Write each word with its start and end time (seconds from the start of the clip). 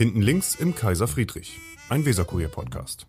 Hinten 0.00 0.22
links 0.22 0.54
im 0.54 0.74
Kaiser 0.74 1.06
Friedrich, 1.06 1.60
ein 1.90 2.06
Weserkurier-Podcast. 2.06 3.06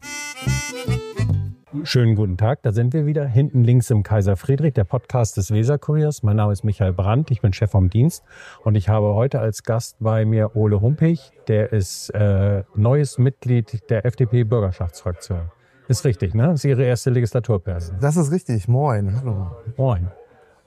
Schönen 1.84 2.16
guten 2.16 2.36
Tag, 2.36 2.64
da 2.64 2.74
sind 2.74 2.92
wir 2.92 3.06
wieder. 3.06 3.26
Hinten 3.26 3.64
links 3.64 3.90
im 3.92 4.04
Kaiser 4.04 4.36
Friedrich, 4.36 4.74
der 4.74 4.84
Podcast 4.84 5.38
des 5.38 5.52
Weserkuriers. 5.52 6.22
Mein 6.22 6.36
Name 6.36 6.52
ist 6.52 6.66
Michael 6.66 6.92
Brandt, 6.92 7.32
ich 7.32 7.40
bin 7.40 7.54
Chef 7.54 7.72
vom 7.72 7.90
Dienst 7.90 8.26
und 8.66 8.76
ich 8.76 8.90
habe 8.90 9.14
heute 9.14 9.40
als 9.40 9.64
Gast 9.64 9.96
bei 10.02 10.26
mir 10.26 10.58
Ole 10.58 10.82
Humpich, 10.82 11.32
der 11.48 11.72
ist 11.72 12.10
äh, 12.10 12.66
neues 12.76 13.18
Mitglied 13.18 13.90
der 13.90 14.06
FDP-Bürgerschaftsfraktion. 14.06 15.50
Ist 15.88 16.04
richtig, 16.04 16.34
ne? 16.34 16.48
Das 16.48 16.56
ist 16.56 16.66
Ihre 16.66 16.84
erste 16.84 17.10
Legislaturperiode. 17.10 18.00
Das 18.02 18.18
ist 18.18 18.34
richtig. 18.34 18.68
Moin. 18.68 19.16
Hallo. 19.16 19.52
Moin. 19.78 20.12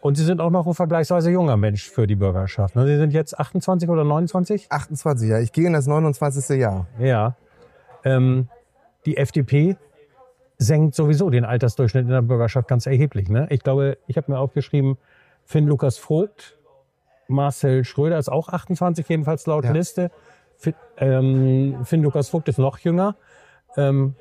Und 0.05 0.17
Sie 0.17 0.25
sind 0.25 0.43
auch 0.43 0.51
noch 0.51 0.67
ein 0.67 0.75
vergleichsweise 0.75 1.31
junger 1.31 1.57
Mensch 1.57 1.89
für 1.89 2.07
die 2.07 2.15
Bürgerschaft. 2.15 2.77
Ne? 2.77 2.87
Sie 2.87 2.99
sind 2.99 3.15
jetzt 3.15 3.41
28 3.41 3.89
oder 3.89 4.05
29? 4.05 4.71
28, 4.71 5.31
ja. 5.31 5.39
Ich 5.39 5.51
gehe 5.51 5.67
in 5.67 5.73
das 5.73 5.87
29. 5.87 6.59
Jahr. 6.59 6.87
Ja. 6.99 7.37
Ähm, 8.05 8.51
die 9.07 9.17
FDP 9.17 9.79
senkt 10.59 10.95
sowieso 10.95 11.31
den 11.31 11.47
Altersdurchschnitt 11.47 12.03
in 12.03 12.11
der 12.11 12.21
Bürgerschaft 12.21 12.69
ganz 12.69 12.85
erheblich. 12.85 13.31
Ne? 13.31 13.47
Ich 13.49 13.63
glaube, 13.63 13.97
ich 14.07 14.19
habe 14.19 14.31
mir 14.31 14.39
aufgeschrieben, 14.39 14.99
Finn 15.43 15.67
Lukas 15.67 15.97
Vogt, 15.97 16.59
Marcel 17.27 17.83
Schröder 17.83 18.19
ist 18.19 18.31
auch 18.31 18.51
28, 18.51 19.09
jedenfalls 19.09 19.47
laut 19.47 19.65
Ja. 19.65 19.73
Liste. 19.73 20.11
Finn, 20.59 20.75
ähm, 20.99 21.79
Finn 21.85 22.03
Lukas 22.03 22.29
Vogt 22.29 22.51
ist 22.51 22.59
noch 22.59 22.77
jünger. 22.79 23.17
Ähm, 23.79 24.17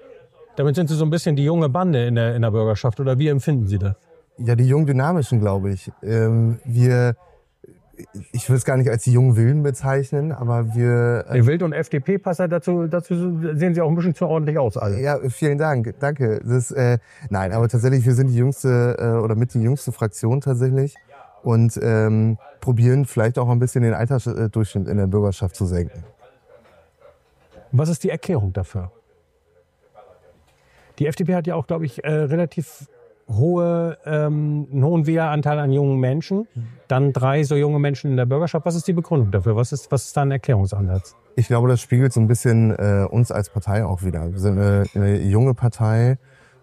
damit 0.55 0.75
sind 0.75 0.87
Sie 0.87 0.95
so 0.95 1.03
ein 1.03 1.09
bisschen 1.09 1.35
die 1.35 1.43
junge 1.43 1.67
Bande 1.67 2.07
in 2.07 2.15
der, 2.15 2.37
in 2.37 2.41
der 2.41 2.51
Bürgerschaft. 2.51 3.01
Oder 3.01 3.19
wie 3.19 3.27
empfinden 3.27 3.67
Sie 3.67 3.79
das? 3.79 3.97
Ja, 4.37 4.55
die 4.55 4.67
jungen 4.67 4.85
Dynamischen, 4.85 5.39
glaube 5.39 5.71
ich. 5.71 5.91
Ähm, 6.01 6.59
wir, 6.65 7.15
ich 8.31 8.49
will 8.49 8.57
es 8.57 8.65
gar 8.65 8.77
nicht 8.77 8.89
als 8.89 9.03
die 9.03 9.13
jungen 9.13 9.35
Wilden 9.35 9.61
bezeichnen, 9.61 10.31
aber 10.31 10.73
wir, 10.73 11.25
äh, 11.29 11.45
Wild 11.45 11.61
und 11.61 11.73
FDP 11.73 12.17
passt 12.17 12.39
ja 12.39 12.47
dazu, 12.47 12.87
dazu 12.87 13.13
sehen 13.55 13.75
Sie 13.75 13.81
auch 13.81 13.89
ein 13.89 13.95
bisschen 13.95 14.15
zu 14.15 14.25
ordentlich 14.25 14.57
aus 14.57 14.77
alle. 14.77 14.99
ja, 14.99 15.19
vielen 15.29 15.57
Dank, 15.57 15.93
danke. 15.99 16.41
Das, 16.43 16.71
äh, 16.71 16.97
nein, 17.29 17.51
aber 17.51 17.69
tatsächlich, 17.69 18.05
wir 18.05 18.15
sind 18.15 18.27
die 18.27 18.35
jüngste 18.35 18.97
äh, 18.99 19.23
oder 19.23 19.35
mit 19.35 19.53
die 19.53 19.61
jüngste 19.61 19.91
Fraktion 19.91 20.41
tatsächlich 20.41 20.95
und 21.43 21.79
ähm, 21.81 22.37
probieren 22.59 23.05
vielleicht 23.05 23.37
auch 23.37 23.49
ein 23.49 23.59
bisschen 23.59 23.83
den 23.83 23.93
Altersdurchschnitt 23.93 24.87
in 24.87 24.97
der 24.97 25.07
Bürgerschaft 25.07 25.55
zu 25.55 25.65
senken. 25.65 26.03
Was 27.71 27.89
ist 27.89 28.03
die 28.03 28.09
Erklärung 28.09 28.53
dafür? 28.53 28.91
Die 30.99 31.07
FDP 31.07 31.35
hat 31.35 31.47
ja 31.47 31.55
auch, 31.55 31.67
glaube 31.67 31.85
ich, 31.85 32.03
äh, 32.03 32.11
relativ 32.11 32.87
hohe, 33.35 33.97
ähm, 34.05 34.67
einen 34.71 34.83
hohen 34.83 35.05
Wähleranteil 35.05 35.59
an 35.59 35.71
jungen 35.71 35.99
Menschen. 35.99 36.47
Dann 36.87 37.13
drei 37.13 37.43
so 37.43 37.55
junge 37.55 37.79
Menschen 37.79 38.11
in 38.11 38.17
der 38.17 38.25
Bürgerschaft. 38.25 38.65
Was 38.65 38.75
ist 38.75 38.87
die 38.87 38.93
Begründung 38.93 39.31
dafür? 39.31 39.55
Was 39.55 39.71
ist, 39.71 39.91
was 39.91 40.05
ist 40.05 40.17
da 40.17 40.21
ein 40.21 40.31
Erklärungsansatz? 40.31 41.15
Ich 41.35 41.47
glaube, 41.47 41.67
das 41.67 41.81
spiegelt 41.81 42.13
so 42.13 42.19
ein 42.19 42.27
bisschen 42.27 42.71
äh, 42.71 43.07
uns 43.09 43.31
als 43.31 43.49
Partei 43.49 43.85
auch 43.85 44.03
wieder. 44.03 44.31
Wir 44.31 44.39
sind 44.39 44.59
eine, 44.59 44.83
eine 44.93 45.21
junge 45.21 45.53
Partei 45.53 46.17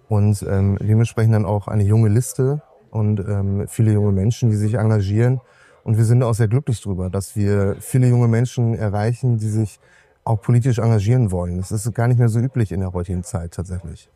und 0.08 0.44
ähm, 0.48 0.78
dementsprechend 0.80 1.34
dann 1.34 1.44
auch 1.44 1.68
eine 1.68 1.82
junge 1.82 2.08
Liste 2.08 2.62
und 2.91 3.20
ähm, 3.20 3.66
viele 3.68 3.92
junge 3.92 4.12
Menschen, 4.12 4.50
die 4.50 4.56
sich 4.56 4.74
engagieren. 4.74 5.41
Und 5.82 5.96
wir 5.96 6.04
sind 6.04 6.22
auch 6.22 6.34
sehr 6.34 6.48
glücklich 6.48 6.80
darüber, 6.82 7.10
dass 7.10 7.36
wir 7.36 7.76
viele 7.80 8.08
junge 8.08 8.28
Menschen 8.28 8.74
erreichen, 8.74 9.38
die 9.38 9.48
sich 9.48 9.80
auch 10.24 10.41
politisch 10.41 10.78
engagieren 10.78 11.30
wollen. 11.30 11.58
Das 11.58 11.72
ist 11.72 11.92
gar 11.94 12.08
nicht 12.08 12.18
mehr 12.18 12.28
so 12.28 12.38
üblich 12.38 12.72
in 12.72 12.80
der 12.80 12.92
heutigen 12.92 13.22
Zeit 13.22 13.52
tatsächlich. 13.54 14.10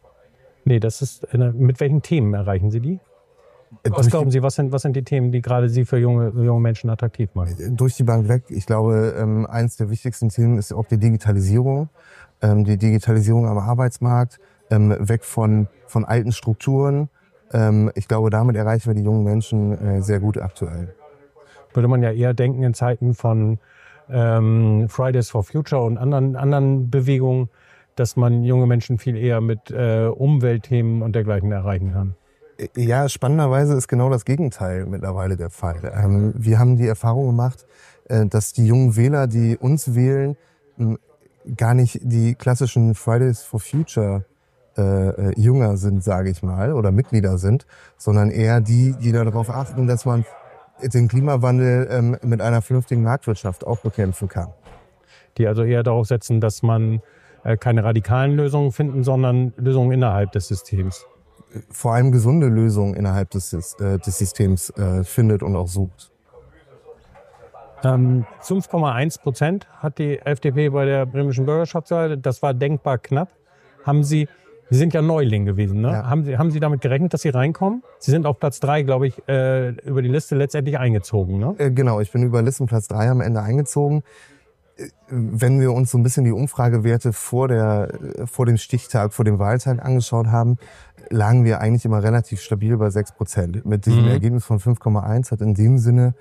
Nee, 0.64 0.80
das 0.80 1.02
ist, 1.02 1.24
äh, 1.32 1.38
mit 1.52 1.80
welchen 1.80 2.02
Themen 2.02 2.34
erreichen 2.34 2.70
Sie 2.70 2.80
die? 2.80 3.00
Was 3.82 3.92
Durch 3.92 4.10
glauben 4.10 4.30
Sie, 4.30 4.42
was 4.42 4.54
sind, 4.54 4.72
was 4.72 4.82
sind 4.82 4.94
die 4.94 5.02
Themen, 5.02 5.32
die 5.32 5.42
gerade 5.42 5.68
Sie 5.68 5.84
für 5.84 5.98
junge, 5.98 6.28
junge 6.28 6.60
Menschen 6.60 6.90
attraktiv 6.90 7.34
machen? 7.34 7.76
durch 7.76 7.96
die 7.96 8.04
Bank 8.04 8.28
weg. 8.28 8.44
Ich 8.48 8.66
glaube, 8.66 9.14
ähm, 9.18 9.46
eines 9.46 9.76
der 9.76 9.90
wichtigsten 9.90 10.28
Themen 10.28 10.58
ist 10.58 10.72
auch 10.72 10.86
die 10.86 10.98
Digitalisierung. 10.98 11.88
Ähm, 12.40 12.64
die 12.64 12.76
Digitalisierung 12.76 13.46
am 13.48 13.58
Arbeitsmarkt, 13.58 14.38
ähm, 14.70 14.94
weg 14.98 15.24
von, 15.24 15.68
von 15.86 16.04
alten 16.04 16.32
Strukturen. 16.32 17.08
Ich 17.94 18.08
glaube, 18.08 18.30
damit 18.30 18.56
erreichen 18.56 18.86
wir 18.86 18.94
die 18.94 19.04
jungen 19.04 19.22
Menschen 19.22 19.78
äh, 19.78 20.02
sehr 20.02 20.18
gut 20.18 20.38
aktuell. 20.38 20.92
Würde 21.72 21.86
man 21.86 22.02
ja 22.02 22.10
eher 22.10 22.34
denken 22.34 22.64
in 22.64 22.74
Zeiten 22.74 23.14
von 23.14 23.58
Fridays 24.08 25.30
for 25.30 25.44
Future 25.44 25.82
und 25.82 25.96
anderen, 25.96 26.34
anderen 26.34 26.90
Bewegungen, 26.90 27.48
dass 27.96 28.16
man 28.16 28.42
junge 28.44 28.66
Menschen 28.66 28.98
viel 28.98 29.16
eher 29.16 29.40
mit 29.40 29.70
äh, 29.70 30.06
Umweltthemen 30.06 31.02
und 31.02 31.14
dergleichen 31.14 31.52
erreichen 31.52 31.92
kann. 31.92 32.14
Ja, 32.76 33.08
spannenderweise 33.08 33.74
ist 33.74 33.88
genau 33.88 34.10
das 34.10 34.24
Gegenteil 34.24 34.86
mittlerweile 34.86 35.36
der 35.36 35.50
Fall. 35.50 35.92
Ähm, 35.94 36.32
wir 36.36 36.58
haben 36.58 36.76
die 36.76 36.86
Erfahrung 36.86 37.26
gemacht, 37.26 37.66
äh, 38.08 38.26
dass 38.26 38.52
die 38.52 38.66
jungen 38.66 38.96
Wähler, 38.96 39.26
die 39.26 39.56
uns 39.56 39.94
wählen, 39.94 40.36
m, 40.78 40.98
gar 41.56 41.74
nicht 41.74 42.00
die 42.02 42.34
klassischen 42.34 42.94
Fridays 42.94 43.42
for 43.42 43.60
Future 43.60 44.24
äh, 44.76 44.82
äh, 44.82 45.40
Jünger 45.40 45.76
sind, 45.76 46.02
sage 46.02 46.30
ich 46.30 46.42
mal, 46.42 46.72
oder 46.72 46.90
Mitglieder 46.90 47.38
sind, 47.38 47.66
sondern 47.96 48.30
eher 48.30 48.60
die, 48.60 48.94
die 49.00 49.12
darauf 49.12 49.50
achten, 49.50 49.86
dass 49.86 50.04
man 50.04 50.24
den 50.82 51.06
Klimawandel 51.08 51.88
ähm, 51.90 52.16
mit 52.22 52.40
einer 52.40 52.62
vernünftigen 52.62 53.02
Marktwirtschaft 53.02 53.64
auch 53.66 53.78
bekämpfen 53.78 54.28
kann. 54.28 54.48
Die 55.38 55.46
also 55.46 55.62
eher 55.62 55.82
darauf 55.82 56.06
setzen, 56.06 56.40
dass 56.40 56.62
man 56.62 57.02
keine 57.58 57.84
radikalen 57.84 58.36
Lösungen 58.36 58.72
finden, 58.72 59.04
sondern 59.04 59.52
Lösungen 59.56 59.92
innerhalb 59.92 60.32
des 60.32 60.48
Systems. 60.48 61.06
Vor 61.70 61.92
allem 61.94 62.10
gesunde 62.10 62.48
Lösungen 62.48 62.94
innerhalb 62.94 63.30
des, 63.30 63.52
äh, 63.52 63.98
des 63.98 64.18
Systems 64.18 64.70
äh, 64.70 65.04
findet 65.04 65.42
und 65.42 65.54
auch 65.54 65.68
sucht. 65.68 66.10
Ähm, 67.84 68.24
5,1 68.42 69.20
Prozent 69.20 69.68
hat 69.78 69.98
die 69.98 70.18
FDP 70.18 70.70
bei 70.70 70.84
der 70.84 71.06
bremischen 71.06 71.44
Bürgerschaftswahl. 71.44 72.16
Das 72.16 72.42
war 72.42 72.54
denkbar 72.54 72.98
knapp. 72.98 73.28
Haben 73.84 74.02
Sie, 74.02 74.26
Sie 74.70 74.78
sind 74.78 74.94
ja 74.94 75.02
Neuling 75.02 75.44
gewesen, 75.44 75.82
ne? 75.82 75.88
Ja. 75.88 76.06
Haben, 76.08 76.24
Sie, 76.24 76.38
haben 76.38 76.50
Sie 76.50 76.60
damit 76.60 76.80
gerechnet, 76.80 77.12
dass 77.12 77.22
Sie 77.22 77.28
reinkommen? 77.28 77.82
Sie 77.98 78.10
sind 78.10 78.24
auf 78.26 78.38
Platz 78.40 78.58
drei, 78.60 78.82
glaube 78.82 79.06
ich, 79.06 79.28
äh, 79.28 79.70
über 79.82 80.00
die 80.00 80.08
Liste 80.08 80.34
letztendlich 80.34 80.78
eingezogen, 80.78 81.38
ne? 81.38 81.54
Äh, 81.58 81.70
genau, 81.70 82.00
ich 82.00 82.10
bin 82.10 82.22
über 82.22 82.40
Listenplatz 82.40 82.88
3 82.88 83.10
am 83.10 83.20
Ende 83.20 83.42
eingezogen. 83.42 84.02
Wenn 85.08 85.60
wir 85.60 85.72
uns 85.72 85.90
so 85.92 85.98
ein 85.98 86.02
bisschen 86.02 86.24
die 86.24 86.32
Umfragewerte 86.32 87.12
vor, 87.12 87.48
der, 87.48 87.88
vor 88.24 88.46
dem 88.46 88.56
Stichtag, 88.56 89.12
vor 89.12 89.24
dem 89.24 89.38
Wahltag 89.38 89.84
angeschaut 89.84 90.26
haben, 90.26 90.56
lagen 91.10 91.44
wir 91.44 91.60
eigentlich 91.60 91.84
immer 91.84 92.02
relativ 92.02 92.40
stabil 92.40 92.76
bei 92.76 92.90
6 92.90 93.12
Prozent. 93.12 93.64
Mit 93.64 93.86
diesem 93.86 94.04
Mhm. 94.04 94.10
Ergebnis 94.10 94.44
von 94.44 94.58
5,1 94.58 95.30
hat 95.30 95.40
in 95.40 95.54
dem 95.54 95.78
Sinne 95.78 96.14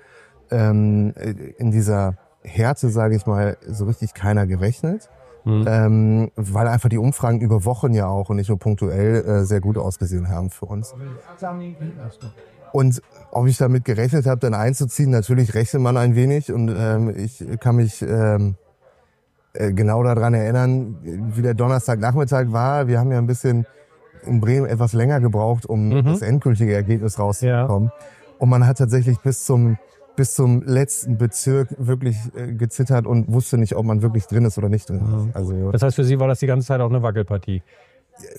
ähm, 0.50 1.14
äh, 1.16 1.30
in 1.58 1.70
dieser 1.70 2.16
Härte, 2.42 2.90
sage 2.90 3.16
ich 3.16 3.26
mal, 3.26 3.56
so 3.66 3.86
richtig 3.86 4.14
keiner 4.14 4.46
gerechnet. 4.46 5.08
Mhm. 5.46 5.64
Ähm, 5.66 6.30
weil 6.36 6.68
einfach 6.68 6.88
die 6.88 6.96
Umfragen 6.98 7.40
über 7.40 7.64
Wochen 7.64 7.92
ja 7.92 8.06
auch 8.06 8.30
und 8.30 8.36
nicht 8.36 8.48
nur 8.48 8.58
punktuell 8.58 9.24
äh, 9.24 9.44
sehr 9.44 9.60
gut 9.60 9.76
ausgesehen 9.76 10.28
haben 10.28 10.48
für 10.50 10.66
uns. 10.66 10.94
Und 12.72 13.02
ob 13.34 13.46
ich 13.46 13.56
damit 13.58 13.84
gerechnet 13.84 14.26
habe, 14.26 14.40
dann 14.40 14.54
einzuziehen, 14.54 15.10
natürlich 15.10 15.54
rechnet 15.54 15.82
man 15.82 15.96
ein 15.96 16.14
wenig. 16.16 16.52
Und 16.52 16.68
ähm, 16.76 17.12
ich 17.16 17.44
kann 17.60 17.76
mich 17.76 18.00
ähm, 18.02 18.54
äh, 19.52 19.72
genau 19.72 20.02
daran 20.02 20.34
erinnern, 20.34 20.96
wie 21.02 21.42
der 21.42 21.54
Donnerstagnachmittag 21.54 22.46
war. 22.52 22.86
Wir 22.88 22.98
haben 22.98 23.10
ja 23.12 23.18
ein 23.18 23.26
bisschen 23.26 23.66
in 24.26 24.40
Bremen 24.40 24.66
etwas 24.66 24.92
länger 24.94 25.20
gebraucht, 25.20 25.66
um 25.66 25.88
Mhm. 25.90 26.04
das 26.04 26.22
endgültige 26.22 26.74
Ergebnis 26.74 27.18
rauszubekommen. 27.18 27.90
Und 28.38 28.48
man 28.48 28.66
hat 28.66 28.78
tatsächlich 28.78 29.18
bis 29.20 29.44
zum 29.44 29.76
bis 30.16 30.34
zum 30.36 30.62
letzten 30.62 31.18
Bezirk 31.18 31.74
wirklich 31.76 32.16
äh, 32.36 32.52
gezittert 32.52 33.04
und 33.04 33.32
wusste 33.32 33.58
nicht, 33.58 33.74
ob 33.74 33.84
man 33.84 34.00
wirklich 34.00 34.26
drin 34.28 34.44
ist 34.44 34.56
oder 34.56 34.68
nicht 34.68 34.88
drin 34.88 35.00
Mhm. 35.02 35.28
ist. 35.30 35.36
Also 35.36 35.72
Das 35.72 35.82
heißt, 35.82 35.96
für 35.96 36.04
Sie 36.04 36.20
war 36.20 36.28
das 36.28 36.38
die 36.38 36.46
ganze 36.46 36.68
Zeit 36.68 36.80
auch 36.80 36.88
eine 36.88 37.02
Wackelpartie. 37.02 37.62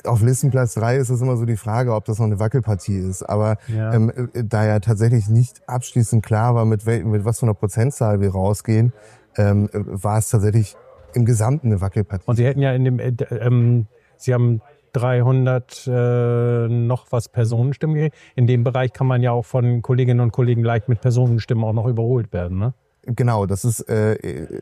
Auf 0.05 0.21
Listenplatz 0.21 0.73
drei 0.75 0.97
ist 0.97 1.09
es 1.09 1.21
immer 1.21 1.37
so 1.37 1.45
die 1.45 1.57
Frage, 1.57 1.93
ob 1.93 2.05
das 2.05 2.19
noch 2.19 2.25
eine 2.25 2.39
Wackelpartie 2.39 2.97
ist. 2.97 3.23
Aber 3.23 3.57
Ja. 3.67 3.93
ähm, 3.93 4.09
äh, 4.33 4.43
da 4.43 4.65
ja 4.65 4.79
tatsächlich 4.79 5.27
nicht 5.29 5.61
abschließend 5.67 6.25
klar 6.25 6.55
war, 6.55 6.65
mit, 6.65 6.85
wel 6.85 7.03
mit 7.03 7.25
was 7.25 7.39
für 7.39 7.45
einer 7.45 7.53
Prozentzahl 7.53 8.21
wir 8.21 8.31
rausgehen, 8.31 8.93
ähm, 9.37 9.69
äh, 9.73 9.79
war 9.85 10.17
es 10.17 10.29
tatsächlich 10.29 10.75
im 11.13 11.25
Gesamten 11.25 11.67
eine 11.67 11.81
Wackelpartie. 11.81 12.25
Und 12.27 12.35
Sie 12.37 12.45
hätten 12.45 12.61
ja 12.61 12.71
in 12.73 12.85
dem, 12.85 12.99
äh, 12.99 13.13
ähm, 13.39 13.87
Sie 14.17 14.33
haben 14.33 14.61
300 14.93 15.87
äh, 15.87 16.67
noch 16.69 17.07
was 17.11 17.27
Personenstimmen 17.29 17.95
gekriegt. 17.95 18.15
In 18.35 18.47
dem 18.47 18.63
Bereich 18.63 18.93
kann 18.93 19.07
man 19.07 19.21
ja 19.21 19.31
auch 19.31 19.45
von 19.45 19.81
Kolleginnen 19.81 20.21
und 20.21 20.31
Kollegen 20.31 20.63
leicht 20.63 20.87
mit 20.87 21.01
Personenstimmen 21.01 21.63
auch 21.65 21.73
noch 21.73 21.87
überholt 21.87 22.31
werden, 22.31 22.57
ne? 22.57 22.73
Genau, 23.07 23.45
das 23.45 23.65
ist 23.65 23.87
äh, 23.87 24.13
äh, 24.13 24.61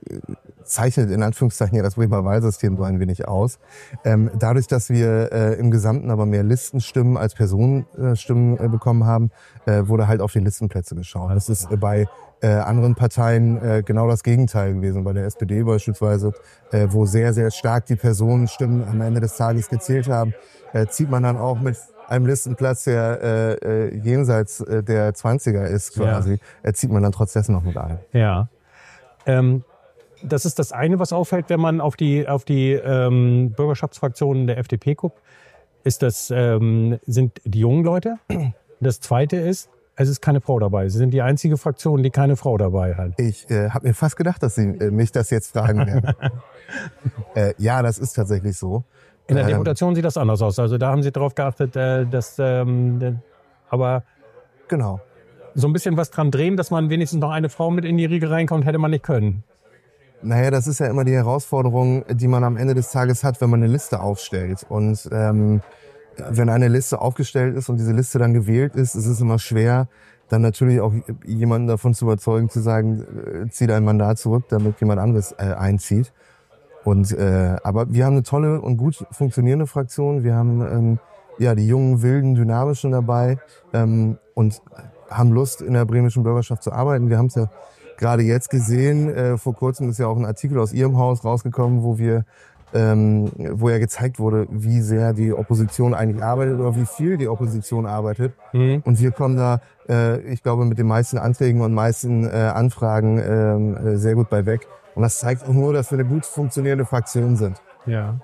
zeichnet 0.63 1.11
in 1.11 1.23
Anführungszeichen 1.23 1.77
ja 1.77 1.83
das 1.83 1.95
Bremer 1.95 2.25
Wahlsystem 2.25 2.75
so 2.75 2.83
ein 2.83 2.99
wenig 2.99 3.27
aus. 3.27 3.59
Ähm, 4.03 4.31
dadurch, 4.37 4.67
dass 4.67 4.89
wir 4.89 5.31
äh, 5.31 5.53
im 5.53 5.71
Gesamten 5.71 6.11
aber 6.11 6.25
mehr 6.25 6.43
Listenstimmen 6.43 7.15
als 7.15 7.35
Personenstimmen 7.35 8.59
äh, 8.59 8.67
bekommen 8.67 9.05
haben, 9.05 9.31
äh, 9.65 9.87
wurde 9.87 10.07
halt 10.07 10.19
auf 10.19 10.33
die 10.33 10.39
Listenplätze 10.39 10.95
geschaut. 10.95 11.31
Das 11.31 11.47
ist 11.47 11.71
äh, 11.71 11.77
bei 11.77 12.07
äh, 12.41 12.47
anderen 12.47 12.95
Parteien 12.95 13.61
äh, 13.61 13.83
genau 13.85 14.07
das 14.09 14.23
Gegenteil 14.23 14.73
gewesen. 14.73 15.05
Bei 15.05 15.13
der 15.13 15.25
SPD 15.25 15.63
beispielsweise, 15.63 16.33
äh, 16.71 16.87
wo 16.89 17.05
sehr, 17.05 17.33
sehr 17.33 17.49
stark 17.49 17.85
die 17.85 17.95
Personenstimmen 17.95 18.85
am 18.85 18.99
Ende 18.99 19.21
des 19.21 19.37
Tages 19.37 19.69
gezählt 19.69 20.09
haben, 20.09 20.33
äh, 20.73 20.87
zieht 20.87 21.09
man 21.09 21.23
dann 21.23 21.37
auch 21.37 21.59
mit 21.59 21.77
einem 22.13 22.25
Listenplatz, 22.27 22.83
der 22.85 23.19
äh, 23.21 23.87
äh, 23.87 23.97
jenseits 23.97 24.61
äh, 24.61 24.83
der 24.83 25.13
20er 25.13 25.65
ist 25.65 25.95
quasi, 25.95 26.39
äh, 26.61 26.73
zieht 26.73 26.91
man 26.91 27.03
dann 27.03 27.11
trotz 27.11 27.33
dessen 27.33 27.53
noch 27.53 27.63
mit 27.63 27.77
ein. 27.77 27.99
Ja. 28.13 28.49
Ähm, 29.25 29.63
das 30.21 30.45
ist 30.45 30.59
das 30.59 30.71
eine, 30.71 30.99
was 30.99 31.11
auffällt, 31.11 31.49
wenn 31.49 31.59
man 31.59 31.81
auf 31.81 31.95
die, 31.95 32.27
auf 32.27 32.45
die 32.45 32.71
ähm, 32.71 33.51
Bürgerschaftsfraktionen 33.55 34.47
der 34.47 34.57
FDP 34.57 34.95
guckt, 34.95 35.19
ist 35.83 36.01
das, 36.01 36.31
ähm, 36.31 36.99
sind 37.05 37.41
die 37.43 37.59
jungen 37.59 37.83
Leute. 37.83 38.17
Das 38.79 38.99
zweite 38.99 39.37
ist, 39.37 39.69
es 39.95 40.09
ist 40.09 40.21
keine 40.21 40.41
Frau 40.41 40.59
dabei. 40.59 40.89
Sie 40.89 40.97
sind 40.97 41.11
die 41.11 41.21
einzige 41.21 41.57
Fraktion, 41.57 42.03
die 42.03 42.09
keine 42.09 42.35
Frau 42.35 42.57
dabei 42.57 42.95
hat. 42.95 43.19
Ich 43.19 43.49
äh, 43.49 43.69
habe 43.69 43.87
mir 43.87 43.93
fast 43.93 44.17
gedacht, 44.17 44.41
dass 44.41 44.55
Sie 44.55 44.63
äh, 44.63 44.91
mich 44.91 45.11
das 45.11 45.29
jetzt 45.29 45.51
fragen 45.51 45.85
werden. 45.85 46.13
äh, 47.35 47.53
ja, 47.57 47.81
das 47.81 47.99
ist 47.99 48.13
tatsächlich 48.13 48.57
so. 48.57 48.83
In 49.27 49.35
der 49.35 49.45
Ähm, 49.45 49.51
Deputation 49.51 49.95
sieht 49.95 50.05
das 50.05 50.17
anders 50.17 50.41
aus. 50.41 50.59
Also 50.59 50.77
da 50.77 50.89
haben 50.91 51.01
Sie 51.03 51.11
darauf 51.11 51.33
geachtet, 51.35 51.75
äh, 51.75 52.05
dass, 52.05 52.37
ähm, 52.39 53.19
aber 53.69 54.03
Genau. 54.67 54.99
so 55.55 55.67
ein 55.67 55.73
bisschen 55.73 55.97
was 55.97 56.11
dran 56.11 56.31
drehen, 56.31 56.57
dass 56.57 56.71
man 56.71 56.89
wenigstens 56.89 57.19
noch 57.21 57.31
eine 57.31 57.49
Frau 57.49 57.71
mit 57.71 57.85
in 57.85 57.97
die 57.97 58.05
Riege 58.05 58.29
reinkommt, 58.29 58.65
hätte 58.65 58.79
man 58.79 58.91
nicht 58.91 59.03
können. 59.03 59.43
Naja, 60.21 60.51
das 60.51 60.67
ist 60.67 60.79
ja 60.79 60.87
immer 60.87 61.03
die 61.03 61.13
Herausforderung, 61.13 62.05
die 62.09 62.27
man 62.27 62.43
am 62.43 62.55
Ende 62.57 62.73
des 62.75 62.91
Tages 62.91 63.23
hat, 63.23 63.41
wenn 63.41 63.49
man 63.49 63.61
eine 63.61 63.71
Liste 63.71 63.99
aufstellt. 63.99 64.65
Und 64.69 65.09
ähm, 65.11 65.61
wenn 66.29 66.49
eine 66.49 66.69
Liste 66.69 67.01
aufgestellt 67.01 67.57
ist 67.57 67.69
und 67.69 67.77
diese 67.77 67.91
Liste 67.91 68.19
dann 68.19 68.33
gewählt 68.33 68.75
ist, 68.75 68.95
ist 68.95 69.05
es 69.05 69.19
immer 69.19 69.37
schwer, 69.39 69.87
dann 70.29 70.41
natürlich 70.41 70.79
auch 70.79 70.93
jemanden 71.25 71.67
davon 71.67 71.93
zu 71.93 72.05
überzeugen, 72.05 72.49
zu 72.49 72.61
sagen, 72.61 73.05
äh, 73.45 73.49
zieh 73.49 73.67
dein 73.67 73.83
Mandat 73.83 74.17
zurück, 74.17 74.45
damit 74.49 74.79
jemand 74.79 74.99
anderes 75.01 75.33
äh, 75.33 75.53
einzieht. 75.53 76.13
Und 76.83 77.11
äh, 77.11 77.55
aber 77.63 77.91
wir 77.93 78.05
haben 78.05 78.13
eine 78.13 78.23
tolle 78.23 78.61
und 78.61 78.77
gut 78.77 79.05
funktionierende 79.11 79.67
Fraktion. 79.67 80.23
Wir 80.23 80.35
haben 80.35 80.61
ähm, 80.61 80.99
ja 81.39 81.55
die 81.55 81.67
jungen, 81.67 82.01
wilden, 82.01 82.35
dynamischen 82.35 82.91
dabei 82.91 83.37
ähm, 83.73 84.17
und 84.33 84.61
haben 85.09 85.31
Lust 85.31 85.61
in 85.61 85.73
der 85.73 85.85
bremischen 85.85 86.23
Bürgerschaft 86.23 86.63
zu 86.63 86.71
arbeiten. 86.71 87.09
Wir 87.09 87.17
haben 87.17 87.27
es 87.27 87.35
ja 87.35 87.49
gerade 87.97 88.23
jetzt 88.23 88.49
gesehen. 88.49 89.09
Äh, 89.09 89.37
vor 89.37 89.55
kurzem 89.55 89.89
ist 89.89 89.99
ja 89.99 90.07
auch 90.07 90.17
ein 90.17 90.25
Artikel 90.25 90.59
aus 90.59 90.73
Ihrem 90.73 90.97
Haus 90.97 91.23
rausgekommen, 91.23 91.83
wo 91.83 91.97
wir 91.97 92.25
ähm, 92.73 93.31
wo 93.37 93.69
ja 93.69 93.77
gezeigt 93.77 94.19
wurde, 94.19 94.47
wie 94.49 94.81
sehr 94.81 95.13
die 95.13 95.31
Opposition 95.31 95.93
eigentlich 95.93 96.23
arbeitet 96.23 96.59
oder 96.59 96.75
wie 96.75 96.85
viel 96.85 97.17
die 97.17 97.27
Opposition 97.27 97.85
arbeitet. 97.85 98.33
Und 98.83 98.99
wir 98.99 99.11
kommen 99.11 99.37
da, 99.37 99.61
äh, 99.87 100.19
ich 100.21 100.41
glaube, 100.41 100.65
mit 100.65 100.79
den 100.79 100.87
meisten 100.87 101.17
Anträgen 101.17 101.61
und 101.61 101.73
meisten 101.73 102.25
äh, 102.25 102.29
Anfragen 102.29 103.19
ähm, 103.19 103.77
äh, 103.77 103.97
sehr 103.97 104.15
gut 104.15 104.29
bei 104.29 104.45
weg. 104.45 104.67
Und 104.95 105.01
das 105.03 105.19
zeigt 105.19 105.43
auch 105.43 105.53
nur, 105.53 105.73
dass 105.73 105.91
wir 105.91 105.99
eine 105.99 106.07
gut 106.07 106.25
funktionierende 106.25 106.85
Fraktion 106.85 107.35
sind. 107.35 107.61
Ja. 107.85 108.19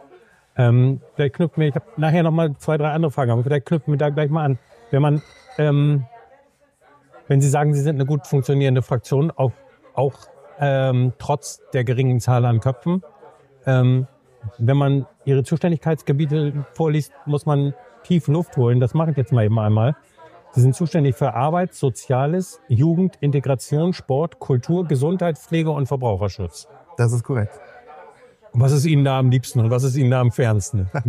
Ähm, 0.55 1.01
vielleicht 1.15 1.35
knüpfen 1.35 1.61
wir, 1.61 1.69
ich 1.69 1.75
habe 1.75 1.85
nachher 1.97 2.23
noch 2.23 2.31
mal 2.31 2.55
zwei, 2.57 2.77
drei 2.77 2.91
andere 2.91 3.11
Fragen, 3.11 3.31
aber 3.31 3.43
vielleicht 3.43 3.65
knüpfen 3.65 3.93
wir 3.93 3.97
da 3.97 4.09
gleich 4.09 4.29
mal 4.29 4.43
an. 4.43 4.59
Wenn 4.91 5.01
man, 5.01 5.21
ähm, 5.57 6.05
wenn 7.27 7.41
Sie 7.41 7.49
sagen, 7.49 7.73
Sie 7.73 7.81
sind 7.81 7.95
eine 7.95 8.05
gut 8.05 8.27
funktionierende 8.27 8.81
Fraktion, 8.81 9.31
auch, 9.31 9.51
auch 9.93 10.15
ähm, 10.59 11.13
trotz 11.17 11.61
der 11.73 11.83
geringen 11.83 12.19
Zahl 12.19 12.45
an 12.45 12.59
Köpfen, 12.59 13.03
ähm, 13.65 14.07
wenn 14.57 14.77
man 14.77 15.05
Ihre 15.25 15.43
Zuständigkeitsgebiete 15.43 16.65
vorliest, 16.73 17.13
muss 17.25 17.45
man 17.45 17.73
tief 18.03 18.27
Luft 18.27 18.57
holen. 18.57 18.79
Das 18.79 18.93
mache 18.93 19.11
ich 19.11 19.17
jetzt 19.17 19.31
mal 19.31 19.45
eben 19.45 19.59
einmal. 19.59 19.95
Sie 20.51 20.61
sind 20.61 20.75
zuständig 20.75 21.15
für 21.15 21.33
Arbeit, 21.33 21.73
Soziales, 21.73 22.59
Jugend, 22.67 23.17
Integration, 23.21 23.93
Sport, 23.93 24.39
Kultur, 24.39 24.85
Gesundheit, 24.85 25.37
Pflege 25.37 25.69
und 25.69 25.87
Verbraucherschutz. 25.87 26.67
Das 26.97 27.13
ist 27.13 27.23
korrekt. 27.23 27.59
Was 28.53 28.71
ist 28.71 28.85
Ihnen 28.85 29.05
da 29.05 29.19
am 29.19 29.29
liebsten 29.29 29.59
und 29.59 29.69
was 29.69 29.83
ist 29.83 29.95
Ihnen 29.95 30.11
da 30.11 30.21
am 30.21 30.31
fernsten? 30.31 30.89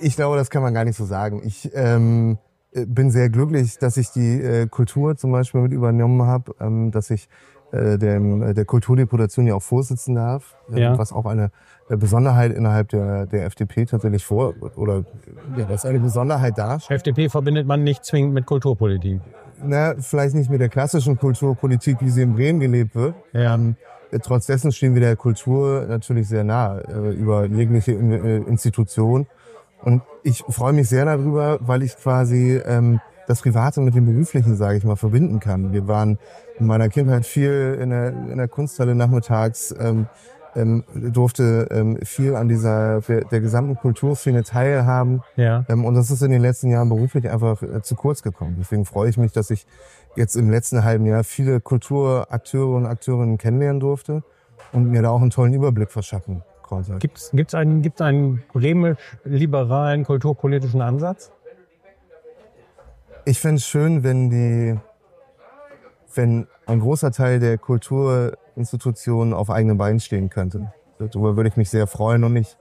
Ich 0.00 0.16
glaube, 0.16 0.36
das 0.36 0.50
kann 0.50 0.62
man 0.62 0.74
gar 0.74 0.84
nicht 0.84 0.96
so 0.96 1.04
sagen. 1.04 1.42
Ich 1.44 1.70
ähm, 1.74 2.38
äh, 2.72 2.86
bin 2.86 3.10
sehr 3.10 3.30
glücklich, 3.30 3.78
dass 3.78 3.96
ich 3.96 4.10
die 4.10 4.40
äh, 4.40 4.66
Kultur 4.66 5.16
zum 5.16 5.32
Beispiel 5.32 5.60
mit 5.60 5.72
übernommen 5.72 6.22
habe, 6.22 6.54
ähm, 6.60 6.90
dass 6.90 7.10
ich 7.10 7.28
äh, 7.72 7.98
dem, 7.98 8.42
äh, 8.42 8.54
der 8.54 8.64
Kulturdeputation 8.64 9.46
ja 9.46 9.54
auch 9.54 9.62
vorsitzen 9.62 10.14
darf, 10.14 10.56
ähm, 10.70 10.76
Ja. 10.78 10.98
was 10.98 11.12
auch 11.12 11.26
eine 11.26 11.50
äh, 11.88 11.96
Besonderheit 11.96 12.52
innerhalb 12.52 12.88
der, 12.88 13.26
der 13.26 13.46
FDP 13.46 13.84
tatsächlich 13.86 14.24
vor 14.24 14.54
oder 14.76 15.04
ja, 15.56 15.64
das 15.66 15.84
eine 15.84 16.00
Besonderheit 16.00 16.56
darstellt. 16.58 16.98
FDP 17.00 17.28
verbindet 17.28 17.66
man 17.66 17.82
nicht 17.84 18.04
zwingend 18.04 18.34
mit 18.34 18.46
Kulturpolitik. 18.46 19.20
Na, 19.62 19.94
vielleicht 19.98 20.34
nicht 20.34 20.50
mit 20.50 20.60
der 20.60 20.68
klassischen 20.70 21.18
Kulturpolitik, 21.18 21.98
wie 22.00 22.10
sie 22.10 22.22
in 22.22 22.34
Bremen 22.34 22.60
gelebt 22.60 22.94
wird. 22.94 23.14
Ja. 23.32 23.54
Ähm, 23.54 23.76
äh, 24.10 24.18
trotz 24.18 24.46
dessen 24.46 24.72
stehen 24.72 24.94
wir 24.94 25.00
der 25.02 25.16
Kultur 25.16 25.84
natürlich 25.88 26.28
sehr 26.28 26.44
nah 26.44 26.78
äh, 26.78 27.10
über 27.12 27.44
jegliche 27.46 27.92
In- 27.92 28.12
äh, 28.12 28.36
Institution. 28.38 29.26
Und 29.82 30.02
ich 30.24 30.44
freue 30.48 30.72
mich 30.72 30.88
sehr 30.88 31.04
darüber, 31.04 31.58
weil 31.60 31.82
ich 31.82 31.96
quasi 31.96 32.60
ähm, 32.66 33.00
das 33.30 33.42
Private 33.42 33.80
mit 33.80 33.94
dem 33.94 34.06
Beruflichen, 34.06 34.56
sage 34.56 34.76
ich 34.76 34.84
mal, 34.84 34.96
verbinden 34.96 35.38
kann. 35.38 35.72
Wir 35.72 35.86
waren 35.86 36.18
in 36.58 36.66
meiner 36.66 36.88
Kindheit 36.88 37.24
viel 37.24 37.78
in 37.80 37.90
der, 37.90 38.08
in 38.08 38.36
der 38.36 38.48
Kunsthalle 38.48 38.96
nachmittags, 38.96 39.72
ähm, 39.78 40.06
ähm, 40.56 40.82
durfte 40.94 41.68
ähm, 41.70 41.98
viel 42.02 42.34
an 42.34 42.48
dieser 42.48 43.00
der, 43.02 43.20
der 43.20 43.40
gesamten 43.40 43.76
Kulturszene 43.76 44.42
teilhaben. 44.42 45.22
Ja. 45.36 45.64
Ähm, 45.68 45.84
und 45.84 45.94
das 45.94 46.10
ist 46.10 46.22
in 46.22 46.32
den 46.32 46.42
letzten 46.42 46.70
Jahren 46.70 46.88
beruflich 46.88 47.30
einfach 47.30 47.62
äh, 47.62 47.82
zu 47.82 47.94
kurz 47.94 48.22
gekommen. 48.22 48.56
Deswegen 48.58 48.84
freue 48.84 49.08
ich 49.08 49.16
mich, 49.16 49.30
dass 49.30 49.50
ich 49.50 49.64
jetzt 50.16 50.34
im 50.34 50.50
letzten 50.50 50.82
halben 50.82 51.06
Jahr 51.06 51.22
viele 51.22 51.60
Kulturakteure 51.60 52.74
und 52.74 52.86
Akteurinnen 52.86 53.38
kennenlernen 53.38 53.78
durfte 53.78 54.24
und 54.72 54.90
mir 54.90 55.02
da 55.02 55.10
auch 55.10 55.20
einen 55.20 55.30
tollen 55.30 55.54
Überblick 55.54 55.92
verschaffen 55.92 56.42
konnte. 56.62 56.96
Gibt 56.98 57.18
es 57.18 57.30
gibt's 57.32 57.54
einen, 57.54 57.82
gibt's 57.82 58.00
einen 58.00 58.42
bremisch-liberalen 58.52 60.02
kulturpolitischen 60.04 60.80
Ansatz? 60.80 61.30
Ich 63.30 63.38
fände 63.38 63.58
es 63.58 63.64
schön, 63.64 64.02
wenn 64.02 64.28
die, 64.28 64.76
wenn 66.16 66.48
ein 66.66 66.80
großer 66.80 67.12
Teil 67.12 67.38
der 67.38 67.58
Kulturinstitutionen 67.58 69.34
auf 69.34 69.50
eigenen 69.50 69.78
Beinen 69.78 70.00
stehen 70.00 70.30
könnte. 70.30 70.72
Darüber 70.98 71.36
würde 71.36 71.48
ich 71.48 71.56
mich 71.56 71.70
sehr 71.70 71.86
freuen 71.86 72.24
und 72.24 72.32
nicht 72.32 72.58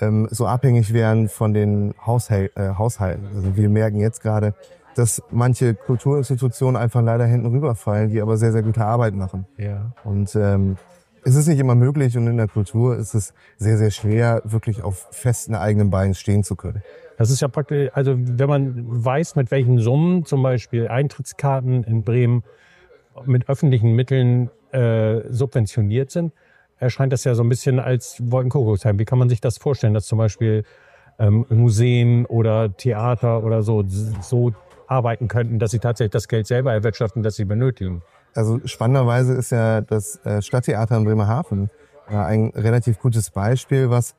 ähm, 0.00 0.26
so 0.32 0.48
abhängig 0.48 0.92
wären 0.92 1.28
von 1.28 1.54
den 1.54 1.94
Haushal 2.04 2.50
äh, 2.56 2.70
Haushalten. 2.70 3.28
Also 3.36 3.56
wir 3.56 3.68
merken 3.68 4.00
jetzt 4.00 4.20
gerade, 4.20 4.54
dass 4.96 5.22
manche 5.30 5.76
Kulturinstitutionen 5.76 6.74
einfach 6.74 7.02
leider 7.02 7.26
hinten 7.26 7.46
rüberfallen, 7.46 8.10
die 8.10 8.20
aber 8.20 8.36
sehr, 8.36 8.50
sehr 8.50 8.64
gute 8.64 8.84
Arbeit 8.84 9.14
machen. 9.14 9.46
Ja. 9.58 9.92
Und 10.02 10.34
ähm, 10.34 10.76
es 11.24 11.34
ist 11.34 11.46
nicht 11.46 11.58
immer 11.58 11.74
möglich 11.74 12.16
und 12.16 12.26
in 12.26 12.36
der 12.36 12.48
Kultur 12.48 12.96
ist 12.96 13.14
es 13.14 13.34
sehr, 13.56 13.76
sehr 13.76 13.90
schwer, 13.90 14.42
wirklich 14.44 14.82
auf 14.82 15.08
festen 15.10 15.54
eigenen 15.54 15.90
Beinen 15.90 16.14
stehen 16.14 16.44
zu 16.44 16.56
können. 16.56 16.82
Das 17.16 17.30
ist 17.30 17.40
ja 17.40 17.48
praktisch, 17.48 17.90
also 17.92 18.14
wenn 18.16 18.48
man 18.48 19.04
weiß, 19.04 19.36
mit 19.36 19.50
welchen 19.50 19.78
Summen 19.78 20.24
zum 20.24 20.42
Beispiel 20.42 20.88
Eintrittskarten 20.88 21.84
in 21.84 22.02
Bremen 22.02 22.44
mit 23.26 23.48
öffentlichen 23.48 23.94
Mitteln 23.94 24.50
äh, 24.72 25.20
subventioniert 25.28 26.10
sind, 26.10 26.32
erscheint 26.78 27.12
das 27.12 27.24
ja 27.24 27.34
so 27.34 27.42
ein 27.42 27.48
bisschen 27.48 27.78
als 27.78 28.16
Wolkenkuckucksheim. 28.20 28.98
Wie 28.98 29.04
kann 29.04 29.18
man 29.18 29.28
sich 29.28 29.40
das 29.40 29.58
vorstellen, 29.58 29.92
dass 29.92 30.06
zum 30.06 30.18
Beispiel 30.18 30.64
ähm, 31.18 31.44
Museen 31.50 32.24
oder 32.24 32.74
Theater 32.74 33.44
oder 33.44 33.62
so 33.62 33.84
so 34.22 34.52
arbeiten 34.86 35.28
könnten, 35.28 35.58
dass 35.58 35.72
sie 35.72 35.78
tatsächlich 35.78 36.12
das 36.12 36.26
Geld 36.26 36.46
selber 36.46 36.72
erwirtschaften, 36.72 37.22
das 37.22 37.36
sie 37.36 37.44
benötigen? 37.44 38.02
Also 38.34 38.60
spannenderweise 38.64 39.34
ist 39.34 39.50
ja 39.50 39.80
das 39.80 40.24
äh, 40.24 40.40
Stadttheater 40.40 40.96
in 40.96 41.04
Bremerhaven 41.04 41.70
ja, 42.10 42.24
ein 42.24 42.50
relativ 42.54 42.98
gutes 42.98 43.30
Beispiel, 43.30 43.90
was 43.90 44.14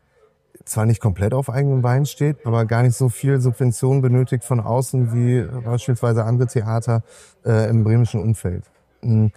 zwar 0.65 0.85
nicht 0.85 1.01
komplett 1.01 1.33
auf 1.33 1.49
eigenen 1.49 1.81
Beinen 1.81 2.05
steht, 2.05 2.45
aber 2.45 2.65
gar 2.65 2.83
nicht 2.83 2.95
so 2.95 3.09
viel 3.09 3.39
Subvention 3.41 4.01
benötigt 4.01 4.43
von 4.43 4.59
außen 4.59 5.13
wie 5.13 5.43
beispielsweise 5.63 6.23
andere 6.23 6.47
Theater 6.47 7.03
äh, 7.45 7.69
im 7.69 7.83
bremischen 7.83 8.21
Umfeld. 8.21 8.63
Mm. 9.01 9.27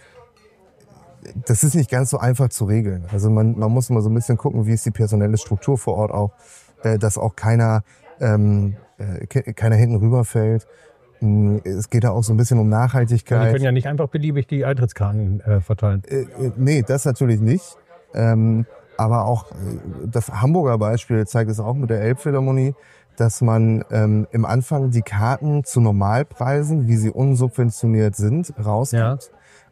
Das 1.47 1.65
ist 1.65 1.75
nicht 1.75 1.91
ganz 1.91 2.11
so 2.11 2.19
einfach 2.19 2.51
zu 2.51 2.67
regeln. 2.67 3.07
Also 3.11 3.31
man, 3.31 3.59
man 3.59 3.71
muss 3.71 3.89
immer 3.89 4.03
so 4.03 4.11
ein 4.11 4.15
bisschen 4.15 4.37
gucken, 4.37 4.67
wie 4.67 4.75
ist 4.75 4.85
die 4.85 4.91
personelle 4.91 5.39
Struktur 5.39 5.79
vor 5.79 5.95
Ort 5.97 6.11
auch, 6.11 6.33
äh, 6.83 6.99
dass 6.99 7.17
auch 7.17 7.35
keiner, 7.35 7.83
ähm, 8.21 8.77
äh, 8.99 9.27
ke- 9.27 9.55
keiner 9.55 9.77
hinten 9.77 9.97
rüberfällt. 9.97 10.67
Mm, 11.21 11.59
Es 11.65 11.91
geht 11.91 12.05
da 12.05 12.11
auch 12.11 12.23
so 12.23 12.33
ein 12.33 12.37
bisschen 12.37 12.59
um 12.59 12.69
Nachhaltigkeit. 12.69 13.49
die 13.49 13.53
können 13.53 13.65
ja 13.65 13.73
nicht 13.73 13.87
einfach 13.89 14.09
beliebig 14.09 14.47
die 14.47 14.65
Eintrittskarten 14.65 15.41
äh, 15.41 15.61
verteilen. 15.61 16.03
Äh, 16.09 16.23
äh, 16.23 16.53
nee, 16.57 16.83
das 16.87 17.05
natürlich 17.05 17.41
nicht. 17.41 17.77
Ähm, 18.15 18.67
aber 18.97 19.25
auch 19.25 19.51
äh, 19.51 19.55
das 20.07 20.29
Hamburger 20.31 20.79
Beispiel 20.79 21.27
zeigt 21.27 21.51
es 21.51 21.61
auch 21.61 21.75
mit 21.75 21.91
der 21.91 22.01
Elbphilharmonie, 22.01 22.75
dass 23.17 23.41
man 23.41 23.85
ähm, 23.91 24.27
im 24.33 24.45
Anfang 24.45 24.91
die 24.91 25.03
Karten 25.03 25.65
zu 25.65 25.81
Normalpreisen, 25.81 26.89
wie 26.89 26.97
sie 26.97 27.11
unsubventioniert 27.11 28.17
sind, 28.17 28.53
rausgibt. 28.65 29.03
Ja. 29.03 29.19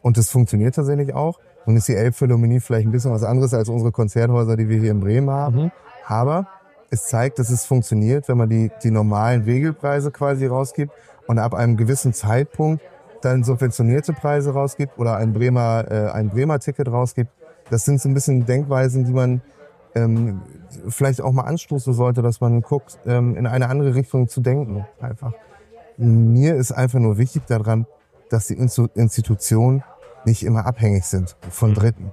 Und 0.01 0.17
das 0.17 0.31
funktioniert 0.31 0.75
tatsächlich 0.75 1.15
auch. 1.15 1.39
Nun 1.67 1.77
ist 1.77 1.89
die 1.89 1.95
Elbphilharmonie 1.95 2.61
vielleicht 2.61 2.87
ein 2.87 2.93
bisschen 2.93 3.13
was 3.13 3.23
anderes 3.23 3.55
als 3.55 3.69
unsere 3.69 3.93
Konzerthäuser, 3.93 4.57
die 4.57 4.69
wir 4.69 4.81
hier 4.81 4.91
in 4.91 5.01
Bremen 5.01 5.31
haben. 5.31 5.65
Mhm. 5.65 5.71
Aber 6.07 6.47
es 6.91 7.07
zeigt, 7.07 7.39
dass 7.39 7.51
es 7.51 7.65
funktioniert, 7.65 8.29
wenn 8.29 8.37
man 8.37 8.49
die, 8.49 8.71
die 8.83 8.91
normalen 8.91 9.43
Regelpreise 9.43 10.11
quasi 10.11 10.47
rausgibt 10.47 10.93
und 11.27 11.39
ab 11.39 11.55
einem 11.55 11.77
gewissen 11.77 12.13
Zeitpunkt 12.13 12.83
dann 13.23 13.45
subventionierte 13.45 14.13
Preise 14.13 14.53
rausgibt 14.53 14.99
oder 14.99 15.17
ein 15.17 15.33
Bremer, 15.33 15.85
äh, 15.91 16.11
ein 16.11 16.31
Bremer 16.31 16.59
Ticket 16.59 16.89
rausgibt. 16.89 17.31
Das 17.71 17.85
sind 17.85 18.01
so 18.01 18.09
ein 18.09 18.15
bisschen 18.15 18.45
Denkweisen, 18.47 19.05
die 19.05 19.13
man 19.13 19.41
ähm, 19.95 20.43
vielleicht 20.89 21.21
auch 21.21 21.33
mal 21.33 21.43
anstoßen 21.45 21.93
sollte, 21.93 22.23
dass 22.23 22.41
man 22.41 22.63
guckt, 22.63 22.99
ähm, 23.07 23.37
in 23.37 23.47
eine 23.47 23.69
andere 23.69 23.95
Richtung 23.95 24.27
zu 24.29 24.41
denken. 24.41 24.87
Einfach. 25.01 25.33
Mir 25.97 26.57
ist 26.57 26.73
einfach 26.73 26.99
nur 26.99 27.19
wichtig 27.19 27.47
daran, 27.47 27.87
dass 28.31 28.49
die 28.49 28.57
Instu- 28.57 28.91
Institution 28.95 29.85
nicht 30.25 30.43
immer 30.43 30.67
abhängig 30.67 31.05
sind 31.05 31.37
von 31.51 31.71
Mhm. 31.71 31.75
Dritten. 31.75 32.13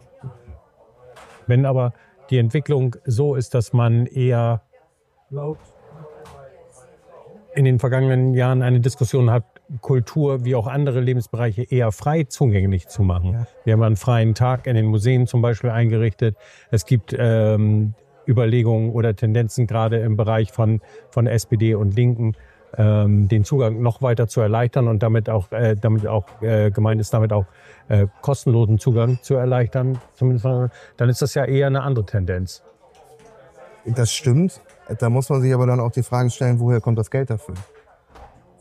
Wenn 1.48 1.66
aber 1.66 1.94
die 2.30 2.38
Entwicklung 2.38 2.96
so 3.06 3.36
ist, 3.36 3.56
dass 3.56 3.74
man 3.74 4.06
eher 4.06 4.62
in 7.54 7.66
den 7.66 7.80
vergangenen 7.80 8.34
Jahren 8.34 8.62
eine 8.62 8.80
Diskussion 8.80 9.32
hat, 9.32 9.44
Kultur 9.82 10.46
wie 10.46 10.56
auch 10.56 10.68
andere 10.68 11.00
Lebensbereiche 11.00 11.64
eher 11.64 11.92
frei 11.92 12.24
zugänglich 12.24 12.88
zu 12.88 13.04
machen. 13.04 13.34
Ja. 13.34 13.48
Wir 13.66 13.74
haben 13.74 13.84
einen 13.84 13.96
freien 13.96 14.36
Tag 14.36 14.68
in 14.68 14.76
den 14.76 14.86
Museen 14.86 15.28
zum 15.28 15.42
Beispiel 15.42 15.70
eingerichtet. 15.70 16.36
Es 16.72 16.86
gibt 16.86 17.16
ähm, 17.18 17.94
Überlegungen 18.28 18.92
oder 18.92 19.16
Tendenzen 19.16 19.68
gerade 19.68 19.98
im 20.00 20.16
Bereich 20.16 20.52
von, 20.52 20.82
von 21.10 21.28
SPD 21.28 21.76
und 21.76 21.96
Linken, 21.96 22.36
ähm, 22.78 23.28
den 23.28 23.44
Zugang 23.44 23.82
noch 23.82 24.02
weiter 24.02 24.28
zu 24.28 24.42
erleichtern 24.42 24.88
und 24.88 25.02
damit 25.02 25.30
auch, 25.30 25.52
äh, 25.52 25.76
damit 25.76 26.06
auch 26.06 26.26
äh, 26.42 26.70
gemeint 26.70 27.02
ist, 27.02 27.14
damit 27.14 27.34
auch 27.34 27.46
äh, 27.88 28.06
kostenlosen 28.22 28.78
Zugang 28.78 29.20
zu 29.24 29.36
erleichtern. 29.36 30.00
Zumindest, 30.14 30.46
dann 30.98 31.10
ist 31.10 31.22
das 31.22 31.34
ja 31.34 31.46
eher 31.46 31.68
eine 31.68 31.82
andere 31.82 32.06
Tendenz. 32.06 32.64
Das 33.86 34.14
stimmt. 34.14 34.62
Da 34.98 35.10
muss 35.10 35.30
man 35.30 35.42
sich 35.42 35.54
aber 35.54 35.68
dann 35.68 35.80
auch 35.80 35.92
die 35.92 36.04
Frage 36.04 36.30
stellen, 36.30 36.60
woher 36.60 36.82
kommt 36.82 36.98
das 36.98 37.12
Geld 37.12 37.30
dafür? 37.30 37.56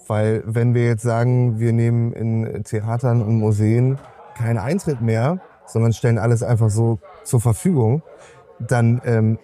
Weil 0.07 0.43
wenn 0.47 0.75
wir 0.75 0.87
jetzt 0.87 1.03
sagen, 1.03 1.59
wir 1.59 1.73
nehmen 1.73 2.13
in 2.13 2.65
Theatern 2.65 3.23
und 3.23 3.39
Museen 3.39 3.99
keinen 4.35 4.59
Eintritt 4.59 5.01
mehr, 5.01 5.41
sondern 5.67 5.93
stellen 5.93 6.19
alles 6.19 6.43
einfach 6.43 6.71
so 6.71 6.99
zur 7.25 7.41
Verfügung, 7.41 8.03
dann 8.59 9.01
ähm, 9.05 9.39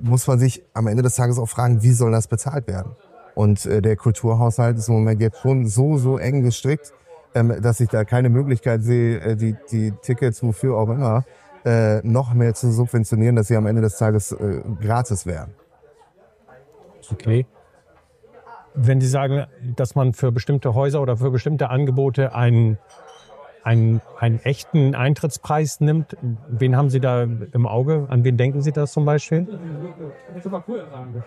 muss 0.00 0.26
man 0.26 0.38
sich 0.38 0.62
am 0.74 0.86
Ende 0.86 1.02
des 1.02 1.16
Tages 1.16 1.38
auch 1.38 1.48
fragen, 1.48 1.82
wie 1.82 1.92
soll 1.92 2.12
das 2.12 2.28
bezahlt 2.28 2.66
werden? 2.66 2.92
Und 3.34 3.64
äh, 3.66 3.80
der 3.80 3.96
Kulturhaushalt 3.96 4.76
ist 4.76 4.88
im 4.88 4.94
Moment 4.94 5.20
jetzt 5.20 5.38
schon 5.38 5.66
so, 5.66 5.96
so 5.96 6.18
eng 6.18 6.42
gestrickt, 6.42 6.92
ähm, 7.34 7.60
dass 7.62 7.80
ich 7.80 7.88
da 7.88 8.04
keine 8.04 8.28
Möglichkeit 8.28 8.82
sehe, 8.82 9.20
äh, 9.20 9.36
die, 9.36 9.56
die 9.70 9.92
Tickets, 10.02 10.42
wofür 10.42 10.76
auch 10.76 10.90
immer, 10.90 11.24
äh, 11.64 12.06
noch 12.06 12.34
mehr 12.34 12.54
zu 12.54 12.70
subventionieren, 12.70 13.36
dass 13.36 13.48
sie 13.48 13.56
am 13.56 13.66
Ende 13.66 13.80
des 13.80 13.96
Tages 13.96 14.32
äh, 14.32 14.60
gratis 14.80 15.24
wären. 15.24 15.54
Okay. 17.12 17.46
Wenn 18.74 19.00
Sie 19.00 19.08
sagen, 19.08 19.46
dass 19.76 19.94
man 19.94 20.14
für 20.14 20.32
bestimmte 20.32 20.74
Häuser 20.74 21.02
oder 21.02 21.16
für 21.16 21.30
bestimmte 21.30 21.68
Angebote 21.68 22.34
einen, 22.34 22.78
einen, 23.62 24.00
einen 24.18 24.38
echten 24.40 24.94
Eintrittspreis 24.94 25.80
nimmt, 25.80 26.16
wen 26.48 26.76
haben 26.76 26.88
Sie 26.88 27.00
da 27.00 27.22
im 27.22 27.66
Auge? 27.66 28.06
An 28.08 28.24
wen 28.24 28.36
denken 28.36 28.62
Sie 28.62 28.72
das 28.72 28.92
zum 28.92 29.04
Beispiel? 29.04 29.46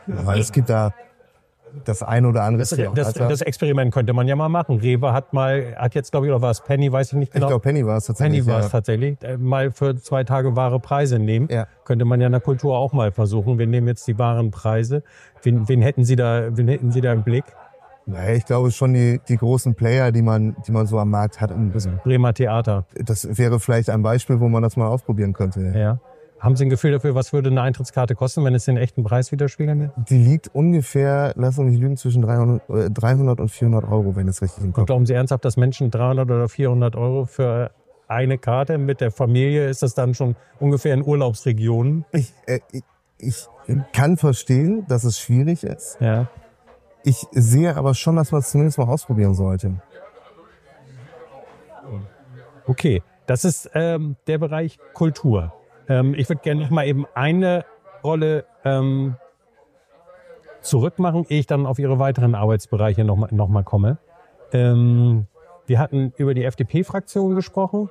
Weil 0.08 0.40
es 0.40 0.52
gibt 0.52 0.70
da 0.70 0.94
das 1.84 2.04
ein 2.04 2.26
oder 2.26 2.44
andere 2.44 2.62
Das, 2.62 2.74
das, 2.94 3.14
das 3.14 3.42
Experiment 3.42 3.94
könnte 3.94 4.14
man 4.14 4.28
ja 4.28 4.36
mal 4.36 4.50
machen. 4.50 4.80
Rewe 4.80 5.14
hat 5.14 5.34
mal, 5.34 5.76
hat 5.76 5.96
jetzt 5.96 6.12
glaube 6.12 6.28
ich, 6.28 6.32
oder 6.32 6.42
war 6.42 6.52
es 6.52 6.62
Penny, 6.62 6.92
weiß 6.92 7.08
ich 7.08 7.14
nicht 7.14 7.30
ich 7.30 7.34
genau. 7.34 7.48
glaube, 7.48 7.62
Penny 7.62 7.86
war 7.86 7.98
es 7.98 8.06
tatsächlich. 8.06 8.42
Penny 8.42 8.52
war 8.52 8.60
es 8.60 8.66
ja. 8.66 8.72
tatsächlich. 8.72 9.18
Äh, 9.24 9.38
Mal 9.38 9.72
für 9.72 9.96
zwei 9.96 10.24
Tage 10.24 10.56
wahre 10.56 10.80
Preise 10.80 11.20
nehmen. 11.20 11.48
Ja. 11.52 11.68
Könnte 11.84 12.06
man 12.06 12.22
ja 12.22 12.28
in 12.28 12.32
der 12.32 12.42
Kultur 12.42 12.78
auch 12.78 12.94
mal 12.94 13.12
versuchen. 13.12 13.60
Wir 13.60 13.68
nehmen 13.68 13.88
jetzt 13.88 14.08
die 14.08 14.18
wahren 14.18 14.52
Preise. 14.52 15.04
Wen, 15.44 15.68
wen 15.68 15.82
hätten 15.82 16.04
Sie 16.04 16.16
da, 16.16 16.56
wen 16.56 16.68
hätten 16.68 16.92
Sie 16.92 17.02
da 17.02 17.14
im 17.14 17.24
Blick? 17.24 17.46
Naja, 18.08 18.36
ich 18.36 18.46
glaube 18.46 18.70
schon 18.72 18.94
die, 18.94 19.20
die 19.28 19.38
großen 19.38 19.74
Player, 19.74 20.12
die 20.12 20.22
man, 20.22 20.56
die 20.68 20.72
man 20.72 20.86
so 20.86 21.00
am 21.00 21.10
Markt 21.10 21.42
hat. 21.42 21.52
Das, 21.74 21.88
Bremer 22.04 22.34
Theater. 22.34 22.86
das 22.94 23.38
wäre 23.38 23.60
vielleicht 23.60 23.90
ein 23.90 24.04
Beispiel, 24.04 24.40
wo 24.40 24.48
man 24.48 24.62
das 24.62 24.78
mal 24.78 24.88
ausprobieren 24.88 25.34
könnte. 25.34 25.74
Ja. 25.76 26.00
Haben 26.40 26.56
Sie 26.56 26.66
ein 26.66 26.70
Gefühl 26.70 26.92
dafür, 26.92 27.16
was 27.16 27.34
würde 27.34 27.50
eine 27.50 27.62
Eintrittskarte 27.62 28.14
kosten, 28.14 28.44
wenn 28.44 28.54
es 28.54 28.66
den 28.66 28.78
echten 28.78 29.04
Preis 29.04 29.32
widerspiegeln? 29.32 29.92
Die 30.10 30.18
liegt 30.18 30.54
ungefähr, 30.54 31.34
lass 31.36 31.58
uns 31.58 31.72
nicht 31.72 31.82
lügen, 31.82 31.98
zwischen 31.98 32.22
300, 32.22 32.70
äh, 32.70 32.92
300 32.92 33.40
und 33.40 33.50
400 33.50 33.86
Euro, 33.86 34.16
wenn 34.16 34.28
es 34.28 34.42
richtig 34.42 34.60
im 34.60 34.66
Und 34.68 34.74
Kopf 34.74 34.86
glauben 34.88 35.06
Sie 35.06 35.14
ernsthaft, 35.14 35.46
dass 35.46 35.58
Menschen 35.58 35.92
300 35.92 36.30
oder 36.30 36.50
400 36.50 36.96
Euro 36.96 37.26
für 37.26 37.72
eine 38.08 38.38
Karte 38.38 38.78
mit 38.78 39.02
der 39.02 39.12
Familie, 39.12 39.68
ist 39.70 39.82
das 39.82 39.96
dann 39.96 40.14
schon 40.14 40.36
ungefähr 40.60 40.94
in 40.94 41.04
Urlaubsregionen? 41.04 42.06
Ich, 42.12 42.34
äh, 42.46 42.60
ich, 42.72 42.84
ich 43.18 43.48
kann 43.94 44.18
verstehen, 44.18 44.86
dass 44.88 45.04
es 45.04 45.20
schwierig 45.20 45.64
ist. 45.64 45.98
Ja. 46.00 46.28
Ich 47.04 47.26
sehe 47.32 47.76
aber 47.76 47.94
schon, 47.94 48.16
dass 48.16 48.32
man 48.32 48.42
es 48.42 48.52
zumindest 48.52 48.78
mal 48.78 48.88
ausprobieren 48.88 49.34
sollte. 49.34 49.76
Okay, 52.68 53.04
das 53.28 53.46
ist 53.46 53.70
ähm, 53.74 54.16
der 54.28 54.40
Bereich 54.40 54.80
Kultur. 54.94 55.54
Ähm, 55.88 56.14
ich 56.16 56.30
würde 56.30 56.42
gerne 56.42 56.62
noch 56.62 56.70
mal 56.70 56.86
eben 56.86 57.06
eine 57.14 57.66
Rolle 58.04 58.46
ähm, 58.64 59.16
zurückmachen, 60.62 61.26
ehe 61.30 61.40
ich 61.40 61.48
dann 61.48 61.66
auf 61.66 61.80
Ihre 61.80 62.00
weiteren 62.00 62.36
Arbeitsbereiche 62.36 63.04
noch 63.04 63.16
mal, 63.16 63.30
noch 63.32 63.48
mal 63.48 63.64
komme. 63.64 63.98
Ähm, 64.52 65.28
wir 65.68 65.80
hatten 65.80 66.14
über 66.18 66.34
die 66.34 66.44
FDP-Fraktion 66.44 67.36
gesprochen 67.36 67.90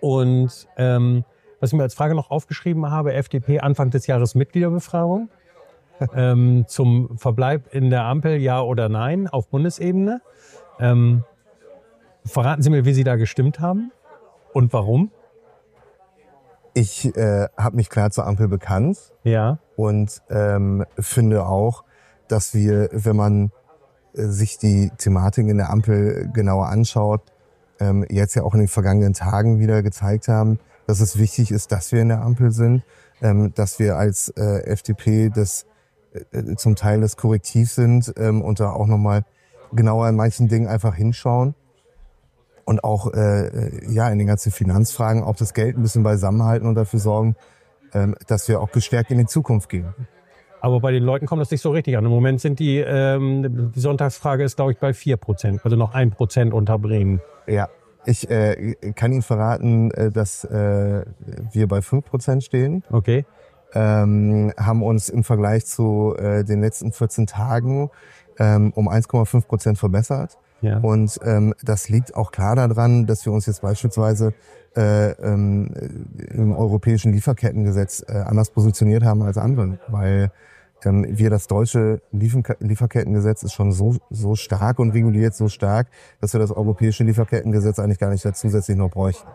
und 0.00 0.68
ähm, 0.76 1.24
was 1.60 1.72
ich 1.72 1.76
mir 1.76 1.82
als 1.82 1.94
Frage 1.94 2.14
noch 2.14 2.30
aufgeschrieben 2.30 2.90
habe, 2.90 3.14
FDP 3.14 3.60
Anfang 3.60 3.90
des 3.90 4.06
Jahres 4.06 4.34
Mitgliederbefragung 4.34 5.30
ähm, 6.14 6.64
zum 6.68 7.16
Verbleib 7.18 7.72
in 7.72 7.90
der 7.90 8.04
Ampel, 8.04 8.36
ja 8.36 8.60
oder 8.60 8.88
nein, 8.88 9.28
auf 9.28 9.48
Bundesebene. 9.48 10.20
Ähm, 10.78 11.24
verraten 12.24 12.62
Sie 12.62 12.70
mir, 12.70 12.84
wie 12.84 12.92
Sie 12.92 13.04
da 13.04 13.16
gestimmt 13.16 13.60
haben 13.60 13.92
und 14.52 14.72
warum? 14.72 15.10
Ich 16.76 17.16
äh, 17.16 17.48
habe 17.56 17.76
mich 17.76 17.88
klar 17.88 18.10
zur 18.10 18.26
Ampel 18.26 18.48
bekannt 18.48 18.98
Ja, 19.24 19.60
und 19.76 20.20
ähm, 20.28 20.84
finde 20.98 21.46
auch, 21.46 21.84
dass 22.28 22.52
wir, 22.52 22.90
wenn 22.92 23.16
man 23.16 23.50
äh, 24.12 24.24
sich 24.24 24.58
die 24.58 24.90
Thematik 24.98 25.48
in 25.48 25.56
der 25.56 25.70
Ampel 25.70 26.30
genauer 26.34 26.66
anschaut, 26.66 27.22
ähm, 27.80 28.04
jetzt 28.10 28.34
ja 28.34 28.42
auch 28.42 28.52
in 28.52 28.60
den 28.60 28.68
vergangenen 28.68 29.14
Tagen 29.14 29.58
wieder 29.58 29.82
gezeigt 29.82 30.28
haben, 30.28 30.58
dass 30.86 31.00
es 31.00 31.18
wichtig 31.18 31.50
ist, 31.50 31.72
dass 31.72 31.92
wir 31.92 32.02
in 32.02 32.10
der 32.10 32.20
Ampel 32.20 32.50
sind, 32.50 32.82
ähm, 33.22 33.54
dass 33.54 33.78
wir 33.78 33.96
als 33.96 34.28
äh, 34.36 34.66
FDP 34.66 35.30
das 35.30 35.64
äh, 36.12 36.56
zum 36.56 36.76
Teil 36.76 37.00
das 37.00 37.16
Korrektiv 37.16 37.72
sind 37.72 38.12
ähm, 38.18 38.42
und 38.42 38.60
da 38.60 38.72
auch 38.72 38.86
nochmal 38.86 39.24
genauer 39.72 40.10
in 40.10 40.16
manchen 40.16 40.48
Dingen 40.48 40.68
einfach 40.68 40.94
hinschauen 40.94 41.54
und 42.66 42.84
auch 42.84 43.14
äh, 43.14 43.70
ja 43.90 44.10
in 44.10 44.18
den 44.18 44.26
ganzen 44.26 44.52
Finanzfragen 44.52 45.22
auch 45.22 45.36
das 45.36 45.54
Geld 45.54 45.78
ein 45.78 45.82
bisschen 45.82 46.02
beisammenhalten 46.02 46.68
und 46.68 46.74
dafür 46.74 47.00
sorgen, 47.00 47.36
ähm, 47.94 48.14
dass 48.26 48.48
wir 48.48 48.60
auch 48.60 48.72
gestärkt 48.72 49.10
in 49.10 49.18
die 49.18 49.26
Zukunft 49.26 49.70
gehen. 49.70 49.94
aber 50.60 50.80
bei 50.80 50.90
den 50.90 51.04
Leuten 51.04 51.26
kommt 51.26 51.40
das 51.40 51.50
nicht 51.50 51.62
so 51.62 51.70
richtig 51.70 51.96
an. 51.96 52.04
Im 52.04 52.10
Moment 52.10 52.40
sind 52.40 52.58
die, 52.58 52.78
ähm, 52.78 53.72
die 53.72 53.80
Sonntagsfrage 53.80 54.44
ist, 54.44 54.56
glaube 54.56 54.72
ich, 54.72 54.78
bei 54.78 54.92
4 54.92 55.16
Prozent, 55.16 55.60
also 55.64 55.76
noch 55.76 55.94
ein 55.94 56.10
Prozent 56.10 56.52
unter 56.52 56.78
Bremen. 56.78 57.20
Ja, 57.46 57.68
ich 58.04 58.28
äh, 58.30 58.74
kann 58.94 59.12
Ihnen 59.12 59.22
verraten, 59.22 59.90
äh, 59.92 60.10
dass 60.10 60.44
äh, 60.44 61.04
wir 61.52 61.68
bei 61.68 61.78
5% 61.78 62.40
stehen. 62.40 62.82
Okay. 62.90 63.24
Ähm, 63.74 64.52
haben 64.56 64.82
uns 64.82 65.08
im 65.08 65.22
Vergleich 65.22 65.66
zu 65.66 66.14
äh, 66.16 66.44
den 66.44 66.60
letzten 66.60 66.92
14 66.92 67.26
Tagen 67.26 67.90
ähm, 68.38 68.72
um 68.74 68.88
1,5 68.88 69.46
Prozent 69.46 69.78
verbessert. 69.78 70.38
Ja. 70.66 70.78
Und 70.78 71.18
ähm, 71.24 71.54
das 71.62 71.88
liegt 71.88 72.14
auch 72.14 72.32
klar 72.32 72.56
daran, 72.56 73.06
dass 73.06 73.24
wir 73.24 73.32
uns 73.32 73.46
jetzt 73.46 73.62
beispielsweise 73.62 74.34
äh, 74.76 75.12
ähm, 75.12 75.70
im 76.34 76.54
europäischen 76.54 77.12
Lieferkettengesetz 77.12 78.04
äh, 78.08 78.12
anders 78.12 78.50
positioniert 78.50 79.04
haben 79.04 79.22
als 79.22 79.38
andere, 79.38 79.78
weil 79.88 80.30
ähm, 80.84 81.06
wir 81.08 81.30
das 81.30 81.46
deutsche 81.46 82.02
Liefer 82.12 82.56
Lieferkettengesetz 82.60 83.42
ist 83.42 83.54
schon 83.54 83.72
so, 83.72 83.96
so 84.10 84.34
stark 84.34 84.78
und 84.78 84.90
reguliert 84.90 85.34
so 85.34 85.48
stark, 85.48 85.88
dass 86.20 86.32
wir 86.34 86.40
das 86.40 86.50
europäische 86.50 87.04
Lieferkettengesetz 87.04 87.78
eigentlich 87.78 87.98
gar 87.98 88.10
nicht 88.10 88.24
da 88.24 88.34
zusätzlich 88.34 88.76
noch 88.76 88.90
bräuchten. 88.90 89.26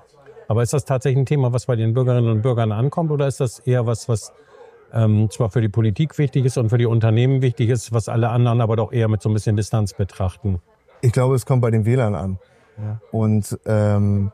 Aber 0.48 0.64
ist 0.64 0.74
das 0.74 0.86
tatsächlich 0.86 1.22
ein 1.22 1.26
Thema, 1.26 1.54
was 1.54 1.66
bei 1.66 1.76
den 1.76 1.94
Bürgerinnen 1.94 2.30
und 2.30 2.42
Bürgern 2.42 2.72
ankommt, 2.72 3.10
oder 3.12 3.28
ist 3.28 3.40
das 3.40 3.60
eher 3.60 3.86
was, 3.86 4.10
was 4.10 4.34
ähm, 4.94 5.30
zwar 5.32 5.50
für 5.50 5.62
die 5.62 5.70
Politik 5.70 6.18
wichtig 6.18 6.46
ist 6.46 6.58
und 6.58 6.70
für 6.70 6.78
die 6.78 6.86
Unternehmen 6.86 7.42
wichtig 7.42 7.70
ist, 7.70 7.94
was 7.94 8.10
alle 8.10 8.30
anderen 8.30 8.62
aber 8.62 8.76
doch 8.76 8.92
eher 8.92 9.08
mit 9.08 9.22
so 9.22 9.30
ein 9.30 9.34
bisschen 9.34 9.56
Distanz 9.56 9.94
betrachten? 9.94 10.62
Ich 11.02 11.12
glaube, 11.12 11.36
es 11.36 11.46
kommt 11.46 11.62
bei 11.62 11.72
den 11.72 11.86
Wählern 11.86 12.16
an. 12.16 12.40
Ja. 12.78 13.00
Und 13.12 13.60
ähm, 13.66 14.32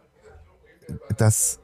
das 1.18 1.60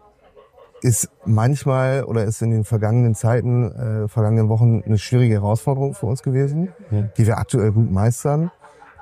ist 0.82 1.10
manchmal 1.26 2.04
oder 2.04 2.24
ist 2.26 2.42
in 2.42 2.52
den 2.52 2.64
vergangenen 2.66 3.16
Zeiten, 3.16 3.72
äh, 3.72 4.08
vergangenen 4.08 4.50
Wochen 4.50 4.84
eine 4.86 4.98
schwierige 4.98 5.36
Herausforderung 5.36 5.94
für 5.94 6.08
uns 6.08 6.24
gewesen, 6.24 6.74
Ja. 6.92 7.04
die 7.18 7.26
wir 7.26 7.38
aktuell 7.38 7.72
gut 7.72 7.90
meistern 7.92 8.52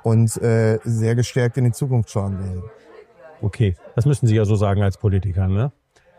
und 0.04 0.36
äh, 0.42 0.78
sehr 0.84 1.14
gestärkt 1.16 1.56
in 1.56 1.64
die 1.64 1.72
Zukunft 1.72 2.10
schauen 2.10 2.38
werden. 2.38 2.62
Okay, 3.40 3.74
das 3.96 4.06
müssen 4.06 4.28
Sie 4.28 4.36
ja 4.36 4.44
so 4.44 4.54
sagen 4.54 4.82
als 4.82 4.96
Politiker, 4.96 5.48
ne? 5.48 5.72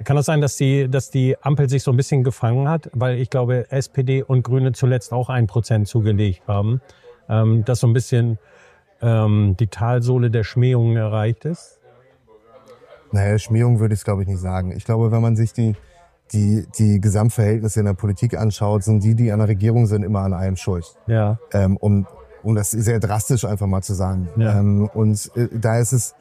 Kann 0.04 0.18
das 0.18 0.26
sein, 0.26 0.42
dass 0.42 0.58
die, 0.58 0.90
dass 0.90 1.12
die 1.12 1.38
Ampel 1.42 1.70
sich 1.70 1.84
so 1.84 1.92
ein 1.92 1.96
bisschen 1.98 2.24
gefangen 2.26 2.68
hat? 2.68 2.90
Weil 2.94 3.20
ich 3.20 3.30
glaube, 3.30 3.72
SPD 3.72 4.22
und 4.22 4.44
Grüne 4.44 4.74
zuletzt 4.74 5.14
auch 5.14 5.30
ein 5.30 5.48
Prozent 5.48 5.88
zugelegt 5.88 6.42
haben. 6.46 6.82
Ähm, 7.30 7.64
dass 7.64 7.80
so 7.80 7.88
ein 7.88 7.94
bisschen 7.94 8.38
ähm, 9.04 9.56
die 9.60 9.68
Talsohle 9.68 10.32
der 10.32 10.44
Schmähungen 10.44 10.98
erreicht 10.98 11.46
ist? 11.46 11.80
Naja, 13.12 13.38
Schmähung 13.38 13.80
würde 13.80 13.94
ich 13.94 14.00
es, 14.00 14.06
glaube 14.06 14.24
ich, 14.24 14.28
nicht 14.28 14.40
sagen. 14.40 14.72
Ich 14.72 14.86
glaube, 14.86 15.12
wenn 15.12 15.22
man 15.22 15.36
sich 15.36 15.54
die, 15.54 15.76
die, 16.32 16.66
die 16.80 17.00
Gesamtverhältnisse 17.00 17.82
in 17.82 17.86
der 17.86 17.94
Politik 17.94 18.36
anschaut, 18.36 18.84
sind 18.84 19.04
die, 19.04 19.14
die 19.14 19.32
an 19.32 19.40
der 19.40 19.50
Regierung 19.50 19.86
sind, 19.86 20.04
immer 20.04 20.22
an 20.22 20.34
allem 20.34 20.56
schuld. 20.56 20.86
Ja. 21.06 21.38
ähm, 21.52 21.78
um, 21.78 22.08
um 22.42 22.56
das 22.56 22.72
sehr 22.72 23.00
drastisch 23.00 23.46
einfach 23.46 23.68
mal 23.68 23.84
zu 23.84 23.94
sagen. 23.94 24.30
Ja. 24.36 24.60
Ähm, 24.60 24.90
und 24.94 25.30
äh, 25.36 25.48
da 25.52 25.78
ist 25.78 25.92
es, 25.92 26.16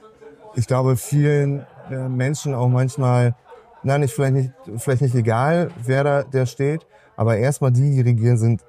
ich 0.55 0.67
glaube, 0.67 0.97
vielen 0.97 1.65
äh, 1.91 2.09
Menschen 2.09 2.53
auch 2.53 2.69
manchmal, 2.69 3.35
na 3.83 3.97
nicht 3.97 4.13
vielleicht 4.13 4.35
nicht 4.35 4.53
vielleicht 4.77 5.03
nicht 5.03 5.15
egal, 5.15 5.71
wer 5.83 6.05
da 6.05 6.23
der 6.23 6.47
steht, 6.47 6.87
aber 7.17 7.39
erstmal 7.39 7.73
die, 7.73 7.91
die 7.91 8.01
regieren, 8.03 8.37
sind 8.37 8.63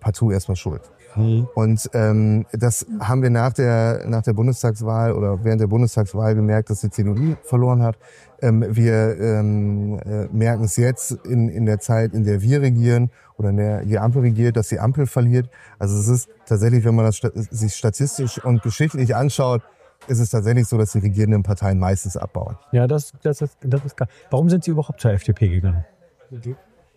partout 0.00 0.32
erstmal 0.32 0.56
schuld. 0.56 0.82
Mhm. 1.16 1.48
Und 1.54 1.90
ähm, 1.94 2.46
das 2.52 2.86
haben 3.00 3.22
wir 3.22 3.30
nach 3.30 3.52
der, 3.52 4.04
nach 4.06 4.22
der 4.22 4.32
Bundestagswahl 4.32 5.12
oder 5.12 5.44
während 5.44 5.60
der 5.60 5.66
Bundestagswahl 5.66 6.34
gemerkt, 6.34 6.70
dass 6.70 6.80
die 6.80 6.90
CDU 6.90 7.36
verloren 7.42 7.82
hat. 7.82 7.96
Ähm, 8.40 8.64
wir 8.68 9.18
ähm, 9.20 9.98
äh, 10.04 10.26
merken 10.32 10.64
es 10.64 10.76
jetzt 10.76 11.12
in, 11.24 11.48
in 11.48 11.66
der 11.66 11.78
Zeit, 11.78 12.12
in 12.12 12.24
der 12.24 12.42
wir 12.42 12.60
regieren 12.60 13.10
oder 13.36 13.50
in 13.50 13.56
der 13.56 13.84
die 13.84 13.98
Ampel 13.98 14.22
regiert, 14.22 14.56
dass 14.56 14.68
die 14.68 14.80
Ampel 14.80 15.06
verliert. 15.06 15.48
Also 15.78 15.98
es 15.98 16.08
ist 16.08 16.28
tatsächlich, 16.46 16.84
wenn 16.84 16.94
man 16.94 17.06
das 17.06 17.20
sich 17.50 17.74
statistisch 17.74 18.42
und 18.44 18.62
geschichtlich 18.62 19.14
anschaut, 19.14 19.62
ist 20.08 20.18
es 20.18 20.30
tatsächlich 20.30 20.66
so, 20.66 20.78
dass 20.78 20.92
die 20.92 20.98
regierenden 20.98 21.42
Parteien 21.42 21.78
meistens 21.78 22.16
abbauen. 22.16 22.56
Ja, 22.72 22.86
das, 22.86 23.12
das, 23.22 23.40
ist, 23.40 23.56
das 23.62 23.84
ist 23.84 23.96
klar. 23.96 24.08
Warum 24.30 24.48
sind 24.48 24.64
Sie 24.64 24.72
überhaupt 24.72 25.00
zur 25.00 25.12
FDP 25.12 25.48
gegangen? 25.48 25.84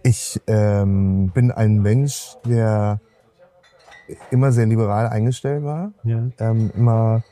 Ich 0.01 0.41
ähm, 0.48 1.31
bin 1.34 1.51
ein 1.51 1.81
Mensch, 1.81 2.38
der 2.45 3.00
immer 4.31 4.51
sehr 4.51 4.65
liberal 4.65 5.07
eingestellt 5.07 5.63
war, 5.63 5.91
Ja. 6.03 6.24
ähm, 6.39 6.71
immer 6.75 7.24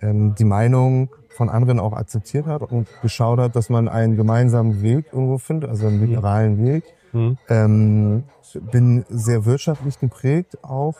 ähm, 0.00 0.34
die 0.34 0.44
Meinung 0.44 1.08
von 1.30 1.48
anderen 1.48 1.80
auch 1.80 1.92
akzeptiert 1.92 2.46
hat 2.46 2.62
und 2.62 2.86
geschaut 3.02 3.38
hat, 3.40 3.56
dass 3.56 3.68
man 3.68 3.88
einen 3.88 4.16
gemeinsamen 4.16 4.82
Weg 4.82 5.06
irgendwo 5.12 5.38
findet, 5.38 5.68
also 5.68 5.86
einen 5.86 6.00
liberalen 6.00 6.64
Weg. 6.64 6.84
Mhm. 7.12 7.38
Ähm, 7.48 8.24
bin 8.70 9.04
sehr 9.08 9.44
wirtschaftlich 9.44 9.98
geprägt 9.98 10.58
auch 10.62 10.94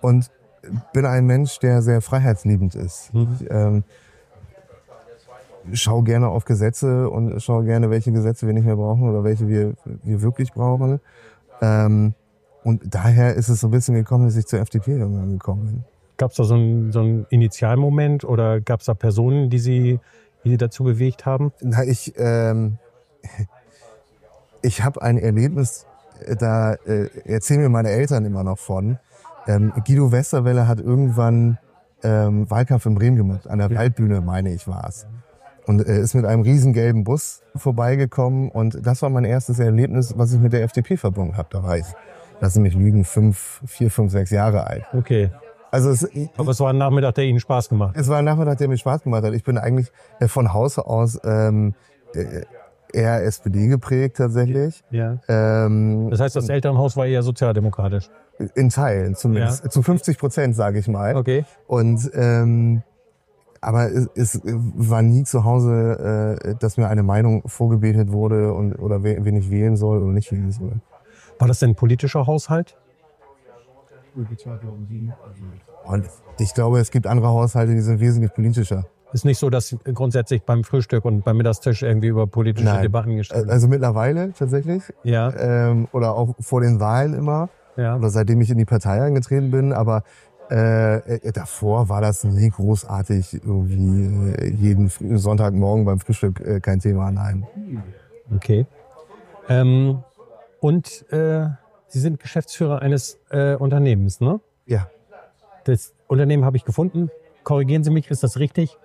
und 0.00 0.30
bin 0.92 1.06
ein 1.06 1.26
Mensch, 1.26 1.58
der 1.58 1.82
sehr 1.82 2.00
freiheitsliebend 2.02 2.74
ist. 2.74 3.12
Mhm. 3.12 3.28
Ich, 3.40 3.50
ähm, 3.50 3.84
schau 5.72 6.02
gerne 6.02 6.28
auf 6.28 6.44
Gesetze 6.44 7.08
und 7.10 7.40
schau 7.42 7.62
gerne, 7.62 7.90
welche 7.90 8.12
Gesetze 8.12 8.46
wir 8.46 8.54
nicht 8.54 8.64
mehr 8.64 8.76
brauchen 8.76 9.08
oder 9.08 9.24
welche 9.24 9.48
wir, 9.48 9.74
wir 10.02 10.22
wirklich 10.22 10.52
brauchen. 10.52 11.00
Ähm, 11.60 12.14
und 12.64 12.94
daher 12.94 13.34
ist 13.34 13.48
es 13.48 13.60
so 13.60 13.68
ein 13.68 13.70
bisschen 13.70 13.94
gekommen, 13.94 14.26
dass 14.26 14.36
ich 14.36 14.46
zur 14.46 14.60
FDP 14.60 14.92
irgendwann 14.98 15.32
gekommen 15.32 15.66
bin. 15.66 15.84
Gab 16.16 16.32
es 16.32 16.36
da 16.36 16.44
so 16.44 16.54
einen, 16.54 16.92
so 16.92 17.00
einen 17.00 17.26
Initialmoment 17.30 18.24
oder 18.24 18.60
gab 18.60 18.80
es 18.80 18.86
da 18.86 18.94
Personen, 18.94 19.48
die 19.48 19.58
Sie, 19.58 20.00
die 20.44 20.50
Sie 20.50 20.56
dazu 20.58 20.84
bewegt 20.84 21.24
haben? 21.24 21.52
Na, 21.60 21.82
ich, 21.84 22.12
ähm, 22.18 22.78
ich 24.62 24.82
habe 24.82 25.00
ein 25.02 25.16
Erlebnis, 25.18 25.86
äh, 26.26 26.36
da 26.36 26.74
äh, 26.74 27.08
erzählen 27.24 27.62
mir 27.62 27.68
meine 27.70 27.90
Eltern 27.90 28.24
immer 28.24 28.44
noch 28.44 28.58
von. 28.58 28.98
Ähm, 29.46 29.72
Guido 29.86 30.12
Westerwelle 30.12 30.68
hat 30.68 30.80
irgendwann 30.80 31.58
ähm, 32.02 32.50
Wahlkampf 32.50 32.84
in 32.86 32.94
Bremen 32.94 33.16
gemacht, 33.16 33.48
an 33.48 33.58
der 33.58 33.70
Ja. 33.70 33.78
Waldbühne, 33.78 34.20
meine 34.20 34.52
ich, 34.52 34.68
war 34.68 34.86
es. 34.88 35.06
Und 35.66 35.86
äh, 35.86 36.00
ist 36.00 36.14
mit 36.14 36.24
einem 36.26 36.42
riesen 36.42 36.72
gelben 36.72 37.04
Bus 37.04 37.42
vorbeigekommen 37.56 38.50
und 38.50 38.84
das 38.86 39.02
war 39.02 39.10
mein 39.10 39.24
erstes 39.24 39.58
Erlebnis, 39.58 40.14
was 40.16 40.32
ich 40.32 40.40
mit 40.40 40.52
der 40.52 40.62
FDP 40.62 40.96
verbunden 40.96 41.36
habe. 41.36 41.48
Da 41.50 41.62
war 41.62 41.78
ich, 41.78 41.86
lass 42.40 42.56
mich 42.56 42.74
lügen, 42.74 43.04
fünf, 43.04 43.60
vier, 43.66 43.90
fünf, 43.90 44.12
sechs 44.12 44.30
Jahre 44.30 44.66
alt. 44.66 44.84
Okay. 44.92 45.30
Also 45.70 45.90
es, 45.90 46.08
Aber 46.36 46.50
es 46.50 46.58
war 46.60 46.70
ein 46.70 46.78
Nachmittag, 46.78 47.14
der 47.14 47.24
Ihnen 47.24 47.38
Spaß 47.38 47.68
gemacht 47.68 47.94
hat. 47.94 48.00
es 48.02 48.08
war 48.08 48.18
ein 48.18 48.24
Nachmittag, 48.24 48.58
der 48.58 48.68
mir 48.68 48.76
Spaß 48.76 49.02
gemacht 49.04 49.22
hat. 49.24 49.34
Ich 49.34 49.44
bin 49.44 49.56
eigentlich 49.56 49.92
äh, 50.18 50.26
von 50.26 50.52
Hause 50.52 50.86
aus 50.86 51.18
ähm, 51.24 51.74
äh, 52.14 52.42
eher 52.92 53.22
SPD 53.22 53.68
geprägt 53.68 54.16
tatsächlich. 54.16 54.82
Ja. 54.90 55.18
Ähm, 55.28 56.08
Das 56.10 56.18
heißt, 56.20 56.34
das 56.34 56.48
Elternhaus 56.48 56.96
war 56.96 57.06
eher 57.06 57.22
sozialdemokratisch. 57.22 58.10
in 58.56 58.68
Teilen 58.70 59.14
zumindest. 59.14 59.62
Ja. 59.62 59.70
Zu 59.70 59.82
50 59.82 60.18
Prozent, 60.18 60.56
sage 60.56 60.80
ich 60.80 60.88
mal. 60.88 61.14
Okay. 61.14 61.44
Und 61.68 62.10
ähm, 62.14 62.82
aber 63.60 63.90
es, 63.92 64.08
es 64.16 64.40
war 64.44 65.02
nie 65.02 65.22
zu 65.24 65.44
Hause, 65.44 66.38
äh, 66.48 66.54
dass 66.58 66.78
mir 66.78 66.88
eine 66.88 67.02
Meinung 67.02 67.42
vorgebetet 67.46 68.10
wurde 68.10 68.52
und 68.54 68.74
oder 68.76 69.04
wen 69.04 69.36
ich 69.36 69.50
wählen 69.50 69.76
soll 69.76 70.02
oder 70.02 70.12
nicht 70.12 70.32
wählen 70.32 70.50
soll. 70.50 70.80
War 71.40 71.48
das 71.48 71.58
denn 71.58 71.70
ein 71.70 71.74
politischer 71.74 72.26
Haushalt? 72.26 72.76
Und 75.86 76.04
ich 76.38 76.54
glaube, 76.54 76.78
es 76.78 76.90
gibt 76.90 77.06
andere 77.06 77.28
Haushalte, 77.28 77.74
die 77.74 77.80
sind 77.80 78.00
wesentlich 78.00 78.32
politischer. 78.32 78.84
Ist 79.12 79.24
nicht 79.24 79.38
so, 79.38 79.50
dass 79.50 79.76
grundsätzlich 79.92 80.42
beim 80.44 80.62
Frühstück 80.62 81.04
und 81.04 81.24
beim 81.24 81.36
Mittagstisch 81.36 81.82
irgendwie 81.82 82.08
über 82.08 82.28
politische 82.28 82.66
Nein. 82.66 82.82
Debatten 82.82 83.10
Äh, 83.10 83.16
gestritten 83.16 83.42
wird? 83.46 83.52
Also 83.52 83.66
mittlerweile 83.66 84.32
tatsächlich. 84.32 84.84
Ja, 85.02 85.32
Ähm, 85.36 85.88
oder 85.92 86.14
auch 86.14 86.34
vor 86.38 86.60
den 86.60 86.78
Wahlen 86.78 87.14
immer. 87.14 87.48
ja. 87.76 87.96
oder 87.96 88.10
seitdem 88.10 88.40
ich 88.40 88.50
in 88.50 88.58
die 88.58 88.64
Partei 88.64 89.02
eingetreten 89.02 89.50
bin, 89.50 89.72
aber 89.72 90.04
äh, 90.50 90.96
äh, 91.16 91.32
davor 91.32 91.88
war 91.88 92.00
das 92.00 92.22
nie 92.24 92.50
großartig 92.50 93.34
irgendwie 93.44 94.32
äh, 94.34 94.50
jeden 94.50 94.88
Sonntagmorgen 94.88 95.84
beim 95.84 95.98
Frühstück 95.98 96.40
äh, 96.40 96.60
kein 96.60 96.78
Thema, 96.80 97.10
nein. 97.10 97.46
Okay. 98.34 98.66
Ähm, 99.48 100.04
und 100.60 101.10
äh, 101.12 101.46
Sie 101.88 101.98
sind 102.00 102.20
Geschäftsführer 102.20 102.82
eines 102.82 103.18
äh, 103.30 103.54
Unternehmens, 103.56 104.20
ne? 104.20 104.40
Ja, 104.66 104.88
Das 105.64 105.92
Unternehmen 106.06 106.44
habe 106.44 106.56
ich 106.56 106.64
gefunden. 106.64 107.10
Korrigieren 107.42 107.82
Sie 107.82 107.90
mich, 107.90 108.10
ist 108.10 108.22
das 108.22 108.38
richtig? 108.38 108.78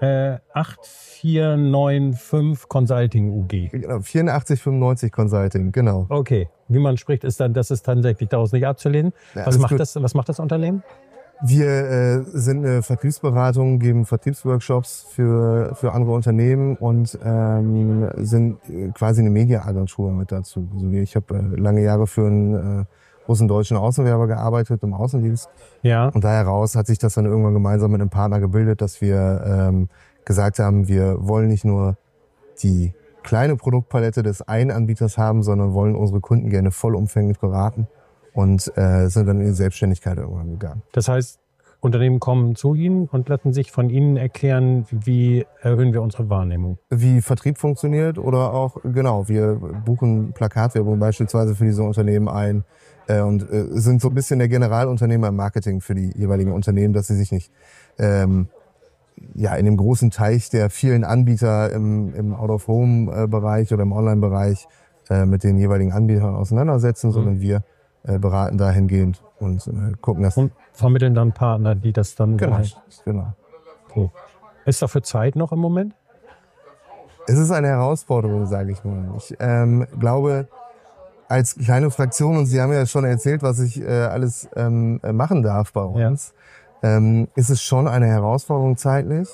Äh, 0.00 0.38
8495 0.52 2.68
Consulting 2.68 3.30
UG. 3.30 3.70
genau, 3.70 3.96
8495 3.96 5.12
Consulting, 5.12 5.72
genau. 5.72 6.06
Okay. 6.08 6.48
Wie 6.68 6.78
man 6.78 6.96
spricht, 6.96 7.24
ist 7.24 7.40
dann, 7.40 7.54
das 7.54 7.70
ist 7.70 7.82
tatsächlich 7.84 8.28
daraus 8.28 8.52
nicht 8.52 8.66
abzulehnen. 8.66 9.12
Ja, 9.34 9.46
Was 9.46 9.58
macht 9.58 9.70
gut. 9.70 9.80
das, 9.80 10.00
was 10.00 10.14
macht 10.14 10.28
das 10.28 10.38
Unternehmen? 10.38 10.82
Wir 11.40 11.66
äh, 11.68 12.22
sind 12.24 12.66
eine 12.66 12.82
Vertriebsberatung, 12.82 13.78
geben 13.78 14.04
Vertriebsworkshops 14.04 15.06
für, 15.08 15.72
für 15.74 15.92
andere 15.92 16.12
Unternehmen 16.12 16.76
und 16.76 17.16
ähm, 17.24 18.10
sind 18.16 18.58
äh, 18.68 18.88
quasi 18.88 19.20
eine 19.20 19.30
Mediaagentur 19.30 20.10
mit 20.10 20.32
dazu. 20.32 20.66
Also 20.74 20.90
ich 20.90 21.14
habe 21.14 21.36
äh, 21.36 21.60
lange 21.60 21.82
Jahre 21.82 22.08
für 22.08 22.26
einen 22.26 22.80
äh, 22.80 22.84
großen 23.26 23.46
deutschen 23.46 23.76
Außenwerber 23.76 24.26
gearbeitet 24.26 24.82
im 24.82 24.94
Außendienst 24.94 25.48
Ja. 25.82 26.08
Und 26.08 26.24
da 26.24 26.32
heraus 26.32 26.74
hat 26.74 26.88
sich 26.88 26.98
das 26.98 27.14
dann 27.14 27.26
irgendwann 27.26 27.54
gemeinsam 27.54 27.92
mit 27.92 28.00
einem 28.00 28.10
Partner 28.10 28.40
gebildet, 28.40 28.80
dass 28.80 29.00
wir 29.00 29.44
ähm, 29.46 29.88
gesagt 30.24 30.58
haben, 30.58 30.88
wir 30.88 31.16
wollen 31.20 31.48
nicht 31.48 31.64
nur 31.64 31.96
die 32.62 32.94
kleine 33.22 33.54
Produktpalette 33.54 34.24
des 34.24 34.42
einen 34.42 34.72
Anbieters 34.72 35.18
haben, 35.18 35.44
sondern 35.44 35.72
wollen 35.72 35.94
unsere 35.94 36.20
Kunden 36.20 36.50
gerne 36.50 36.72
vollumfänglich 36.72 37.38
beraten 37.38 37.86
und 38.34 38.72
äh, 38.76 39.08
sind 39.08 39.26
dann 39.26 39.40
in 39.40 39.46
die 39.46 39.52
Selbstständigkeit 39.52 40.18
irgendwann 40.18 40.50
gegangen. 40.50 40.82
Das 40.92 41.08
heißt, 41.08 41.40
Unternehmen 41.80 42.18
kommen 42.18 42.56
zu 42.56 42.74
Ihnen 42.74 43.06
und 43.06 43.28
lassen 43.28 43.52
sich 43.52 43.70
von 43.70 43.88
Ihnen 43.88 44.16
erklären, 44.16 44.84
wie 44.90 45.46
erhöhen 45.60 45.92
wir 45.92 46.02
unsere 46.02 46.28
Wahrnehmung. 46.28 46.78
Wie 46.90 47.20
Vertrieb 47.20 47.58
funktioniert 47.58 48.18
oder 48.18 48.52
auch, 48.52 48.78
genau, 48.82 49.28
wir 49.28 49.54
buchen 49.84 50.32
Plakatwerbung 50.32 50.98
beispielsweise 50.98 51.54
für 51.54 51.64
diese 51.64 51.84
Unternehmen 51.84 52.28
ein 52.28 52.64
äh, 53.06 53.20
und 53.20 53.48
äh, 53.48 53.66
sind 53.70 54.00
so 54.00 54.08
ein 54.08 54.14
bisschen 54.14 54.40
der 54.40 54.48
Generalunternehmer 54.48 55.28
im 55.28 55.36
Marketing 55.36 55.80
für 55.80 55.94
die 55.94 56.10
jeweiligen 56.16 56.52
Unternehmen, 56.52 56.94
dass 56.94 57.06
sie 57.06 57.16
sich 57.16 57.30
nicht 57.30 57.52
ähm, 57.98 58.48
ja, 59.34 59.54
in 59.54 59.64
dem 59.64 59.76
großen 59.76 60.10
Teich 60.10 60.50
der 60.50 60.70
vielen 60.70 61.04
Anbieter 61.04 61.72
im, 61.72 62.12
im 62.14 62.34
Out-of-Home-Bereich 62.34 63.72
oder 63.72 63.82
im 63.82 63.92
Online-Bereich 63.92 64.66
äh, 65.10 65.26
mit 65.26 65.44
den 65.44 65.58
jeweiligen 65.58 65.92
Anbietern 65.92 66.34
auseinandersetzen, 66.34 67.12
sondern 67.12 67.40
wir 67.40 67.62
äh, 68.04 68.18
beraten 68.18 68.58
dahingehend 68.58 69.22
und 69.38 69.66
äh, 69.66 69.92
gucken, 70.00 70.22
dass... 70.22 70.36
Und 70.36 70.52
vermitteln 70.72 71.14
dann 71.14 71.32
Partner, 71.32 71.74
die 71.74 71.92
das 71.92 72.14
dann. 72.14 72.36
Genau, 72.36 72.60
genau. 73.04 73.32
Okay. 73.88 74.10
Ist 74.64 74.82
dafür 74.82 75.02
Zeit 75.02 75.34
noch 75.34 75.52
im 75.52 75.58
Moment? 75.58 75.94
Es 77.26 77.38
ist 77.38 77.50
eine 77.50 77.68
Herausforderung, 77.68 78.46
sage 78.46 78.72
ich 78.72 78.82
mal. 78.84 79.12
Ich 79.16 79.36
ähm, 79.38 79.86
glaube, 79.98 80.48
als 81.28 81.56
kleine 81.56 81.90
Fraktion, 81.90 82.38
und 82.38 82.46
Sie 82.46 82.60
haben 82.60 82.72
ja 82.72 82.86
schon 82.86 83.04
erzählt, 83.04 83.42
was 83.42 83.60
ich 83.60 83.80
äh, 83.80 83.86
alles 83.86 84.48
ähm, 84.56 85.00
äh, 85.02 85.12
machen 85.12 85.42
darf 85.42 85.72
bei 85.72 85.82
uns, 85.82 86.32
ähm, 86.82 87.28
ist 87.34 87.50
es 87.50 87.60
schon 87.62 87.86
eine 87.88 88.06
Herausforderung 88.06 88.76
zeitlich, 88.76 89.28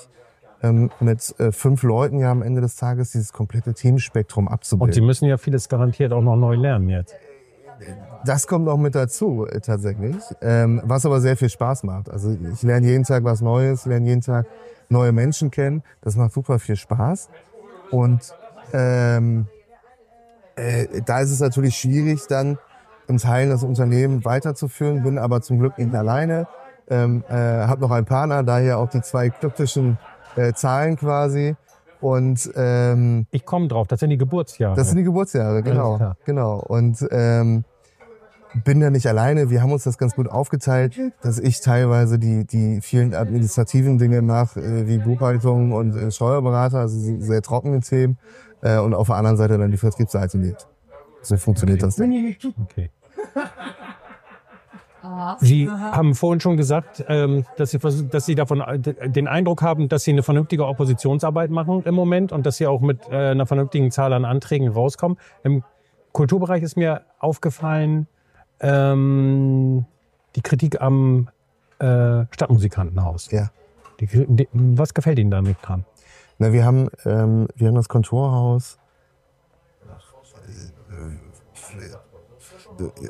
ähm, 0.61 0.89
mit 0.99 1.39
äh, 1.39 1.51
fünf 1.51 1.83
Leuten 1.83 2.19
ja 2.19 2.31
am 2.31 2.41
Ende 2.41 2.59
des 2.59 2.75
Tages 2.75 3.11
dieses 3.11 3.31
komplette 3.31 3.73
Themenspektrum 3.73 4.47
Und 4.47 4.49
Sie 4.49 4.53
abzubilden. 4.53 5.05
müssen 5.05 5.25
ja 5.25 5.37
vieles 5.37 5.69
garantiert 5.69 6.11
auch 6.11 6.21
noch 6.21 6.35
neu 6.35 6.55
lernen 6.55 6.89
jetzt. 6.89 7.15
Das 8.25 8.47
kommt 8.47 8.67
auch 8.67 8.77
mit 8.77 8.95
dazu, 8.95 9.45
äh, 9.45 9.59
tatsächlich, 9.59 10.15
ähm, 10.41 10.81
was 10.85 11.05
aber 11.05 11.21
sehr 11.21 11.37
viel 11.37 11.49
Spaß 11.49 11.83
macht. 11.83 12.09
Also 12.09 12.35
ich 12.53 12.63
lerne 12.63 12.87
jeden 12.87 13.03
Tag 13.03 13.23
was 13.23 13.41
Neues, 13.41 13.85
lerne 13.85 14.07
jeden 14.07 14.21
Tag 14.21 14.47
neue 14.89 15.11
Menschen 15.11 15.51
kennen. 15.51 15.83
Das 16.01 16.15
macht 16.15 16.33
super 16.33 16.59
viel 16.59 16.75
Spaß. 16.75 17.29
Und 17.91 18.33
ähm, 18.73 19.47
äh, 20.55 21.01
da 21.05 21.19
ist 21.19 21.31
es 21.31 21.39
natürlich 21.39 21.77
schwierig, 21.77 22.27
dann 22.27 22.57
im 23.07 23.17
Teilen 23.17 23.49
das 23.49 23.63
Unternehmen 23.63 24.25
weiterzuführen, 24.25 25.03
bin 25.03 25.17
aber 25.17 25.41
zum 25.41 25.59
Glück 25.59 25.77
nicht 25.77 25.93
alleine. 25.93 26.47
Ähm, 26.89 27.23
äh, 27.29 27.33
habe 27.33 27.81
noch 27.81 27.91
einen 27.91 28.05
Partner, 28.05 28.43
daher 28.43 28.77
auch 28.77 28.89
die 28.89 29.01
zwei 29.01 29.29
kryptischen 29.29 29.97
äh, 30.35 30.53
Zahlen 30.53 30.97
quasi. 30.97 31.55
Und 32.05 32.51
ähm, 32.55 33.25
Ich 33.31 33.45
komme 33.45 33.67
drauf, 33.67 33.87
das 33.87 33.99
sind 33.99 34.11
die 34.11 34.17
Geburtsjahre. 34.17 34.75
das 34.75 34.89
sind 34.89 34.97
die 34.97 35.03
Geburtsjahre, 35.03 35.63
genau. 35.63 36.13
genau. 36.23 36.59
Und 36.59 37.03
ähm, 37.09 37.63
bin 38.63 38.79
da 38.79 38.91
nicht 38.91 39.07
alleine. 39.07 39.49
Wir 39.49 39.63
haben 39.63 39.71
uns 39.71 39.85
das 39.85 39.97
ganz 39.97 40.13
gut 40.13 40.29
aufgeteilt, 40.29 40.99
dass 41.23 41.39
ich 41.39 41.61
teilweise 41.61 42.19
die, 42.19 42.45
die 42.45 42.79
vielen 42.81 43.15
administrativen 43.15 43.97
Dinge 43.97 44.21
mache, 44.21 44.61
äh, 44.61 44.87
wie 44.87 44.99
Buchhaltung 44.99 45.71
und 45.71 45.95
äh, 45.95 46.11
Steuerberater, 46.11 46.81
also 46.81 46.95
sehr 47.19 47.41
trockene 47.41 47.79
Themen. 47.79 48.19
Äh, 48.61 48.77
und 48.77 48.93
auf 48.93 49.07
der 49.07 49.15
anderen 49.15 49.37
Seite 49.37 49.57
dann 49.57 49.71
die 49.71 49.77
Vertriebsseite 49.77 50.37
liegt. 50.37 50.67
So 51.23 51.37
funktioniert 51.37 51.81
das. 51.81 51.99
Okay. 51.99 52.91
Sie 55.39 55.69
haben 55.69 56.15
vorhin 56.15 56.39
schon 56.39 56.57
gesagt, 56.57 57.03
ähm, 57.07 57.45
dass 57.57 57.71
Sie, 57.71 57.79
dass 57.79 58.25
Sie 58.25 58.35
davon 58.35 58.61
äh, 58.61 58.79
den 58.79 59.27
Eindruck 59.27 59.61
haben, 59.61 59.89
dass 59.89 60.03
Sie 60.03 60.11
eine 60.11 60.23
vernünftige 60.23 60.65
Oppositionsarbeit 60.65 61.49
machen 61.49 61.83
im 61.83 61.95
Moment 61.95 62.31
und 62.31 62.45
dass 62.45 62.57
Sie 62.57 62.67
auch 62.67 62.81
mit 62.81 63.07
äh, 63.09 63.31
einer 63.31 63.45
vernünftigen 63.45 63.91
Zahl 63.91 64.13
an 64.13 64.25
Anträgen 64.25 64.67
rauskommen. 64.67 65.17
Im 65.43 65.63
Kulturbereich 66.11 66.63
ist 66.63 66.77
mir 66.77 67.01
aufgefallen, 67.19 68.07
ähm, 68.59 69.85
die 70.35 70.41
Kritik 70.41 70.81
am 70.81 71.29
äh, 71.79 72.25
Stadtmusikantenhaus. 72.31 73.31
Ja. 73.31 73.49
Die, 73.99 74.07
die, 74.07 74.47
was 74.51 74.93
gefällt 74.93 75.19
Ihnen 75.19 75.31
da 75.31 75.41
nicht 75.41 75.59
dran? 75.61 75.85
Na, 76.37 76.51
wir 76.51 76.65
haben, 76.65 76.89
ähm, 77.05 77.47
wir 77.55 77.67
haben 77.67 77.75
das 77.75 77.89
Kontorhaus. 77.89 78.77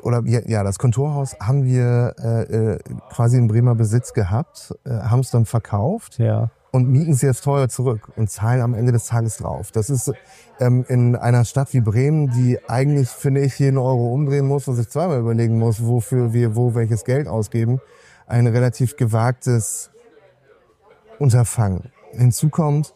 Oder 0.02 0.22
ja, 0.24 0.62
das 0.64 0.78
Kontorhaus 0.78 1.36
haben 1.40 1.64
wir 1.64 2.14
äh, 2.22 2.42
äh, 2.74 2.78
quasi 3.10 3.36
in 3.36 3.48
Bremer 3.48 3.74
Besitz 3.74 4.12
gehabt, 4.12 4.74
äh, 4.84 4.90
haben 4.90 5.20
es 5.20 5.30
dann 5.30 5.44
verkauft 5.46 6.18
Ja. 6.18 6.50
und 6.72 6.88
mieten 6.88 7.12
es 7.12 7.22
jetzt 7.22 7.42
teuer 7.44 7.68
zurück 7.68 8.12
und 8.16 8.30
zahlen 8.30 8.60
am 8.60 8.74
Ende 8.74 8.92
des 8.92 9.06
Tages 9.06 9.38
drauf. 9.38 9.72
Das 9.72 9.90
ist 9.90 10.12
ähm, 10.60 10.84
in 10.88 11.16
einer 11.16 11.44
Stadt 11.44 11.72
wie 11.72 11.80
Bremen, 11.80 12.30
die 12.30 12.58
eigentlich, 12.68 13.08
finde 13.08 13.40
ich, 13.40 13.58
jeden 13.58 13.78
Euro 13.78 14.12
umdrehen 14.12 14.46
muss 14.46 14.68
und 14.68 14.76
sich 14.76 14.88
zweimal 14.88 15.18
überlegen 15.20 15.58
muss, 15.58 15.84
wofür 15.84 16.32
wir 16.32 16.54
wo 16.56 16.74
welches 16.74 17.04
Geld 17.04 17.26
ausgeben, 17.28 17.80
ein 18.26 18.46
relativ 18.46 18.96
gewagtes 18.96 19.90
Unterfangen. 21.18 21.90
Hinzu 22.12 22.48
kommt, 22.50 22.94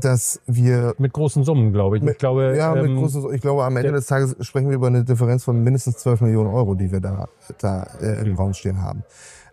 dass 0.00 0.40
wir 0.46 0.94
Mit 0.98 1.12
großen 1.12 1.44
Summen, 1.44 1.72
glaube 1.72 1.96
ich. 1.98 2.02
ich 2.04 2.18
glaube, 2.18 2.54
ja, 2.56 2.74
mit 2.74 2.86
ähm, 2.86 2.96
großen, 2.96 3.32
ich 3.34 3.40
glaube, 3.40 3.64
am 3.64 3.76
Ende 3.76 3.90
der- 3.90 3.98
des 3.98 4.06
Tages 4.06 4.36
sprechen 4.40 4.68
wir 4.68 4.76
über 4.76 4.88
eine 4.88 5.04
Differenz 5.04 5.44
von 5.44 5.62
mindestens 5.62 5.98
12 5.98 6.20
Millionen 6.22 6.50
Euro, 6.52 6.74
die 6.74 6.90
wir 6.92 7.00
da, 7.00 7.28
da 7.58 7.86
äh, 8.00 8.26
im 8.26 8.36
Raum 8.36 8.52
stehen 8.54 8.82
haben. 8.82 9.04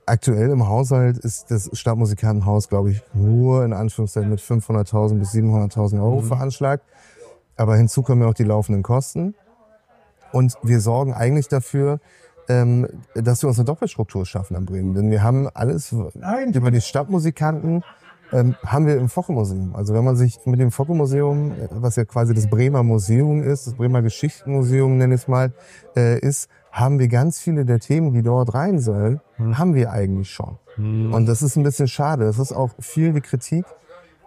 Aktuell 0.06 0.49
im 0.49 0.67
Haushalt 0.67 1.17
ist 1.17 1.49
das 1.49 1.69
Stadtmusikantenhaus, 1.71 2.67
glaube 2.67 2.91
ich, 2.91 3.01
nur 3.13 3.63
in 3.63 3.71
Anführungszeichen 3.71 4.29
mit 4.29 4.41
500.000 4.41 5.19
bis 5.19 5.32
700.000 5.32 6.01
Euro 6.01 6.21
Mhm. 6.21 6.25
veranschlagt. 6.25 6.84
Aber 7.56 7.77
hinzu 7.77 8.01
kommen 8.01 8.21
ja 8.21 8.27
auch 8.27 8.34
die 8.34 8.43
laufenden 8.43 8.84
Kosten. 8.84 9.36
Und 10.34 10.56
wir 10.63 10.82
sorgen 10.82 11.13
eigentlich 11.13 11.47
dafür, 11.47 11.99
ähm, 12.49 12.88
dass 13.15 13.41
wir 13.43 13.47
uns 13.47 13.60
eine 13.60 13.65
Doppelstruktur 13.65 14.25
schaffen 14.25 14.58
in 14.58 14.65
Bremen. 14.65 14.93
Denn 14.93 15.10
wir 15.12 15.23
haben 15.23 15.47
alles 15.53 15.93
über 15.93 16.71
die 16.71 16.82
Stadtmusikanten 16.82 17.84
ähm, 18.34 18.56
haben 18.65 18.88
wir 18.88 18.98
im 18.98 19.10
Focke-Museum. 19.10 19.76
Also 19.76 19.93
wenn 19.93 20.04
man 20.04 20.15
sich 20.15 20.39
mit 20.46 20.60
dem 20.60 20.72
Focke-Museum, 20.72 21.52
äh, 21.52 21.67
was 21.72 21.96
ja 21.96 22.06
quasi 22.06 22.34
das 22.34 22.48
Bremer 22.50 22.84
Museum 22.84 23.43
ist, 23.43 23.67
das 23.67 23.76
Bremer 23.76 24.02
Geschichtenmuseum 24.02 24.98
nenne 24.98 25.15
ich 25.15 25.22
es 25.22 25.28
mal, 25.28 25.54
äh, 25.96 26.19
ist, 26.19 26.50
haben 26.72 26.98
wir 26.98 27.08
ganz 27.08 27.39
viele 27.39 27.65
der 27.65 27.80
Themen, 27.80 28.13
die 28.13 28.24
dort 28.24 28.56
rein 28.56 28.80
sollen, 28.80 29.22
haben 29.38 29.76
wir 29.76 29.91
eigentlich 29.91 30.32
schon. 30.32 30.58
Und 31.13 31.28
das 31.28 31.43
ist 31.43 31.56
ein 31.56 31.62
bisschen 31.62 31.88
schade. 31.88 32.26
Das 32.26 32.39
ist 32.39 32.52
auch 32.52 32.72
viel 32.80 33.13
die 33.13 33.22
Kritik, 33.22 33.63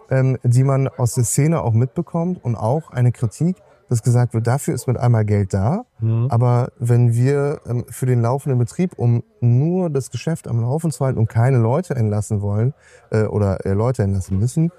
ähm, 0.09 0.37
die 0.43 0.63
man 0.63 0.87
aus 0.87 1.15
der 1.15 1.25
Szene 1.25 1.61
auch 1.61 1.73
mitbekommt 1.73 2.41
und 2.41 2.55
auch 2.55 2.91
eine 2.91 3.11
Kritik, 3.11 3.57
dass 3.89 4.03
gesagt 4.03 4.33
wird, 4.33 4.47
dafür 4.47 4.73
ist 4.73 4.87
mit 4.87 4.97
einmal 4.97 5.25
Geld 5.25 5.53
da, 5.53 5.85
aber 6.29 6.71
wenn 6.77 7.13
wir 7.13 7.61
ähm, 7.65 7.85
für 7.89 8.05
den 8.05 8.21
laufenden 8.21 8.59
Betrieb, 8.59 8.93
um 8.97 9.23
nur 9.39 9.89
das 9.89 10.11
Geschäft 10.11 10.47
am 10.47 10.61
Laufen 10.61 10.91
zu 10.91 11.05
halten 11.05 11.17
und 11.17 11.29
keine 11.29 11.57
Leute 11.57 11.95
entlassen 11.95 12.41
wollen 12.41 12.73
äh, 13.11 13.23
oder 13.23 13.65
äh, 13.65 13.73
Leute 13.73 14.03
entlassen 14.03 14.39
müssen, 14.39 14.71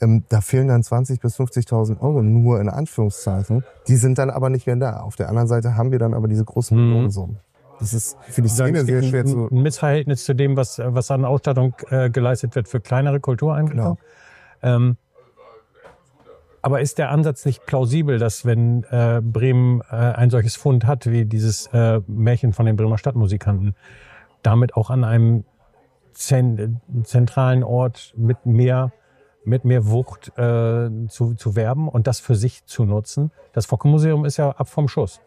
ähm, 0.00 0.24
da 0.28 0.40
fehlen 0.40 0.68
dann 0.68 0.82
20 0.82 1.20
bis 1.20 1.38
50.000 1.38 2.00
Euro 2.00 2.22
nur 2.22 2.60
in 2.60 2.68
Anführungszeichen. 2.68 3.64
Die 3.86 3.96
sind 3.96 4.18
dann 4.18 4.30
aber 4.30 4.50
nicht 4.50 4.66
mehr 4.66 4.76
da. 4.76 5.00
Auf 5.00 5.16
der 5.16 5.28
anderen 5.28 5.48
Seite 5.48 5.76
haben 5.76 5.92
wir 5.92 5.98
dann 5.98 6.14
aber 6.14 6.28
diese 6.28 6.44
großen 6.44 6.76
Millionensummen. 6.76 7.38
Das 7.80 7.92
ist 7.92 8.16
für 8.22 8.42
die 8.42 8.48
Szene 8.48 8.84
sehr 8.84 9.02
schwer 9.02 9.24
zu... 9.24 9.48
ein 9.50 9.62
Missverhältnis 9.62 10.24
zu 10.24 10.34
dem, 10.34 10.56
was, 10.56 10.78
was 10.78 11.10
an 11.10 11.24
Ausstattung 11.24 11.74
äh, 11.90 12.10
geleistet 12.10 12.54
wird 12.54 12.68
für 12.68 12.80
kleinere 12.80 13.20
Kultureinrichtungen. 13.20 13.98
Ähm, 14.62 14.96
aber 16.64 16.80
ist 16.80 16.96
der 16.96 17.10
Ansatz 17.10 17.44
nicht 17.44 17.66
plausibel, 17.66 18.18
dass 18.18 18.46
wenn 18.46 18.84
äh, 18.84 19.20
Bremen 19.22 19.82
äh, 19.82 19.96
ein 19.96 20.30
solches 20.30 20.56
Fund 20.56 20.86
hat, 20.86 21.10
wie 21.10 21.26
dieses 21.26 21.66
äh, 21.74 22.00
Märchen 22.06 22.54
von 22.54 22.64
den 22.64 22.76
Bremer 22.76 22.96
Stadtmusikanten, 22.96 23.74
damit 24.42 24.74
auch 24.74 24.88
an 24.88 25.04
einem 25.04 25.44
zen 26.14 26.80
zentralen 27.02 27.64
Ort 27.64 28.14
mit 28.16 28.46
mehr, 28.46 28.92
mit 29.44 29.66
mehr 29.66 29.88
Wucht 29.88 30.32
äh, 30.38 30.88
zu, 31.08 31.34
zu 31.34 31.54
werben 31.54 31.86
und 31.86 32.06
das 32.06 32.20
für 32.20 32.34
sich 32.34 32.64
zu 32.64 32.86
nutzen? 32.86 33.30
Das 33.52 33.66
Focke-Museum 33.66 34.24
ist 34.24 34.38
ja 34.38 34.48
ab 34.48 34.70
vom 34.70 34.88
Schuss. 34.88 35.20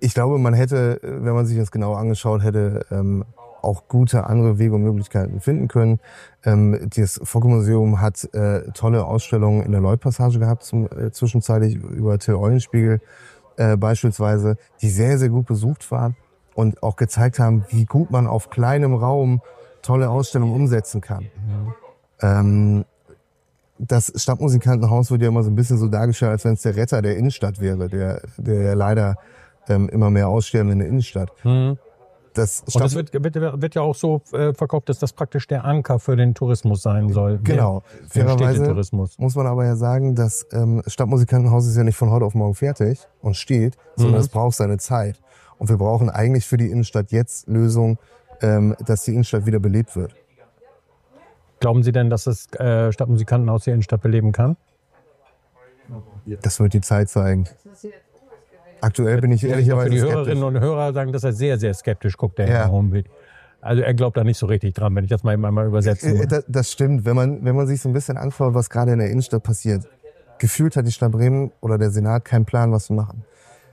Ich 0.00 0.14
glaube, 0.14 0.38
man 0.38 0.54
hätte, 0.54 1.02
äh, 1.02 1.22
wenn 1.22 1.34
man 1.34 1.44
sich 1.44 1.58
das 1.58 1.70
genau 1.70 1.92
angeschaut 1.92 2.42
hätte, 2.42 2.86
ähm, 2.90 3.26
auch 3.66 3.88
gute 3.88 4.24
andere 4.26 4.58
Wege 4.58 4.74
und 4.74 4.82
Möglichkeiten 4.82 5.40
finden 5.40 5.68
können. 5.68 6.00
Ähm, 6.44 6.88
das 6.96 7.20
Focke-Museum 7.22 8.00
hat 8.00 8.24
äh, 8.32 8.70
tolle 8.72 9.04
Ausstellungen 9.04 9.62
in 9.62 9.72
der 9.72 9.80
Lloyd-Passage 9.80 10.38
gehabt, 10.38 10.62
zum, 10.62 10.86
äh, 10.86 11.10
zwischenzeitlich 11.10 11.74
über 11.74 12.18
Till 12.18 12.36
Eulenspiegel 12.36 13.00
äh, 13.56 13.76
beispielsweise, 13.76 14.56
die 14.80 14.88
sehr, 14.88 15.18
sehr 15.18 15.28
gut 15.28 15.46
besucht 15.46 15.90
waren 15.90 16.16
und 16.54 16.82
auch 16.82 16.96
gezeigt 16.96 17.38
haben, 17.38 17.64
wie 17.68 17.84
gut 17.84 18.10
man 18.10 18.26
auf 18.26 18.50
kleinem 18.50 18.94
Raum 18.94 19.40
tolle 19.82 20.08
Ausstellungen 20.08 20.54
umsetzen 20.54 21.00
kann. 21.00 21.26
Ähm, 22.20 22.84
das 23.78 24.12
Stadtmusikantenhaus 24.16 25.10
wird 25.10 25.22
ja 25.22 25.28
immer 25.28 25.42
so 25.42 25.50
ein 25.50 25.54
bisschen 25.54 25.76
so 25.76 25.88
dargestellt, 25.88 26.32
als 26.32 26.44
wenn 26.44 26.54
es 26.54 26.62
der 26.62 26.76
Retter 26.76 27.02
der 27.02 27.16
Innenstadt 27.16 27.60
wäre, 27.60 27.88
der, 27.88 28.22
der 28.38 28.62
ja 28.62 28.74
leider 28.74 29.16
ähm, 29.68 29.88
immer 29.88 30.10
mehr 30.10 30.28
aussterben 30.28 30.72
in 30.72 30.78
der 30.78 30.88
Innenstadt. 30.88 31.30
Das 32.36 32.60
Und 32.60 32.80
das 32.80 32.94
wird, 32.94 33.12
wird, 33.14 33.34
wird 33.34 33.74
ja 33.74 33.80
auch 33.80 33.94
so 33.94 34.20
äh, 34.32 34.52
verkauft, 34.52 34.90
dass 34.90 34.98
das 34.98 35.14
praktisch 35.14 35.46
der 35.46 35.64
Anker 35.64 35.98
für 35.98 36.16
den 36.16 36.34
Tourismus 36.34 36.82
sein 36.82 37.08
soll. 37.08 37.38
Genau. 37.42 37.80
Der, 37.80 38.00
der 38.00 38.08
Fairerweise 38.08 38.54
Städtetourismus. 38.56 39.18
muss 39.18 39.34
man 39.36 39.46
aber 39.46 39.64
ja 39.64 39.74
sagen, 39.76 40.14
das 40.14 40.46
ähm, 40.52 40.82
Stadtmusikantenhaus 40.86 41.66
ist 41.66 41.76
ja 41.76 41.84
nicht 41.84 41.96
von 41.96 42.10
heute 42.10 42.26
auf 42.26 42.34
morgen 42.34 42.54
fertig 42.54 43.00
und 43.22 43.36
steht, 43.36 43.76
sondern 43.96 44.20
es 44.20 44.28
braucht 44.28 44.54
seine 44.54 44.76
Zeit. 44.76 45.18
Und 45.58 45.70
wir 45.70 45.78
brauchen 45.78 46.10
eigentlich 46.10 46.44
für 46.44 46.58
die 46.58 46.70
Innenstadt 46.70 47.10
jetzt 47.10 47.48
Lösungen, 47.48 47.98
ähm, 48.42 48.76
dass 48.84 49.04
die 49.04 49.12
Innenstadt 49.12 49.46
wieder 49.46 49.58
belebt 49.58 49.96
wird. 49.96 50.14
Glauben 51.60 51.82
Sie 51.82 51.92
denn, 51.92 52.10
dass 52.10 52.24
das 52.24 52.52
äh, 52.52 52.92
Stadtmusikantenhaus 52.92 53.64
hier 53.64 53.72
in 53.72 53.82
Stadt 53.82 54.02
beleben 54.02 54.32
kann? 54.32 54.58
Das 56.42 56.60
wird 56.60 56.74
die 56.74 56.82
Zeit 56.82 57.08
zeigen. 57.08 57.48
Aktuell 58.80 59.20
bin 59.20 59.32
ich 59.32 59.44
ehrlicherweise 59.44 59.90
die 59.90 59.98
skeptisch. 59.98 60.16
Hörerinnen 60.16 60.44
und 60.44 60.60
Hörer 60.60 60.92
sagen, 60.92 61.12
dass 61.12 61.24
er 61.24 61.32
sehr, 61.32 61.58
sehr 61.58 61.74
skeptisch 61.74 62.16
guckt, 62.16 62.38
der 62.38 62.46
Ja. 62.48 62.54
Herr 62.54 62.70
Hombild. 62.72 63.06
Also 63.60 63.82
er 63.82 63.94
glaubt 63.94 64.16
da 64.16 64.22
nicht 64.22 64.38
so 64.38 64.46
richtig 64.46 64.74
dran, 64.74 64.94
wenn 64.94 65.04
ich 65.04 65.10
das 65.10 65.24
mal 65.24 65.32
einmal 65.34 65.66
übersetzen 65.66 66.14
Äh, 66.14 66.18
muss. 66.18 66.26
Das, 66.28 66.44
das 66.46 66.70
stimmt. 66.72 67.04
Wenn 67.04 67.16
man, 67.16 67.44
wenn 67.44 67.56
man 67.56 67.66
sich 67.66 67.80
so 67.80 67.88
ein 67.88 67.92
bisschen 67.92 68.16
anschaut, 68.16 68.54
was 68.54 68.70
gerade 68.70 68.92
in 68.92 68.98
der 68.98 69.10
Innenstadt 69.10 69.42
passiert. 69.42 69.88
Gefühlt 70.38 70.76
hat 70.76 70.86
die 70.86 70.92
Stadt 70.92 71.12
Bremen 71.12 71.50
oder 71.60 71.78
der 71.78 71.90
Senat 71.90 72.24
keinen 72.24 72.44
Plan, 72.44 72.70
was 72.70 72.84
zu 72.86 72.92
machen. 72.92 73.24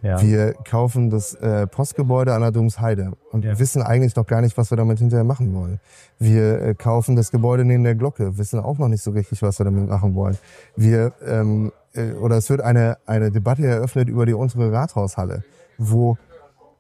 Ja. 0.02 0.22
Wir 0.22 0.54
kaufen 0.70 1.10
das 1.10 1.34
äh, 1.36 1.66
Postgebäude 1.68 2.34
an 2.34 2.42
der 2.42 2.52
Domsheide 2.52 3.12
und 3.32 3.46
Ja. 3.46 3.58
wissen 3.60 3.82
eigentlich 3.82 4.16
noch 4.16 4.26
gar 4.26 4.42
nicht, 4.42 4.58
was 4.58 4.70
wir 4.72 4.78
damit 4.78 5.00
hinterher 5.00 5.24
machen 5.24 5.54
wollen. 5.54 5.80
Wir 6.20 6.62
äh, 6.62 6.76
kaufen 6.76 7.16
das 7.16 7.32
Gebäude 7.32 7.63
neben 7.63 7.84
der 7.84 7.96
Glocke, 7.96 8.38
wissen 8.38 8.60
auch 8.60 8.78
noch 8.78 8.88
nicht 8.89 9.02
so 9.04 9.12
richtig, 9.12 9.42
was 9.42 9.60
wir 9.60 9.66
damit 9.66 9.88
machen 9.89 10.16
wollen. 10.16 10.38
Wir 10.76 11.13
ähm, 11.26 11.68
äh, 11.68 11.83
oder 12.21 12.38
es 12.38 12.49
wird 12.49 12.62
eine 12.62 12.97
eine 13.06 13.32
Debatte 13.32 13.65
eröffnet 13.65 14.10
über 14.10 14.25
die 14.25 14.34
untere 14.34 14.71
Rathaushalle, 14.71 15.43
wo 15.77 16.17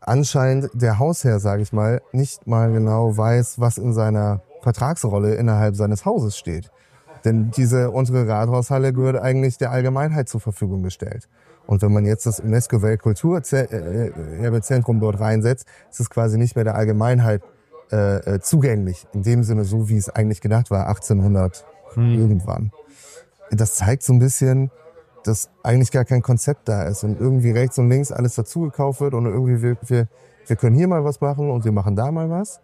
anscheinend 0.01 0.69
der 0.73 0.99
Hausherr, 0.99 1.39
sage 1.39 1.61
ich 1.61 1.73
mal, 1.73 2.01
nicht 2.11 2.47
mal 2.47 2.71
genau 2.71 3.15
weiß, 3.15 3.59
was 3.59 3.77
in 3.77 3.93
seiner 3.93 4.41
Vertragsrolle 4.61 5.35
innerhalb 5.35 5.75
seines 5.75 6.05
Hauses 6.05 6.37
steht. 6.37 6.71
Denn 7.25 7.51
diese 7.51 7.91
untere 7.91 8.27
Rathaushalle 8.27 8.91
gehört 8.91 9.21
eigentlich 9.21 9.57
der 9.57 9.71
Allgemeinheit 9.71 10.27
zur 10.27 10.41
Verfügung 10.41 10.83
gestellt. 10.83 11.29
Und 11.65 11.81
wenn 11.81 11.93
man 11.93 12.05
jetzt 12.05 12.25
das 12.25 12.41
UNESCO-Weltkulturerbezentrum 12.41 14.99
dort 14.99 15.21
reinsetzt, 15.21 15.65
ist 15.89 16.01
es 16.01 16.09
quasi 16.09 16.37
nicht 16.37 16.55
mehr 16.55 16.65
der 16.65 16.75
Allgemeinheit 16.75 17.41
äh, 17.91 18.17
äh, 18.17 18.41
zugänglich. 18.41 19.07
In 19.13 19.23
dem 19.23 19.43
Sinne, 19.43 19.63
so 19.63 19.87
wie 19.87 19.95
es 19.97 20.09
eigentlich 20.09 20.41
gedacht 20.41 20.69
war, 20.71 20.87
1800 20.87 21.65
irgendwann. 21.95 22.71
Das 23.51 23.75
zeigt 23.75 24.03
so 24.03 24.11
ein 24.13 24.19
bisschen, 24.19 24.71
dass 25.23 25.49
eigentlich 25.63 25.91
gar 25.91 26.05
kein 26.05 26.21
Konzept 26.21 26.67
da 26.67 26.83
ist 26.83 27.03
und 27.03 27.19
irgendwie 27.19 27.51
rechts 27.51 27.77
und 27.77 27.89
links 27.89 28.11
alles 28.11 28.35
dazugekauft 28.35 29.01
wird 29.01 29.13
und 29.13 29.25
irgendwie 29.25 29.61
wir, 29.61 29.77
wir, 29.85 30.07
wir 30.47 30.55
können 30.55 30.75
hier 30.75 30.87
mal 30.87 31.03
was 31.03 31.21
machen 31.21 31.49
und 31.49 31.65
wir 31.65 31.71
machen 31.71 31.95
da 31.95 32.11
mal 32.11 32.29
was. 32.29 32.61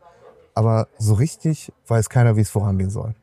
Aber 0.56 0.88
so 0.98 1.14
richtig 1.14 1.72
weiß 1.88 2.10
keiner, 2.10 2.36
wie 2.36 2.42
es 2.42 2.50
vorangehen 2.50 2.90
soll. 2.90 3.14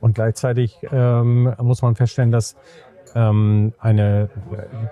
Und 0.00 0.14
gleichzeitig 0.14 0.78
ähm, 0.92 1.54
muss 1.60 1.82
man 1.82 1.94
feststellen, 1.94 2.30
dass 2.30 2.56
ähm, 3.14 3.72
eine 3.78 4.28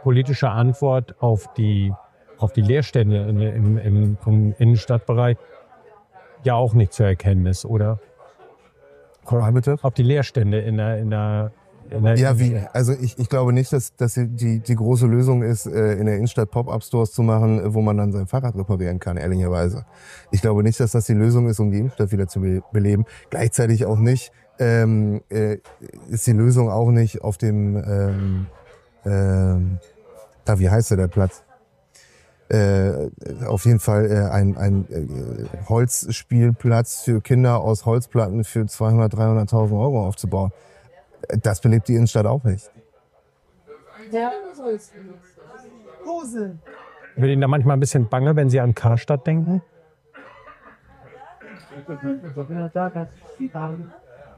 politische 0.02 0.48
Antwort 0.48 1.20
auf 1.20 1.52
die 1.54 1.92
auf 2.38 2.52
die 2.52 2.60
Leerstände 2.60 3.28
in, 3.28 3.40
im, 3.40 3.78
im, 3.78 4.18
im 4.26 4.54
Innenstadtbereich 4.58 5.38
ja 6.44 6.54
auch 6.54 6.74
nicht 6.74 6.92
zu 6.92 7.02
erkennen 7.02 7.46
ist, 7.46 7.64
oder? 7.64 7.98
Ob 9.82 9.94
die 9.94 10.02
Leerstände 10.02 10.60
in 10.60 10.76
der, 10.76 10.98
in 10.98 11.10
der 11.10 11.52
Ja, 12.18 12.38
wie? 12.38 12.50
Also 12.72 12.92
ich, 12.92 13.18
ich 13.18 13.28
glaube 13.28 13.52
nicht, 13.52 13.72
dass, 13.72 13.94
dass 13.96 14.14
die, 14.14 14.60
die 14.60 14.74
große 14.74 15.06
Lösung 15.06 15.42
ist, 15.42 15.66
äh, 15.66 15.94
in 15.94 16.06
der 16.06 16.16
Innenstadt 16.16 16.50
Pop-Up-Stores 16.50 17.12
zu 17.12 17.22
machen, 17.22 17.74
wo 17.74 17.80
man 17.82 17.96
dann 17.96 18.12
sein 18.12 18.26
Fahrrad 18.26 18.54
reparieren 18.56 18.98
kann, 18.98 19.16
ehrlicherweise. 19.16 19.84
Ich 20.30 20.40
glaube 20.40 20.62
nicht, 20.62 20.78
dass 20.80 20.92
das 20.92 21.06
die 21.06 21.14
Lösung 21.14 21.48
ist, 21.48 21.60
um 21.60 21.70
die 21.70 21.78
Innenstadt 21.78 22.12
wieder 22.12 22.26
zu 22.28 22.40
be- 22.40 22.62
beleben. 22.72 23.04
Gleichzeitig 23.30 23.86
auch 23.86 23.98
nicht, 23.98 24.32
ähm, 24.58 25.20
äh, 25.28 25.58
ist 26.08 26.26
die 26.26 26.32
Lösung 26.32 26.70
auch 26.70 26.90
nicht 26.90 27.22
auf 27.22 27.36
dem, 27.38 27.76
ähm, 27.76 28.46
ähm, 29.04 29.78
da, 30.44 30.58
wie 30.58 30.70
heißt 30.70 30.90
der, 30.90 30.96
der 30.96 31.08
Platz? 31.08 31.42
Äh, 32.48 33.10
auf 33.46 33.64
jeden 33.64 33.80
Fall 33.80 34.08
äh, 34.08 34.30
ein, 34.30 34.56
ein 34.56 34.86
äh, 34.88 35.68
Holzspielplatz 35.68 37.00
für 37.02 37.20
Kinder 37.20 37.60
aus 37.60 37.86
Holzplatten 37.86 38.44
für 38.44 38.60
200.000, 38.60 39.48
300.000 39.50 39.72
Euro 39.72 40.06
aufzubauen. 40.06 40.52
Das 41.42 41.60
belebt 41.60 41.88
die 41.88 41.94
Innenstadt 41.94 42.26
auch 42.26 42.42
nicht. 42.44 42.70
Wird 47.16 47.30
Ihnen 47.30 47.40
da 47.40 47.48
manchmal 47.48 47.76
ein 47.76 47.80
bisschen 47.80 48.08
bange, 48.08 48.36
wenn 48.36 48.50
Sie 48.50 48.60
an 48.60 48.74
Karstadt 48.74 49.26
denken? 49.26 49.62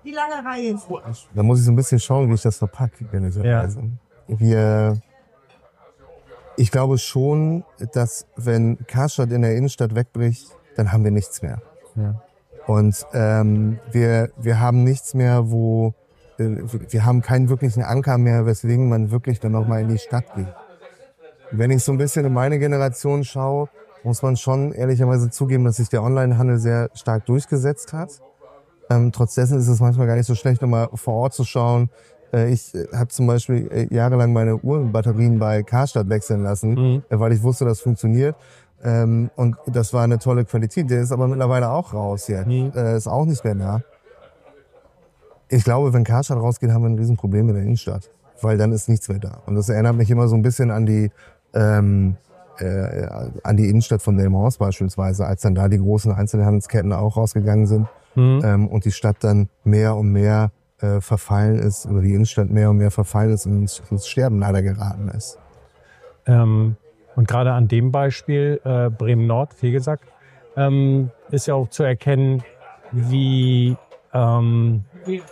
Die 0.04 0.12
lange 0.12 0.44
Reihe 0.44 0.74
ist. 0.74 0.88
Da 1.34 1.42
muss 1.42 1.58
ich 1.58 1.64
so 1.64 1.72
ein 1.72 1.76
bisschen 1.76 1.98
schauen, 1.98 2.28
wie 2.30 2.34
ich 2.34 2.42
das 2.42 2.58
verpacke. 2.58 3.04
ehrlicherweise. 3.12 3.82
Wir, 4.26 5.00
ich 6.56 6.70
glaube 6.70 6.98
schon, 6.98 7.64
dass 7.92 8.26
wenn 8.36 8.78
Karstadt 8.86 9.32
in 9.32 9.42
der 9.42 9.56
Innenstadt 9.56 9.94
wegbricht, 9.94 10.56
dann 10.76 10.92
haben 10.92 11.04
wir 11.04 11.10
nichts 11.10 11.42
mehr. 11.42 11.60
Ja. 11.96 12.22
Und 12.66 13.06
ähm, 13.12 13.80
wir, 13.90 14.30
wir 14.36 14.60
haben 14.60 14.84
nichts 14.84 15.14
mehr, 15.14 15.50
wo 15.50 15.94
wir 16.38 17.04
haben 17.04 17.20
keinen 17.20 17.48
wirklichen 17.48 17.82
Anker 17.82 18.16
mehr, 18.18 18.46
weswegen 18.46 18.88
man 18.88 19.10
wirklich 19.10 19.40
dann 19.40 19.52
nochmal 19.52 19.82
in 19.82 19.88
die 19.88 19.98
Stadt 19.98 20.24
geht. 20.34 20.46
Wenn 21.50 21.70
ich 21.70 21.82
so 21.82 21.92
ein 21.92 21.98
bisschen 21.98 22.24
in 22.24 22.32
meine 22.32 22.58
Generation 22.58 23.24
schaue, 23.24 23.68
muss 24.04 24.22
man 24.22 24.36
schon 24.36 24.72
ehrlicherweise 24.72 25.30
zugeben, 25.30 25.64
dass 25.64 25.76
sich 25.76 25.88
der 25.88 26.02
Onlinehandel 26.02 26.58
sehr 26.58 26.90
stark 26.94 27.26
durchgesetzt 27.26 27.92
hat. 27.92 28.10
Ähm, 28.90 29.12
trotz 29.12 29.34
dessen 29.34 29.58
ist 29.58 29.68
es 29.68 29.80
manchmal 29.80 30.06
gar 30.06 30.16
nicht 30.16 30.26
so 30.26 30.34
schlecht, 30.34 30.62
nochmal 30.62 30.88
vor 30.94 31.14
Ort 31.14 31.34
zu 31.34 31.44
schauen. 31.44 31.90
Äh, 32.32 32.52
ich 32.52 32.74
äh, 32.74 32.86
habe 32.94 33.08
zum 33.08 33.26
Beispiel 33.26 33.68
äh, 33.70 33.94
jahrelang 33.94 34.32
meine 34.32 34.56
Uhrenbatterien 34.56 35.38
bei 35.38 35.62
Karstadt 35.62 36.08
wechseln 36.08 36.42
lassen, 36.42 36.70
Mhm. 36.74 37.02
äh, 37.08 37.18
weil 37.18 37.32
ich 37.32 37.42
wusste, 37.42 37.64
das 37.64 37.80
funktioniert. 37.80 38.36
Ähm, 38.82 39.30
und 39.36 39.56
das 39.66 39.92
war 39.92 40.04
eine 40.04 40.18
tolle 40.18 40.44
Qualität. 40.44 40.88
Der 40.88 41.02
ist 41.02 41.12
aber 41.12 41.26
mittlerweile 41.28 41.70
auch 41.70 41.92
raus 41.92 42.28
jetzt. 42.28 42.46
Mhm. 42.46 42.72
Äh, 42.74 42.96
ist 42.96 43.08
auch 43.08 43.24
nicht 43.26 43.44
mehr 43.44 43.56
da. 43.56 43.82
Ich 45.48 45.64
glaube, 45.64 45.92
wenn 45.92 46.04
Karstadt 46.04 46.38
rausgeht, 46.38 46.70
haben 46.70 46.82
wir 46.82 46.90
ein 46.90 46.98
Riesenproblem 46.98 47.48
in 47.48 47.54
der 47.54 47.64
Innenstadt. 47.64 48.10
Weil 48.40 48.56
dann 48.56 48.70
ist 48.72 48.88
nichts 48.88 49.08
mehr 49.08 49.18
da. 49.18 49.42
Und 49.46 49.56
das 49.56 49.68
erinnert 49.68 49.96
mich 49.96 50.10
immer 50.10 50.28
so 50.28 50.36
ein 50.36 50.42
bisschen 50.42 50.70
an 50.70 50.86
die, 50.86 51.10
ähm, 51.54 52.16
äh, 52.58 53.06
an 53.42 53.56
die 53.56 53.68
Innenstadt 53.68 54.00
von 54.00 54.16
Delmhorst 54.16 54.58
beispielsweise, 54.58 55.26
als 55.26 55.42
dann 55.42 55.54
da 55.54 55.68
die 55.68 55.78
großen 55.78 56.12
Einzelhandelsketten 56.12 56.92
auch 56.92 57.16
rausgegangen 57.16 57.66
sind 57.66 57.88
Mhm. 58.14 58.42
ähm, 58.44 58.68
und 58.68 58.84
die 58.84 58.90
Stadt 58.90 59.16
dann 59.20 59.48
mehr 59.64 59.94
und 59.94 60.10
mehr 60.10 60.50
äh, 60.80 61.00
verfallen 61.00 61.58
ist, 61.58 61.86
oder 61.86 62.00
die 62.00 62.14
Innenstadt 62.14 62.50
mehr 62.50 62.70
und 62.70 62.78
mehr 62.78 62.90
verfallen 62.90 63.32
ist 63.32 63.46
und 63.46 63.60
ins, 63.60 63.82
ins 63.90 64.08
Sterben 64.08 64.40
leider 64.40 64.62
geraten 64.62 65.08
ist. 65.08 65.38
Ähm, 66.26 66.76
und 67.14 67.28
gerade 67.28 67.52
an 67.52 67.68
dem 67.68 67.92
Beispiel 67.92 68.60
äh, 68.64 68.90
Bremen-Nord, 68.90 69.54
viel 69.54 69.72
gesagt, 69.72 70.04
ähm, 70.56 71.10
ist 71.30 71.46
ja 71.46 71.54
auch 71.54 71.68
zu 71.68 71.82
erkennen, 71.82 72.42
wie, 72.90 73.76
ähm, 74.12 74.84
wie 75.04 75.22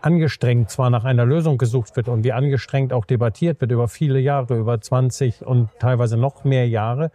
angestrengt 0.00 0.70
zwar 0.70 0.90
nach 0.90 1.04
einer 1.04 1.24
Lösung 1.24 1.58
gesucht 1.58 1.96
wird 1.96 2.08
und 2.08 2.24
wie 2.24 2.32
angestrengt 2.32 2.92
auch 2.92 3.04
debattiert 3.04 3.60
wird 3.60 3.72
über 3.72 3.88
viele 3.88 4.18
Jahre, 4.20 4.56
über 4.56 4.80
20 4.80 5.44
und 5.44 5.68
teilweise 5.78 6.16
noch 6.16 6.44
mehr 6.44 6.68
Jahre, 6.68 7.10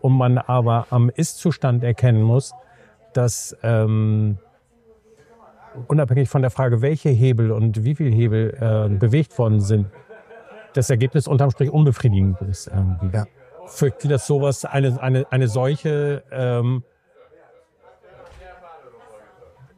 und 0.00 0.12
man 0.16 0.38
aber 0.38 0.86
am 0.90 1.10
Ist-Zustand 1.10 1.82
erkennen 1.82 2.22
muss, 2.22 2.54
dass 3.12 3.56
ähm, 3.62 4.38
unabhängig 5.86 6.28
von 6.28 6.42
der 6.42 6.50
Frage, 6.50 6.82
welche 6.82 7.08
Hebel 7.08 7.50
und 7.50 7.84
wie 7.84 7.94
viel 7.94 8.12
Hebel 8.12 8.56
äh, 8.60 8.88
bewegt 8.94 9.38
worden 9.38 9.60
sind, 9.60 9.86
das 10.74 10.90
Ergebnis 10.90 11.26
unterm 11.26 11.50
Strich 11.50 11.70
unbefriedigend 11.70 12.40
ist. 12.42 12.68
Irgendwie. 12.68 13.16
Ja. 13.16 13.26
Fürchten 13.66 14.02
Sie, 14.02 14.08
dass 14.08 14.26
sowas, 14.26 14.64
eine, 14.64 15.00
eine, 15.02 15.26
eine 15.30 15.48
solche 15.48 16.22
ähm, 16.30 16.84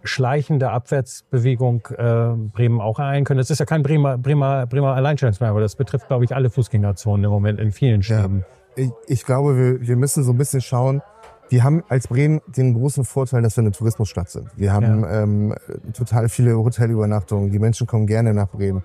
schleichende 0.02 0.70
Abwärtsbewegung 0.70 1.86
äh, 1.96 2.34
Bremen 2.52 2.80
auch 2.80 2.98
ereilen 2.98 3.24
können? 3.24 3.38
Das 3.38 3.50
ist 3.50 3.58
ja 3.58 3.66
kein 3.66 3.82
Bremer, 3.82 4.18
Bremer, 4.18 4.66
Bremer 4.66 4.94
Alleinstellungsmerkmal, 4.94 5.62
das 5.62 5.76
betrifft, 5.76 6.08
glaube 6.08 6.24
ich, 6.24 6.34
alle 6.34 6.50
Fußgängerzonen 6.50 7.24
im 7.24 7.30
Moment 7.30 7.60
in 7.60 7.72
vielen 7.72 8.02
Städten. 8.02 8.44
Ich, 8.76 8.90
ich 9.06 9.24
glaube, 9.24 9.56
wir, 9.56 9.86
wir 9.86 9.96
müssen 9.96 10.22
so 10.24 10.32
ein 10.32 10.38
bisschen 10.38 10.60
schauen. 10.60 11.02
Wir 11.48 11.64
haben 11.64 11.82
als 11.88 12.06
Bremen 12.06 12.40
den 12.46 12.74
großen 12.74 13.04
Vorteil, 13.04 13.42
dass 13.42 13.56
wir 13.56 13.62
eine 13.62 13.72
Tourismusstadt 13.72 14.30
sind. 14.30 14.48
Wir 14.56 14.72
haben 14.72 15.04
ähm, 15.08 15.54
total 15.92 16.28
viele 16.28 16.56
Hotelübernachtungen. 16.56 17.50
Die 17.50 17.58
Menschen 17.58 17.88
kommen 17.88 18.06
gerne 18.06 18.32
nach 18.32 18.48
Bremen. 18.48 18.84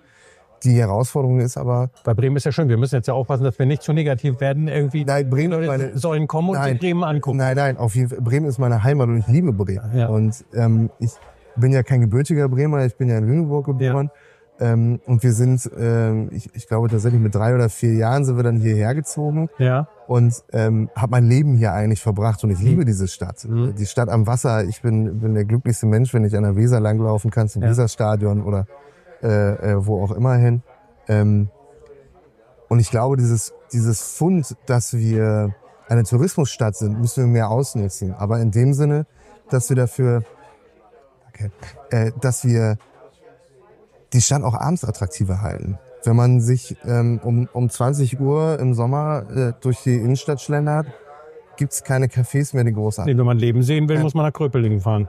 Die 0.65 0.78
Herausforderung 0.80 1.39
ist 1.39 1.58
aber, 1.58 1.89
Bei 2.04 2.13
Bremen 2.13 2.36
ist 2.38 2.43
ja 2.45 2.51
schön, 2.51 2.67
wir 2.69 2.78
müssen 2.78 2.95
jetzt 2.95 3.08
ja 3.08 3.13
aufpassen, 3.13 3.43
dass 3.43 3.58
wir 3.60 3.65
nicht 3.65 3.84
zu 3.84 3.93
negativ 3.93 4.39
werden. 4.41 4.67
Irgendwie 4.67 5.06
nein, 5.06 5.30
Bremen 5.30 5.51
Leute 5.51 5.67
meine, 5.67 5.97
sollen 5.97 6.28
kommen 6.28 6.49
und 6.49 6.56
Nein. 6.56 6.71
sich 6.73 6.80
Bremen 6.82 7.04
angucken. 7.04 7.38
Nein, 7.38 7.56
nein, 7.56 7.78
auf 7.78 7.95
jeden 7.95 8.10
Fall. 8.10 8.21
Bremen 8.21 8.47
ist 8.47 8.58
meine 8.58 8.84
Heimat 8.84 9.08
und 9.08 9.17
ich 9.19 9.28
liebe 9.28 9.54
Bremen. 9.54 9.82
Ja. 9.95 10.08
Und 10.08 10.43
ähm, 10.54 10.89
ich 10.99 11.12
bin 11.56 11.71
ja 11.71 11.84
kein 11.84 12.01
gebürtiger 12.01 12.49
Bremer, 12.49 12.84
ich 12.86 12.97
bin 12.97 13.10
ja 13.10 13.17
in 13.19 13.28
Lüneburg 13.28 13.65
geboren. 13.65 14.10
Ähm, 14.58 15.01
und 15.06 15.21
wir 15.21 15.34
sind, 15.34 15.69
ähm, 15.78 16.30
ich, 16.32 16.49
ich 16.56 16.67
glaube 16.69 16.88
tatsächlich 16.88 17.21
mit 17.21 17.36
drei 17.36 17.54
oder 17.54 17.67
vier 17.67 17.93
Jahren 17.93 18.23
sind 18.23 18.38
wir 18.38 18.43
dann 18.43 18.56
hierher 18.56 18.95
gezogen 18.95 19.49
Ja. 19.58 19.89
und 20.08 20.34
ähm, 20.54 20.89
habe 20.95 21.12
mein 21.12 21.28
Leben 21.28 21.58
hier 21.58 21.73
eigentlich 21.73 22.01
verbracht 22.01 22.41
und 22.45 22.51
ich 22.51 22.60
liebe 22.62 22.86
diese 22.86 23.10
Stadt. 23.10 23.43
Mhm. 23.43 23.75
Die 23.75 23.86
Stadt 23.86 24.08
am 24.08 24.28
Wasser. 24.28 24.63
Ich 24.63 24.82
bin, 24.82 25.19
bin 25.19 25.34
der 25.34 25.43
glücklichste 25.43 25.88
Mensch, 25.88 26.13
wenn 26.13 26.23
ich 26.23 26.38
an 26.38 26.43
der 26.43 26.56
Weser 26.56 26.80
langlaufen 26.80 27.32
kann, 27.32 27.49
zum 27.49 27.63
Ja. 27.63 27.69
Weserstadion 27.69 28.41
oder 28.43 28.65
äh, 29.25 29.71
äh, 29.71 29.85
wo 29.88 30.03
auch 30.03 30.11
immer 30.11 30.35
hin. 30.35 30.61
Ähm, 31.07 31.49
und 32.69 32.79
ich 32.79 32.89
glaube, 32.91 33.17
dieses, 33.17 33.53
dieses 33.73 34.01
Fund, 34.01 34.55
dass 34.65 34.93
wir 34.93 35.53
eine 35.88 36.03
Tourismusstadt 36.03 36.75
sind, 36.75 36.99
müssen 36.99 37.23
wir 37.25 37.27
mehr 37.31 37.49
ausnutzen. 37.49 38.13
Aber 38.13 38.39
in 38.39 38.51
dem 38.51 38.73
Sinne, 38.73 39.05
dass 39.49 39.69
wir 39.69 39.75
dafür, 39.75 40.23
okay, 41.29 41.51
äh, 41.91 42.11
dass 42.21 42.43
wir 42.45 42.77
die 44.13 44.21
Stadt 44.21 44.43
auch 44.43 44.53
abends 44.55 44.83
attraktiver 44.83 45.41
halten. 45.41 45.77
Wenn 46.03 46.15
man 46.15 46.39
sich 46.39 46.77
ähm, 46.85 47.19
um, 47.23 47.49
um 47.51 47.69
20 47.69 48.19
Uhr 48.19 48.59
im 48.59 48.73
Sommer 48.73 49.25
äh, 49.35 49.53
durch 49.61 49.81
die 49.83 49.95
Innenstadt 49.95 50.39
schlendert, 50.41 50.88
gibt's 51.57 51.83
keine 51.83 52.07
Cafés 52.07 52.55
mehr, 52.55 52.63
die 52.63 52.73
groß 52.73 52.99
Nee, 52.99 53.17
wenn 53.17 53.25
man 53.25 53.38
Leben 53.38 53.63
sehen 53.63 53.88
will, 53.89 53.97
Ja. 53.97 54.03
muss 54.03 54.13
man 54.13 54.25
nach 54.25 54.33
Kröpelingen 54.33 54.81
fahren. 54.81 55.07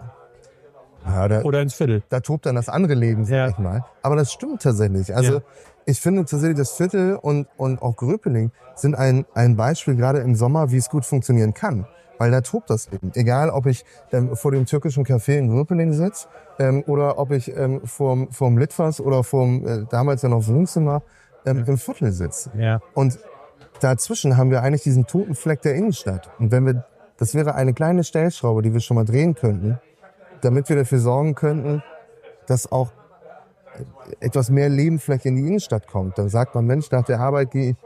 Ja, 1.07 1.29
da, 1.29 1.43
Oder 1.43 1.63
ins 1.63 1.75
Viertel. 1.75 2.03
da 2.09 2.21
tobt 2.21 2.47
dann 2.47 2.55
das 2.57 2.69
andere 2.69 2.95
Leben, 2.95 3.25
sag 3.25 3.35
Ja. 3.35 3.49
ich 3.49 3.59
mal. 3.59 3.85
Aber 4.03 4.17
das 4.17 4.33
stimmt 4.33 4.63
tatsächlich. 4.63 5.15
Also 5.15 5.35
Ja. 5.35 5.41
ich 5.87 6.01
finde 6.01 6.25
tatsächlich, 6.25 6.59
das 6.59 6.73
Viertel 6.73 7.17
und, 7.17 7.47
und 7.57 7.81
auch 7.83 7.97
Gröpeling 7.97 8.51
sind 8.75 8.95
ein, 8.95 9.25
ein 9.35 9.57
Beispiel 9.57 9.95
gerade 9.97 10.19
im 10.21 10.35
Sommer, 10.35 10.71
wie 10.71 10.77
es 10.79 10.89
gut 10.89 11.05
funktionieren 11.05 11.55
kann. 11.55 11.87
Weil 12.19 12.31
da 12.31 12.41
tobt 12.41 12.71
das 12.71 12.91
Leben. 12.91 13.13
Egal, 13.15 13.51
ob 13.51 13.67
ich 13.67 13.85
ähm, 14.11 14.35
vor 14.37 14.51
dem 14.51 14.65
türkischen 14.65 15.05
Café 15.05 15.37
in 15.37 15.49
Gröpeling 15.51 15.93
sitze 15.93 16.29
ähm, 16.59 16.83
oder 16.87 17.19
ob 17.19 17.31
ich 17.31 17.55
ähm, 17.55 17.83
vorm, 17.87 18.31
vorm 18.33 18.57
Litfaß 18.57 19.01
oder 19.03 19.23
vorm 19.23 19.67
äh, 19.67 19.85
damals 19.91 20.23
ja 20.23 20.31
noch 20.31 20.47
Wohnzimmer 20.49 21.03
ähm, 21.45 21.65
im 21.67 21.77
Viertel 21.77 22.13
sitze. 22.13 22.51
Ja. 22.57 22.81
Und 22.95 23.19
dazwischen 23.81 24.39
haben 24.39 24.51
wir 24.51 24.63
eigentlich 24.63 24.83
diesen 24.83 25.07
toten 25.07 25.35
Fleck 25.35 25.61
der 25.61 25.75
Innenstadt. 25.75 26.31
Und 26.39 26.51
wenn 26.53 26.65
wir, 26.65 26.85
das 27.19 27.35
wäre 27.35 27.55
eine 27.55 27.75
kleine 27.75 28.03
Stellschraube, 28.03 28.63
die 28.63 28.73
wir 28.73 28.81
schon 28.81 28.95
mal 28.95 29.05
drehen 29.05 29.35
könnten, 29.35 29.79
damit 30.47 30.69
wir 30.69 30.77
dafür 30.77 30.99
sorgen 31.01 31.35
könnten, 31.35 31.83
dass 32.47 32.71
auch 32.71 32.93
etwas 34.21 34.49
mehr 34.51 34.69
Lebenfläche 34.69 35.29
in 35.29 35.37
die 35.37 35.47
Innenstadt 35.47 35.87
kommt. 35.87 36.17
Dann 36.19 36.29
sagt 36.29 36.55
man, 36.55 36.65
Mensch, 36.65 36.91
nach 36.91 37.05
der 37.05 37.21
Arbeit 37.21 37.51
gehe 37.51 37.71
ich 37.71 37.77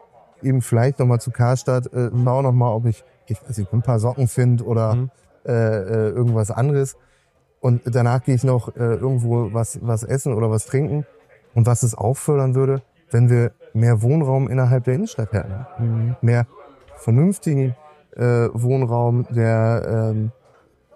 eben 0.47 0.63
vielleicht 0.63 0.99
nochmal 0.99 1.21
zu 1.21 1.31
Karstadt, 1.31 1.93
äh, 1.93 2.11
schau 2.25 2.43
nochmal, 2.43 2.73
ob 2.75 2.87
ich, 2.87 3.05
ich 3.27 3.43
weiß 3.43 3.59
nicht, 3.59 3.73
ein 3.73 3.83
paar 3.83 3.99
Socken 3.99 4.29
finde 4.29 4.65
oder 4.65 4.95
Mhm. 4.95 5.11
äh, 5.47 5.53
äh, 5.53 6.11
irgendwas 6.11 6.51
anderes. 6.51 6.97
Und 7.61 7.83
danach 7.85 8.23
gehe 8.23 8.35
ich 8.35 8.45
noch 8.45 8.75
äh, 8.77 8.95
irgendwo 8.95 9.53
was, 9.53 9.79
was 9.83 10.03
essen 10.03 10.35
oder 10.35 10.51
was 10.51 10.67
trinken. 10.67 11.07
Und 11.55 11.67
was 11.67 11.83
es 11.83 11.97
auch 11.97 12.17
fördern 12.17 12.55
würde, 12.55 12.83
wenn 13.11 13.29
wir 13.29 13.53
mehr 13.73 14.03
Wohnraum 14.03 14.49
innerhalb 14.49 14.85
der 14.85 14.95
Innenstadt 14.95 15.33
hätten. 15.33 15.67
Mhm. 15.79 16.17
Mehr 16.21 16.47
vernünftigen 16.97 17.75
äh, 18.17 18.49
Wohnraum, 18.53 19.27
der 19.31 20.13
ähm, 20.15 20.33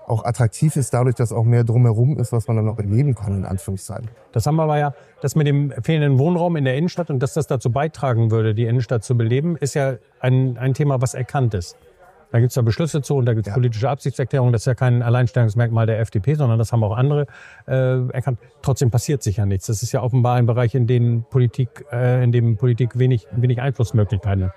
auch 0.07 0.25
attraktiv 0.25 0.77
ist, 0.77 0.93
dadurch, 0.95 1.15
dass 1.15 1.33
auch 1.33 1.45
mehr 1.45 1.65
drumherum 1.65 2.19
ist, 2.19 2.33
was 2.33 2.47
man 2.49 2.57
dann 2.57 2.69
auch 2.69 2.79
erleben 2.79 3.15
kann, 3.15 3.39
in 3.39 3.45
Anführungszeichen. 3.45 4.09
Das 4.33 4.47
haben 4.47 4.57
wir 4.57 4.65
aber 4.65 4.79
ja, 4.79 4.95
das 5.21 5.35
mit 5.37 5.47
dem 5.47 5.73
fehlenden 5.83 6.19
Wohnraum 6.19 6.57
in 6.57 6.65
der 6.65 6.77
Innenstadt 6.77 7.11
und 7.11 7.21
dass 7.21 7.35
das 7.35 7.47
dazu 7.47 7.71
beitragen 7.71 8.31
würde, 8.31 8.55
die 8.55 8.65
Innenstadt 8.65 9.05
zu 9.05 9.17
beleben, 9.17 9.57
ist 9.57 9.75
ja 9.75 9.95
ein, 10.21 10.59
ein 10.59 10.75
Thema, 10.75 11.01
was 11.01 11.15
erkannt 11.15 11.55
ist. 11.55 11.77
Da 12.31 12.41
gibt 12.41 12.51
es 12.51 12.57
ja 12.57 12.63
Beschlüsse 12.63 13.01
zu 13.01 13.15
und 13.15 13.27
da 13.27 13.35
gibt 13.35 13.47
es 13.47 13.51
Ja. 13.51 13.55
politische 13.55 13.89
Absichtserklärungen. 13.89 14.53
Das 14.53 14.63
ist 14.63 14.67
ja 14.67 14.75
kein 14.75 15.03
Alleinstellungsmerkmal 15.03 15.87
der 15.87 16.01
FDP, 16.01 16.35
sondern 16.35 16.59
das 16.59 16.73
haben 16.73 16.83
auch 16.83 16.97
andere 16.97 17.27
äh, 17.69 18.09
erkannt. 18.09 18.41
Trotzdem 18.61 18.91
passiert 18.91 19.23
sich 19.23 19.37
ja 19.37 19.47
nichts. 19.47 19.67
Das 19.67 19.85
ist 19.85 19.93
ja 19.93 20.03
offenbar 20.03 20.35
ein 20.35 20.47
Bereich, 20.47 20.75
in 20.75 20.89
dem 20.89 21.25
Politik, 21.31 21.85
äh, 21.93 22.25
in 22.25 22.33
dem 22.33 22.57
Politik 22.57 22.99
wenig, 22.99 23.29
wenig 23.31 23.61
Einflussmöglichkeiten 23.61 24.47
hat. 24.47 24.53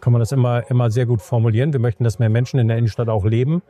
Kann 0.00 0.12
man 0.12 0.20
das 0.20 0.32
immer, 0.32 0.68
immer 0.70 0.90
sehr 0.90 1.06
gut 1.06 1.22
formulieren. 1.22 1.72
Wir 1.72 1.80
möchten, 1.80 2.04
dass 2.04 2.18
mehr 2.18 2.28
Menschen 2.30 2.58
in 2.58 2.68
der 2.68 2.76
Innenstadt 2.76 3.08
auch 3.08 3.24
leben, 3.24 3.62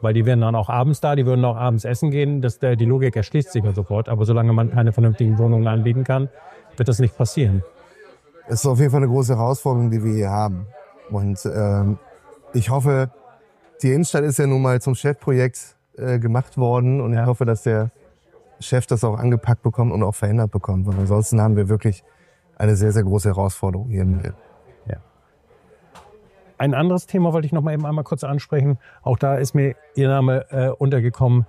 weil 0.00 0.14
die 0.14 0.26
wären 0.26 0.40
dann 0.40 0.54
auch 0.54 0.68
abends 0.68 1.00
da, 1.00 1.16
die 1.16 1.26
würden 1.26 1.44
auch 1.44 1.56
abends 1.56 1.84
essen 1.84 2.10
gehen. 2.10 2.40
Das, 2.40 2.58
der, 2.58 2.76
die 2.76 2.84
Logik 2.84 3.16
erschließt 3.16 3.52
sich 3.52 3.64
ja 3.64 3.72
sofort. 3.72 4.08
Aber 4.08 4.24
solange 4.24 4.52
man 4.52 4.70
keine 4.70 4.92
vernünftigen 4.92 5.38
Wohnungen 5.38 5.66
anbieten 5.66 6.04
kann, 6.04 6.28
wird 6.76 6.88
das 6.88 6.98
nicht 6.98 7.16
passieren. 7.16 7.62
Es 8.48 8.60
ist 8.60 8.66
auf 8.66 8.78
jeden 8.78 8.90
Fall 8.90 9.02
eine 9.02 9.08
große 9.08 9.36
Herausforderung, 9.36 9.90
die 9.90 10.02
wir 10.02 10.12
hier 10.12 10.30
haben. 10.30 10.66
Und 11.10 11.38
ähm, 11.46 11.98
ich 12.52 12.70
hoffe, 12.70 13.10
die 13.82 13.92
Innenstadt 13.92 14.24
ist 14.24 14.38
ja 14.38 14.46
nun 14.46 14.62
mal 14.62 14.80
zum 14.80 14.94
Chefprojekt 14.94 15.76
äh, 15.96 16.18
gemacht 16.18 16.56
worden 16.56 17.00
und 17.00 17.12
ich 17.12 17.24
hoffe, 17.24 17.44
dass 17.44 17.62
der 17.62 17.90
Chef 18.60 18.86
das 18.86 19.04
auch 19.04 19.18
angepackt 19.18 19.62
bekommt 19.62 19.92
und 19.92 20.02
auch 20.02 20.14
verändert 20.14 20.50
bekommt. 20.50 20.86
Weil 20.86 20.98
ansonsten 20.98 21.40
haben 21.40 21.56
wir 21.56 21.68
wirklich 21.68 22.04
eine 22.56 22.76
sehr, 22.76 22.92
sehr 22.92 23.04
große 23.04 23.28
Herausforderung 23.28 23.88
hier 23.88 24.02
in 24.02 24.16
Mitte. 24.16 24.34
Ein 26.60 26.74
anderes 26.74 27.06
Thema 27.06 27.32
wollte 27.32 27.46
ich 27.46 27.52
noch 27.52 27.62
mal 27.62 27.72
eben 27.72 27.86
einmal 27.86 28.04
kurz 28.04 28.22
ansprechen. 28.22 28.76
Auch 29.00 29.16
da 29.16 29.36
ist 29.36 29.54
mir 29.54 29.76
Ihr 29.94 30.08
Name 30.08 30.44
äh, 30.50 30.68
untergekommen. 30.68 31.46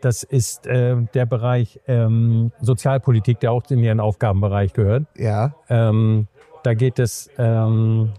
Das 0.00 0.22
ist 0.22 0.68
äh, 0.68 1.02
der 1.14 1.26
Bereich 1.26 1.80
ähm, 1.88 2.52
Sozialpolitik, 2.60 3.40
der 3.40 3.50
auch 3.50 3.64
in 3.70 3.80
Ihren 3.80 3.98
Aufgabenbereich 3.98 4.72
gehört. 4.72 5.06
Ja, 5.16 5.56
Ähm, 5.68 6.28
da 6.62 6.74
geht 6.74 7.00
es 7.00 7.28
ähm, 7.38 8.12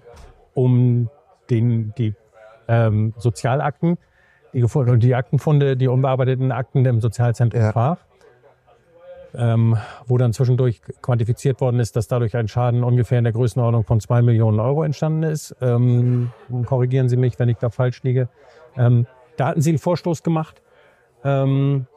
um 0.54 1.10
den, 1.50 1.94
die 1.98 2.14
ähm, 2.68 3.14
Sozialakten, 3.16 3.98
die, 4.52 4.66
die 4.98 5.16
Aktenfunde, 5.16 5.78
die 5.78 5.88
unbearbeiteten 5.88 6.52
Akten 6.52 6.84
im 6.84 7.00
Sozialzentrum 7.00 7.62
Ja. 7.62 7.72
Fach, 7.72 8.00
ähm, 9.36 9.78
wo 10.06 10.18
dann 10.18 10.34
zwischendurch 10.34 10.82
quantifiziert 11.02 11.62
worden 11.62 11.80
ist, 11.80 11.96
dass 11.96 12.08
dadurch 12.08 12.36
ein 12.36 12.48
Schaden 12.48 12.84
ungefähr 12.84 13.18
in 13.18 13.24
der 13.24 13.34
Größenordnung 13.34 13.84
von 13.84 14.00
zwei 14.00 14.22
Millionen 14.22 14.60
Euro 14.60 14.84
entstanden 14.84 15.24
ist. 15.24 15.56
Ähm, 15.62 16.32
korrigieren 16.66 17.10
Sie 17.10 17.18
mich, 17.18 17.40
wenn 17.40 17.50
ich 17.50 17.58
da 17.58 17.70
falsch 17.70 18.04
liege. 18.04 18.30
Ähm, 18.76 19.08
da 19.38 19.48
hatten 19.48 19.62
Sie 19.62 19.72
einen 19.72 19.80
Vorstoß 19.80 20.24
gemacht. 20.24 20.62
Ähm, 21.24 21.88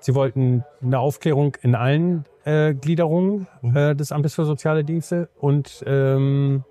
Sie 0.00 0.14
wollten 0.14 0.64
eine 0.82 0.98
Aufklärung 0.98 1.56
in 1.62 1.74
allen 1.74 2.24
äh, 2.44 2.74
Gliederungen 2.74 3.48
äh, 3.74 3.96
des 3.96 4.12
Amtes 4.12 4.34
für 4.34 4.44
soziale 4.44 4.84
Dienste 4.84 5.28
und 5.40 5.82
ähm, 5.86 6.64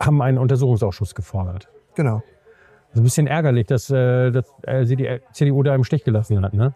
haben 0.00 0.22
einen 0.22 0.38
Untersuchungsausschuss 0.38 1.14
gefordert. 1.14 1.68
genau. 1.94 2.22
Das 2.88 2.96
ist 2.96 3.00
ein 3.02 3.04
bisschen 3.04 3.26
ärgerlich, 3.28 3.66
dass, 3.66 3.88
äh, 3.88 4.32
dass 4.32 4.52
äh, 4.62 4.84
sie 4.84 4.96
die 4.96 5.20
CDU 5.32 5.62
da 5.62 5.76
im 5.76 5.84
Stich 5.84 6.02
gelassen 6.02 6.44
hat. 6.44 6.54
Ne? 6.54 6.74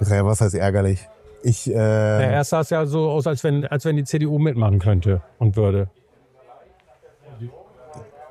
Ja, 0.00 0.24
was 0.24 0.40
heißt 0.40 0.54
ärgerlich? 0.54 1.08
Ich, 1.42 1.66
Ja, 1.66 2.18
äh, 2.20 2.32
erst 2.32 2.50
sah 2.50 2.60
es 2.60 2.70
ja 2.70 2.84
so 2.86 3.10
aus, 3.10 3.26
als 3.26 3.44
wenn, 3.44 3.64
als 3.66 3.84
wenn 3.84 3.96
die 3.96 4.04
CDU 4.04 4.38
mitmachen 4.38 4.78
könnte 4.78 5.22
und 5.38 5.56
würde. 5.56 5.88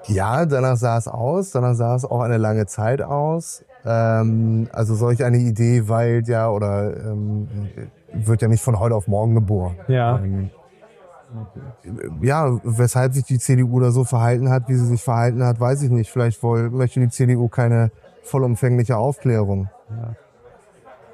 ja, 0.07 0.45
danach 0.45 0.77
sah 0.77 0.97
es 0.97 1.07
aus, 1.07 1.51
danach 1.51 1.75
sah 1.75 1.95
es 1.95 2.05
auch 2.05 2.21
eine 2.21 2.37
lange 2.37 2.65
Zeit 2.65 3.01
aus. 3.01 3.63
Ähm, 3.85 4.67
also 4.73 4.95
solch 4.95 5.23
eine 5.23 5.37
Idee 5.37 5.87
weilt 5.87 6.27
ja 6.27 6.49
oder 6.49 6.95
ähm, 6.97 7.47
wird 8.13 8.41
ja 8.41 8.47
nicht 8.47 8.63
von 8.63 8.79
heute 8.79 8.95
auf 8.95 9.07
morgen 9.07 9.35
geboren. 9.35 9.75
Ja. 9.87 10.19
Ähm, 10.19 10.49
ja, 12.21 12.57
weshalb 12.63 13.13
sich 13.13 13.25
die 13.25 13.39
CDU 13.39 13.79
da 13.79 13.91
so 13.91 14.03
verhalten 14.03 14.49
hat, 14.49 14.67
wie 14.67 14.75
sie 14.75 14.85
sich 14.85 15.03
verhalten 15.03 15.43
hat, 15.43 15.59
weiß 15.59 15.81
ich 15.81 15.89
nicht. 15.89 16.09
Vielleicht 16.09 16.41
woll, 16.41 16.69
möchte 16.69 16.99
die 16.99 17.09
CDU 17.09 17.47
keine 17.49 17.91
vollumfängliche 18.23 18.97
Aufklärung. 18.97 19.69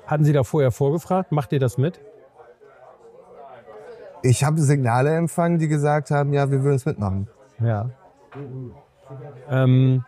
Hatten 0.06 0.26
Sie 0.26 0.34
da 0.34 0.44
vorher 0.44 0.72
vorgefragt? 0.72 1.32
Macht 1.32 1.52
ihr 1.54 1.60
das 1.60 1.78
mit? 1.78 2.00
Ich 4.22 4.44
habe 4.44 4.62
Signale 4.62 5.16
empfangen, 5.16 5.60
die 5.60 5.68
gesagt 5.68 6.12
haben, 6.12 6.34
ja, 6.34 6.50
wir 6.50 6.64
würden 6.64 6.76
es 6.76 6.86
mitmachen. 6.86 7.28
Ja. 7.60 7.90
Ähm, 9.50 10.06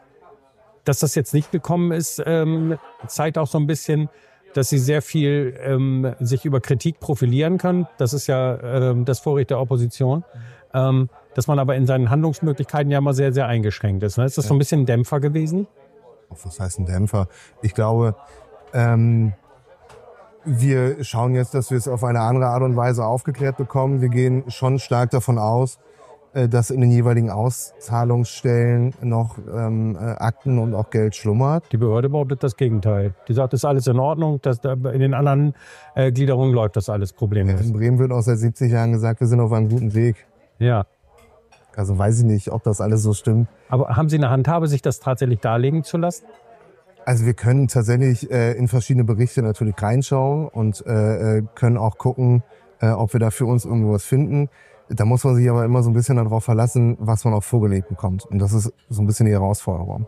dass 0.86 0.99
das 0.99 1.15
jetzt 1.15 1.34
nicht 1.34 1.51
gekommen 1.51 1.91
ist, 1.91 2.21
ähm, 2.25 2.77
zeigt 3.08 3.38
auch 3.38 3.47
so 3.47 3.58
ein 3.58 3.67
bisschen, 3.67 4.10
dass 4.53 4.69
sie 4.69 4.77
sehr 4.77 5.01
viel 5.01 5.60
ähm, 5.62 6.15
sich 6.19 6.45
über 6.45 6.62
Kritik 6.62 6.99
profilieren 7.01 7.58
können. 7.58 7.88
Das 7.97 8.13
ist 8.13 8.27
ja 8.27 8.58
ähm, 8.62 9.03
das 9.03 9.19
Vorrecht 9.19 9.49
der 9.49 9.60
Opposition. 9.60 10.23
Ähm, 10.73 11.10
dass 11.34 11.47
man 11.47 11.60
aber 11.60 11.75
in 11.75 11.86
seinen 11.86 12.10
Handlungsmöglichkeiten 12.10 12.89
ja 12.89 12.99
immer 12.99 13.13
sehr, 13.13 13.34
sehr 13.34 13.47
eingeschränkt 13.47 14.03
ist. 14.03 14.17
Ne? 14.17 14.25
Ist 14.25 14.38
das 14.38 14.47
so 14.47 14.55
ein 14.55 14.58
bisschen 14.58 14.81
ein 14.81 14.86
Dämpfer 14.86 15.19
gewesen? 15.19 15.67
Was 16.29 16.60
heißt 16.60 16.79
ein 16.79 16.86
Dämpfer? 16.86 17.27
Ich 17.62 17.73
glaube, 17.73 18.15
ähm, 18.73 19.34
wir 20.45 21.03
schauen 21.03 21.36
jetzt, 21.36 21.53
dass 21.53 21.71
wir 21.71 21.77
es 21.77 21.88
auf 21.88 22.03
eine 22.03 22.21
andere 22.21 22.47
Art 22.47 22.62
und 22.62 22.75
Weise 22.75 23.05
aufgeklärt 23.05 23.58
bekommen. 23.58 24.01
Wir 24.01 24.10
gehen 24.10 24.43
schon 24.47 24.79
stark 24.79 25.12
davon 25.12 25.38
aus, 25.38 25.79
äh, 26.34 26.47
dass 26.47 26.69
in 26.69 26.81
den 26.81 26.91
jeweiligen 26.91 27.29
Auszahlungsstellen 27.29 28.93
noch 29.01 29.38
ähm, 29.38 29.95
äh, 29.95 29.99
Akten 29.99 30.60
und 30.60 30.73
auch 30.73 30.89
Geld 30.89 31.15
schlummert. 31.15 31.65
Die 31.71 31.77
Behörde 31.77 32.10
behauptet 32.10 32.43
das 32.43 32.55
Gegenteil. 32.55 33.13
Die 33.27 33.34
sagt, 33.34 33.53
das 33.53 33.62
ist 33.62 33.65
alles 33.65 33.88
in 33.88 33.99
Ordnung. 33.99 34.41
Dass 34.41 34.62
da 34.62 34.73
in 34.73 34.99
den 34.99 35.13
anderen 35.13 35.55
äh, 35.95 36.12
Gliederungen 36.12 36.53
läuft 36.53 36.75
das 36.75 36.89
alles 36.89 37.13
problemlos. 37.13 37.62
In 37.62 37.73
Bremen 37.73 37.99
wird 37.99 38.12
auch 38.12 38.21
seit 38.21 38.38
70 38.38 38.71
Jahren 38.71 38.91
gesagt, 38.91 39.19
wir 39.21 39.27
sind 39.27 39.39
auf 39.39 39.51
einem 39.51 39.69
guten 39.69 39.93
Weg. 39.93 40.25
Ja. 40.60 40.86
Also 41.75 41.97
weiß 41.97 42.19
ich 42.19 42.25
nicht, 42.25 42.51
ob 42.51 42.63
das 42.63 42.79
alles 42.79 43.01
so 43.03 43.13
stimmt. 43.13 43.47
Aber 43.69 43.95
haben 43.95 44.08
Sie 44.08 44.17
eine 44.17 44.29
Handhabe, 44.29 44.67
sich 44.67 44.81
das 44.81 44.99
tatsächlich 44.99 45.39
darlegen 45.39 45.84
zu 45.84 45.97
lassen? 45.97 46.25
Also 47.05 47.25
wir 47.25 47.35
können 47.35 47.67
tatsächlich 47.67 48.31
äh, 48.31 48.53
in 48.53 48.67
verschiedene 48.67 49.03
Berichte 49.03 49.43
natürlich 49.43 49.75
reinschauen 49.79 50.47
und 50.47 50.83
äh, 50.87 51.37
äh, 51.37 51.43
können 51.53 51.77
auch 51.77 51.99
gucken, 51.99 52.43
äh, 52.81 52.89
ob 52.89 53.13
wir 53.13 53.19
da 53.19 53.29
für 53.29 53.45
uns 53.45 53.63
irgendwo 53.63 53.93
was 53.93 54.03
finden. 54.03 54.49
Da 54.89 55.05
muss 55.05 55.23
man 55.23 55.35
sich 55.35 55.47
aber 55.49 55.65
immer 55.65 55.83
so 55.83 55.91
ein 55.91 55.93
bisschen 55.93 56.17
darauf 56.17 56.43
verlassen, 56.43 56.97
was 56.99 57.23
man 57.23 57.33
auch 57.35 57.43
vorgelegt 57.43 57.89
bekommt. 57.89 58.25
Und 58.25 58.39
das 58.39 58.53
ist 58.53 58.73
so 58.89 59.01
ein 59.03 59.07
bisschen 59.07 59.27
die 59.27 59.31
Herausforderung. 59.31 60.07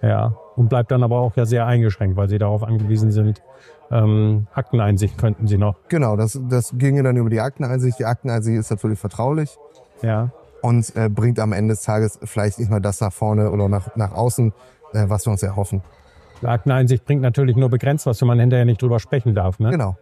Ja, 0.00 0.34
und 0.56 0.68
bleibt 0.68 0.90
dann 0.90 1.04
aber 1.04 1.20
auch 1.20 1.36
ja 1.36 1.46
sehr 1.46 1.66
eingeschränkt, 1.66 2.16
weil 2.16 2.28
sie 2.28 2.38
darauf 2.38 2.64
angewiesen 2.64 3.12
sind. 3.12 3.40
Ähm, 3.92 4.48
Akteneinsicht 4.52 5.16
könnten 5.18 5.46
sie 5.46 5.58
noch. 5.58 5.76
Genau, 5.88 6.16
das, 6.16 6.40
das 6.48 6.72
ginge 6.76 7.04
dann 7.04 7.16
über 7.16 7.30
die 7.30 7.40
Akteneinsicht. 7.40 8.00
Die 8.00 8.04
Akteneinsicht 8.04 8.58
ist 8.58 8.70
natürlich 8.70 8.98
vertraulich 8.98 9.56
Ja, 10.02 10.32
und 10.60 10.94
äh, 10.96 11.08
bringt 11.08 11.38
am 11.38 11.52
Ende 11.52 11.74
des 11.74 11.82
Tages 11.82 12.18
vielleicht 12.24 12.58
nicht 12.58 12.70
mal 12.70 12.80
das 12.80 13.00
nach 13.00 13.12
vorne 13.12 13.50
oder 13.50 13.68
nach, 13.68 13.94
nach 13.94 14.12
außen, 14.12 14.52
äh, 14.92 15.04
was 15.08 15.26
wir 15.26 15.30
uns 15.32 15.42
erhoffen. 15.42 15.82
Akteneinsicht 16.50 17.04
bringt 17.04 17.22
natürlich 17.22 17.56
nur 17.56 17.68
begrenzt 17.70 18.06
was, 18.06 18.20
wenn 18.20 18.28
man 18.28 18.38
hinterher 18.40 18.64
nicht 18.64 18.80
drüber 18.82 18.98
sprechen 18.98 19.34
darf. 19.34 19.58
Ne? 19.58 19.70
Genau. 19.70 19.96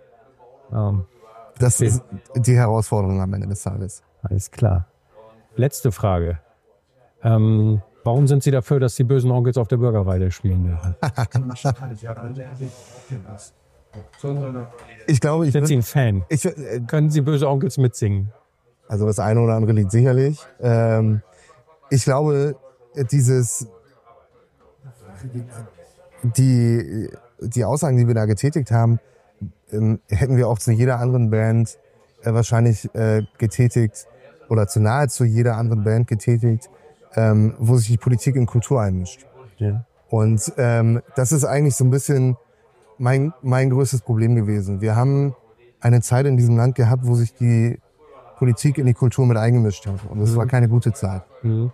Ähm, 0.72 1.04
Das 1.58 1.76
Okay. 1.76 1.86
ist 1.86 2.02
die 2.36 2.56
Herausforderung 2.56 3.20
am 3.20 3.32
Ende 3.34 3.46
des 3.48 3.62
Tages. 3.62 4.02
alles 4.22 4.50
klar. 4.50 4.86
Letzte 5.56 5.92
Frage. 5.92 6.38
Ähm, 7.22 7.82
warum 8.04 8.26
sind 8.26 8.42
Sie 8.42 8.50
dafür, 8.50 8.80
dass 8.80 8.94
die 8.94 9.04
bösen 9.04 9.30
Onkels 9.30 9.58
auf 9.58 9.68
der 9.68 9.76
Bürgerweide 9.76 10.30
spielen 10.30 10.64
dürfen? 10.64 10.94
Ich 15.06 15.20
glaube, 15.20 15.46
ich, 15.46 15.52
Sind 15.52 15.66
Sie 15.66 15.76
ein 15.76 15.82
Fan? 15.82 16.24
ich 16.28 16.44
äh, 16.44 16.80
Können 16.86 17.10
Sie 17.10 17.20
böse 17.20 17.48
Onkels 17.48 17.76
mitsingen? 17.78 18.32
Also 18.88 19.06
das 19.06 19.18
eine 19.18 19.40
oder 19.40 19.54
andere 19.54 19.72
Lied 19.72 19.90
sicherlich. 19.90 20.40
Ähm, 20.60 21.22
ich 21.90 22.04
glaube, 22.04 22.56
dieses 23.10 23.68
die, 26.22 27.10
die 27.40 27.64
Aussagen, 27.64 27.96
die 27.96 28.06
wir 28.06 28.14
da 28.14 28.26
getätigt 28.26 28.70
haben, 28.70 29.00
ähm, 29.72 30.00
hätten 30.08 30.36
wir 30.36 30.48
auch 30.48 30.58
zu 30.58 30.72
jeder 30.72 30.98
anderen 30.98 31.30
Band 31.30 31.78
äh, 32.22 32.32
wahrscheinlich 32.32 32.92
äh, 32.94 33.22
getätigt 33.38 34.06
oder 34.48 34.66
zu 34.66 34.80
nahezu 34.80 35.24
jeder 35.24 35.56
anderen 35.56 35.84
Band 35.84 36.06
getätigt, 36.06 36.68
ähm, 37.14 37.54
wo 37.58 37.76
sich 37.76 37.88
die 37.88 37.96
Politik 37.96 38.36
in 38.36 38.46
Kultur 38.46 38.80
einmischt. 38.80 39.26
Ja. 39.58 39.84
Und 40.08 40.52
ähm, 40.56 41.02
das 41.14 41.32
ist 41.32 41.44
eigentlich 41.44 41.76
so 41.76 41.84
ein 41.84 41.90
bisschen 41.90 42.36
mein, 42.98 43.32
mein 43.42 43.70
größtes 43.70 44.02
Problem 44.02 44.34
gewesen. 44.34 44.80
Wir 44.80 44.96
haben 44.96 45.34
eine 45.80 46.02
Zeit 46.02 46.26
in 46.26 46.36
diesem 46.36 46.56
Land 46.56 46.74
gehabt, 46.74 47.06
wo 47.06 47.14
sich 47.14 47.34
die 47.34 47.78
Politik 48.36 48.78
in 48.78 48.86
die 48.86 48.94
Kultur 48.94 49.26
mit 49.26 49.36
eingemischt 49.36 49.86
hat. 49.86 50.00
Und 50.08 50.20
das 50.20 50.34
war 50.34 50.46
keine 50.46 50.68
gute 50.68 50.92
Zeit. 50.92 51.22
Mhm. 51.42 51.70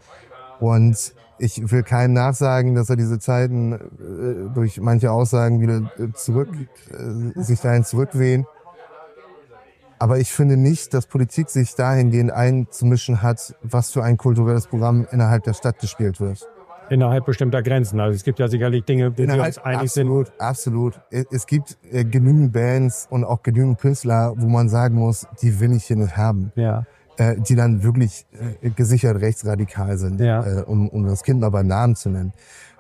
Und 0.61 1.15
ich 1.39 1.71
will 1.71 1.83
keinem 1.83 2.15
nachsagen, 2.15 2.75
dass 2.75 2.91
er 2.91 2.97
diese 2.97 3.19
Zeiten 3.19 3.73
äh, 3.73 4.55
durch 4.55 4.81
manche 4.81 5.11
Aussagen 5.13 5.61
wieder 5.61 5.91
äh, 5.99 6.13
zurück, 6.15 6.49
äh, 6.91 7.41
sich 7.43 7.61
dahin 7.61 7.85
zurückwehen. 7.85 8.47
Aber 9.99 10.19
ich 10.19 10.31
finde 10.31 10.57
nicht, 10.57 10.93
dass 10.93 11.07
Politik 11.07 11.49
sich 11.49 11.75
dahingehend 11.75 12.31
einzumischen 12.31 13.23
hat, 13.23 13.55
was 13.63 13.93
für 13.93 14.05
ein 14.05 14.19
kulturelles 14.19 14.67
Programm 14.67 15.07
innerhalb 15.11 15.45
der 15.45 15.55
Stadt 15.55 15.79
gespielt 15.79 16.21
wird. 16.21 16.47
innerhalb 16.91 17.25
bestimmter 17.25 17.63
Grenzen. 17.63 17.99
Also 17.99 18.15
es 18.15 18.23
gibt 18.23 18.39
ja 18.39 18.47
sicherlich 18.49 18.85
Dinge, 18.85 19.11
die 19.11 19.27
wir 19.27 19.43
uns 19.43 19.59
einig 19.59 19.81
absolut, 19.81 20.33
Absolut. 20.39 21.01
Es 21.11 21.47
gibt 21.47 21.79
äh, 21.91 22.05
genügend 22.05 22.53
Bands 22.53 23.09
und 23.11 23.25
auch 23.25 23.43
genügend 23.43 23.81
Künstler, 23.81 24.35
wo 24.37 24.47
man 24.47 24.69
sagen 24.69 24.95
muss, 24.95 25.27
die 25.43 25.59
will 25.59 25.73
ich 25.73 25.85
hier 25.85 25.97
nicht 25.97 26.17
haben. 26.17 26.53
sind. 26.55 26.63
Ja. 26.65 26.85
Äh, 27.19 27.37
die 27.41 27.55
dann 27.55 27.83
wirklich 27.83 28.27
äh, 28.61 28.69
gesichert 28.69 29.23
rechtsradikal 29.23 29.97
sind, 29.97 30.21
Ja. 30.21 30.45
äh, 30.45 30.63
um, 30.65 30.89
um 30.91 31.07
das 31.07 31.23
Kind 31.23 31.41
mal 31.41 31.49
beim 31.49 31.67
Namen 31.67 31.97
zu 31.97 32.11
nennen. 32.11 32.35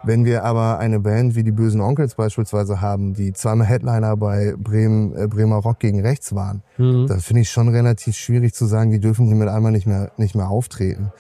Wenn 0.05 0.27
wir 0.27 0.45
aber 0.45 0.79
eine 0.79 1.01
Band 1.01 1.35
wie 1.37 1.43
die 1.43 1.53
Bösen 1.53 1.81
Onkels 1.81 2.17
beispielsweise 2.17 2.83
haben, 2.83 3.15
die 3.15 3.33
zweimal 3.33 3.67
Headliner 3.67 4.15
bei 4.19 4.55
Bremen, 4.59 5.17
äh, 5.17 5.27
Bremer 5.27 5.57
Rock 5.57 5.79
gegen 5.79 6.03
rechts 6.03 6.35
waren, 6.35 6.63
Mhm. 6.77 7.07
dann 7.07 7.21
finde 7.21 7.41
ich 7.43 7.51
schon 7.51 7.69
relativ 7.69 8.15
schwierig 8.15 8.53
zu 8.53 8.67
sagen, 8.67 8.91
die 8.91 9.01
dürfen 9.01 9.25
hier 9.27 9.37
mit 9.37 9.49
einmal 9.49 9.73
nicht 9.73 9.87
mehr, 9.87 10.11
nicht 10.19 10.35
mehr 10.35 10.51
auftreten. 10.51 11.13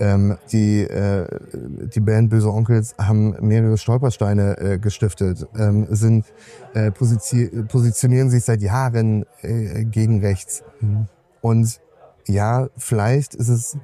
Ähm, 0.00 0.36
die, 0.50 0.80
äh, 0.82 1.28
die 1.94 2.00
Band 2.00 2.28
Böse 2.30 2.52
Onkels 2.52 2.96
haben 2.98 3.36
mehrere 3.40 3.78
Stolpersteine 3.78 4.58
äh, 4.58 4.78
gestiftet, 4.80 5.46
ähm, 5.56 5.86
sind, 5.90 6.24
äh, 6.74 6.90
positionieren 6.90 8.30
sich 8.30 8.42
seit 8.44 8.60
Jahren 8.62 9.24
äh, 9.42 9.84
gegen 9.84 10.20
rechts. 10.20 10.64
Und 11.40 11.78
ja, 12.26 12.68
vielleicht 12.76 13.34
ist 13.34 13.48
es 13.48 13.76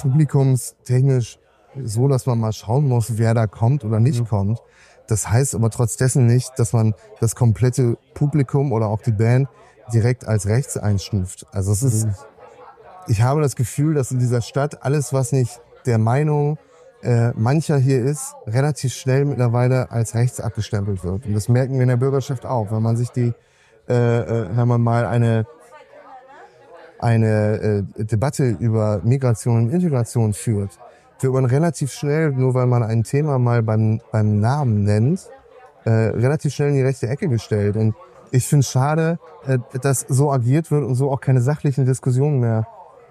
publikumstechnisch 0.00 1.38
so, 1.84 2.08
dass 2.08 2.26
man 2.26 2.40
mal 2.40 2.52
schauen 2.52 2.88
muss, 2.88 3.16
wer 3.18 3.34
da 3.34 3.46
kommt 3.46 3.84
oder 3.84 4.00
nicht 4.00 4.28
kommt. 4.28 4.60
Das 5.06 5.28
heißt 5.28 5.54
aber 5.54 5.70
trotz 5.70 5.96
dessen 5.96 6.26
nicht, 6.26 6.52
dass 6.56 6.72
man 6.72 6.94
das 7.20 7.34
komplette 7.34 7.96
Publikum 8.14 8.72
oder 8.72 8.86
auch 8.86 9.02
die 9.02 9.12
Band 9.12 9.48
direkt 9.92 10.26
als 10.26 10.46
rechts 10.46 10.76
einstuft. 10.76 11.46
Also 11.52 11.72
es 11.72 11.82
ist, 11.82 12.08
ich 13.08 13.22
habe 13.22 13.40
das 13.40 13.56
Gefühl, 13.56 13.94
dass 13.94 14.12
in 14.12 14.18
dieser 14.18 14.40
Stadt 14.40 14.84
alles, 14.84 15.12
was 15.12 15.32
nicht 15.32 15.60
der 15.86 15.98
Meinung 15.98 16.58
äh, 17.02 17.30
mancher 17.32 17.78
hier 17.78 18.04
ist, 18.04 18.34
relativ 18.46 18.92
schnell 18.92 19.24
mittlerweile 19.24 19.90
als 19.90 20.14
rechts 20.14 20.40
abgestempelt 20.40 21.02
wird. 21.02 21.26
Und 21.26 21.34
das 21.34 21.48
merken 21.48 21.74
wir 21.74 21.82
in 21.82 21.88
der 21.88 21.96
Bürgerschaft 21.96 22.46
auch. 22.46 22.70
Wenn 22.70 22.82
man 22.82 22.96
sich 22.96 23.10
die, 23.10 23.32
äh, 23.88 23.94
äh, 23.94 24.48
wenn 24.54 24.68
man 24.68 24.80
mal 24.80 25.06
eine 25.06 25.46
eine 27.00 27.84
äh, 27.96 28.04
Debatte 28.04 28.48
über 28.48 29.00
Migration 29.04 29.64
und 29.64 29.70
Integration 29.70 30.32
führt, 30.32 30.78
wird 31.20 31.32
man 31.32 31.44
relativ 31.44 31.92
schnell, 31.92 32.32
nur 32.32 32.54
weil 32.54 32.66
man 32.66 32.82
ein 32.82 33.04
Thema 33.04 33.38
mal 33.38 33.62
beim, 33.62 34.00
beim 34.12 34.40
Namen 34.40 34.84
nennt, 34.84 35.28
äh, 35.84 35.90
relativ 35.90 36.54
schnell 36.54 36.70
in 36.70 36.74
die 36.76 36.82
rechte 36.82 37.08
Ecke 37.08 37.28
gestellt. 37.28 37.76
Und 37.76 37.94
ich 38.30 38.46
finde 38.46 38.60
es 38.60 38.70
schade, 38.70 39.18
äh, 39.46 39.58
dass 39.80 40.00
so 40.08 40.30
agiert 40.30 40.70
wird 40.70 40.84
und 40.84 40.94
so 40.94 41.10
auch 41.10 41.20
keine 41.20 41.40
sachlichen 41.40 41.84
Diskussionen 41.84 42.40
mehr 42.40 42.66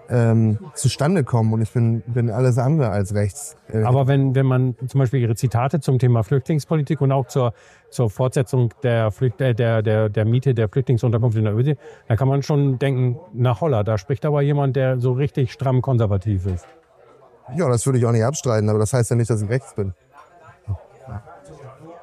ähm, 0.10 0.58
zustande 0.74 1.24
kommen. 1.24 1.54
Und 1.54 1.62
ich 1.62 1.72
bin, 1.72 2.02
bin 2.08 2.30
alles 2.30 2.58
andere 2.58 2.90
als 2.90 3.14
rechts. 3.14 3.56
Äh, 3.72 3.84
Aber 3.84 4.08
wenn, 4.08 4.36
wenn 4.36 4.46
man 4.46 4.76
zum 4.88 5.00
Beispiel 5.00 5.22
Ihre 5.22 5.36
Zitate 5.36 5.80
zum 5.80 6.00
Thema 6.00 6.24
Flüchtlingspolitik 6.24 7.02
und 7.02 7.12
auch 7.12 7.28
zur, 7.28 7.54
zur 7.90 8.10
Fortsetzung 8.10 8.74
der, 8.84 9.12
Flücht, 9.12 9.40
äh, 9.42 9.54
der, 9.54 9.82
der, 9.82 10.10
der 10.10 10.26
Miete 10.26 10.54
der 10.54 10.70
Flüchtlingsunterkunft 10.70 11.38
in 11.38 11.46
der 11.46 11.56
Öde, 11.56 11.78
da 12.08 12.16
kann 12.16 12.28
man 12.28 12.42
schon 12.42 12.80
denken, 12.80 13.20
nach 13.34 13.62
Holla, 13.62 13.84
da 13.84 13.98
spricht 13.98 14.26
aber 14.26 14.42
jemand, 14.42 14.76
der 14.76 15.00
so 15.00 15.12
richtig 15.12 15.52
stramm 15.52 15.82
konservativ 15.82 16.46
ist. 16.46 16.66
Ja, 17.56 17.68
das 17.68 17.86
würde 17.86 18.00
ich 18.00 18.06
auch 18.06 18.12
nicht 18.12 18.24
abstreiten, 18.24 18.70
aber 18.70 18.80
das 18.80 18.94
heißt 18.94 19.10
ja 19.10 19.16
nicht, 19.16 19.30
dass 19.30 19.42
ich 19.42 19.50
rechts 19.50 19.74
bin. 19.74 19.94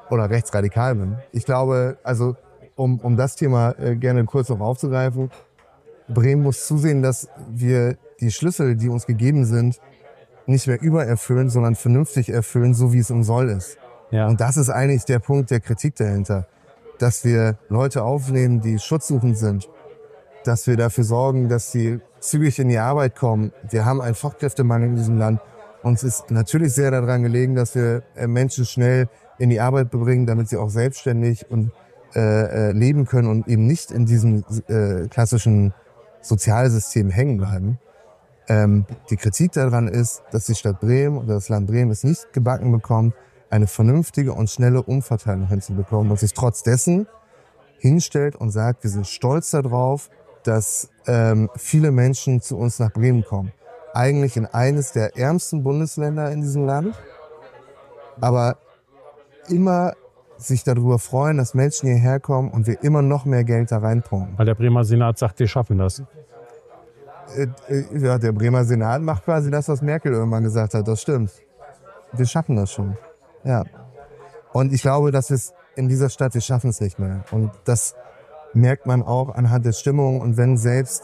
Oder 0.09 0.29
rechtsradikal 0.29 0.95
bin. 0.95 1.17
Ich 1.31 1.45
glaube, 1.45 1.97
also 2.03 2.35
um, 2.75 2.99
um 2.99 3.17
das 3.17 3.35
Thema 3.35 3.71
äh, 3.77 3.95
gerne 3.95 4.23
kurz 4.25 4.49
noch 4.49 4.59
aufzugreifen, 4.59 5.29
Bremen 6.07 6.43
muss 6.43 6.65
zusehen, 6.65 7.01
dass 7.01 7.27
wir 7.49 7.97
die 8.19 8.31
Schlüssel, 8.31 8.75
die 8.75 8.89
uns 8.89 9.05
gegeben 9.05 9.45
sind, 9.45 9.79
nicht 10.45 10.67
mehr 10.67 10.81
übererfüllen, 10.81 11.49
sondern 11.49 11.75
vernünftig 11.75 12.29
erfüllen, 12.29 12.73
so 12.73 12.93
wie 12.93 12.99
es 12.99 13.09
im 13.09 13.23
Soll 13.23 13.49
ist. 13.49 13.77
Ja. 14.11 14.27
Und 14.27 14.39
das 14.39 14.57
ist 14.57 14.69
eigentlich 14.69 15.05
der 15.05 15.19
Punkt 15.19 15.51
der 15.51 15.59
Kritik 15.59 15.95
dahinter. 15.95 16.47
Dass 16.99 17.23
wir 17.25 17.57
Leute 17.69 18.03
aufnehmen, 18.03 18.61
die 18.61 18.79
schutzsuchend 18.79 19.37
sind. 19.37 19.69
Dass 20.45 20.65
wir 20.65 20.77
dafür 20.77 21.03
sorgen, 21.03 21.49
dass 21.49 21.71
sie 21.71 21.99
zügig 22.19 22.57
in 22.59 22.69
die 22.69 22.77
Arbeit 22.77 23.15
kommen. 23.15 23.51
Wir 23.69 23.85
haben 23.85 24.01
einen 24.01 24.15
Fachkräftemangel 24.15 24.89
in 24.89 24.95
diesem 24.95 25.17
Land. 25.17 25.41
Uns 25.83 26.03
ist 26.03 26.31
natürlich 26.31 26.73
sehr 26.73 26.91
daran 26.91 27.23
gelegen, 27.23 27.55
dass 27.55 27.75
wir 27.75 28.03
äh, 28.15 28.27
Menschen 28.27 28.65
schnell 28.65 29.09
in 29.37 29.49
die 29.49 29.59
Arbeit 29.59 29.91
bringen, 29.91 30.25
damit 30.25 30.49
sie 30.49 30.57
auch 30.57 30.69
selbstständig 30.69 31.51
und 31.51 31.71
äh, 32.15 32.69
äh, 32.69 32.71
leben 32.71 33.05
können 33.05 33.27
und 33.27 33.47
eben 33.47 33.67
nicht 33.67 33.91
in 33.91 34.05
diesem 34.05 34.43
äh, 34.67 35.07
klassischen 35.07 35.73
Sozialsystem 36.21 37.09
hängen 37.09 37.37
bleiben. 37.37 37.79
Ähm, 38.47 38.85
die 39.09 39.17
Kritik 39.17 39.51
daran 39.53 39.87
ist, 39.87 40.23
dass 40.31 40.45
die 40.45 40.55
Stadt 40.55 40.79
Bremen 40.79 41.17
oder 41.17 41.35
das 41.35 41.49
Land 41.49 41.67
Bremen 41.67 41.91
es 41.91 42.03
nicht 42.03 42.31
gebacken 42.33 42.71
bekommt, 42.71 43.13
eine 43.49 43.67
vernünftige 43.67 44.33
und 44.33 44.49
schnelle 44.49 44.81
Umverteilung 44.81 45.47
hinzubekommen 45.47 46.11
und 46.11 46.19
sich 46.19 46.33
trotz 46.33 46.63
dessen 46.63 47.07
hinstellt 47.79 48.35
und 48.35 48.51
sagt, 48.51 48.83
wir 48.83 48.89
sind 48.89 49.07
stolz 49.07 49.51
darauf, 49.51 50.09
dass 50.43 50.89
ähm, 51.05 51.49
viele 51.55 51.91
Menschen 51.91 52.41
zu 52.41 52.57
uns 52.57 52.79
nach 52.79 52.91
Bremen 52.91 53.23
kommen. 53.23 53.51
Eigentlich 53.93 54.37
in 54.37 54.45
eines 54.45 54.91
der 54.91 55.17
ärmsten 55.17 55.63
Bundesländer 55.63 56.31
in 56.31 56.41
diesem 56.41 56.65
Land, 56.65 56.95
aber 58.21 58.57
immer 59.49 59.93
sich 60.37 60.63
darüber 60.63 60.99
freuen, 60.99 61.37
dass 61.37 61.53
Menschen 61.53 61.89
hierher 61.89 62.19
kommen 62.19 62.49
und 62.49 62.67
wir 62.67 62.83
immer 62.83 63.01
noch 63.01 63.25
mehr 63.25 63.43
Geld 63.43 63.71
da 63.71 63.79
reinpumpen. 63.79 64.37
Weil 64.37 64.45
der 64.45 64.55
Bremer 64.55 64.83
Senat 64.83 65.17
sagt, 65.17 65.39
wir 65.39 65.47
schaffen 65.47 65.77
das. 65.77 66.03
Äh, 67.35 67.47
äh, 67.67 67.97
ja, 67.97 68.17
der 68.17 68.31
Bremer 68.31 68.63
Senat 68.63 69.01
macht 69.01 69.25
quasi 69.25 69.51
das, 69.51 69.67
was 69.67 69.81
Merkel 69.81 70.13
irgendwann 70.13 70.43
gesagt 70.43 70.73
hat. 70.73 70.87
Das 70.87 71.01
stimmt. 71.01 71.31
Wir 72.13 72.25
schaffen 72.25 72.55
das 72.55 72.71
schon. 72.71 72.97
Ja. 73.43 73.63
Und 74.53 74.73
ich 74.73 74.81
glaube, 74.81 75.11
dass 75.11 75.29
wir 75.29 75.35
es 75.35 75.53
in 75.75 75.87
dieser 75.87 76.09
Stadt, 76.09 76.33
wir 76.33 76.41
schaffen 76.41 76.69
es 76.69 76.79
nicht 76.81 76.99
mehr. 76.99 77.23
Und 77.31 77.51
das 77.65 77.95
merkt 78.53 78.85
man 78.85 79.03
auch 79.03 79.35
anhand 79.35 79.65
der 79.65 79.73
Stimmung. 79.73 80.21
Und 80.21 80.37
wenn 80.37 80.57
selbst 80.57 81.03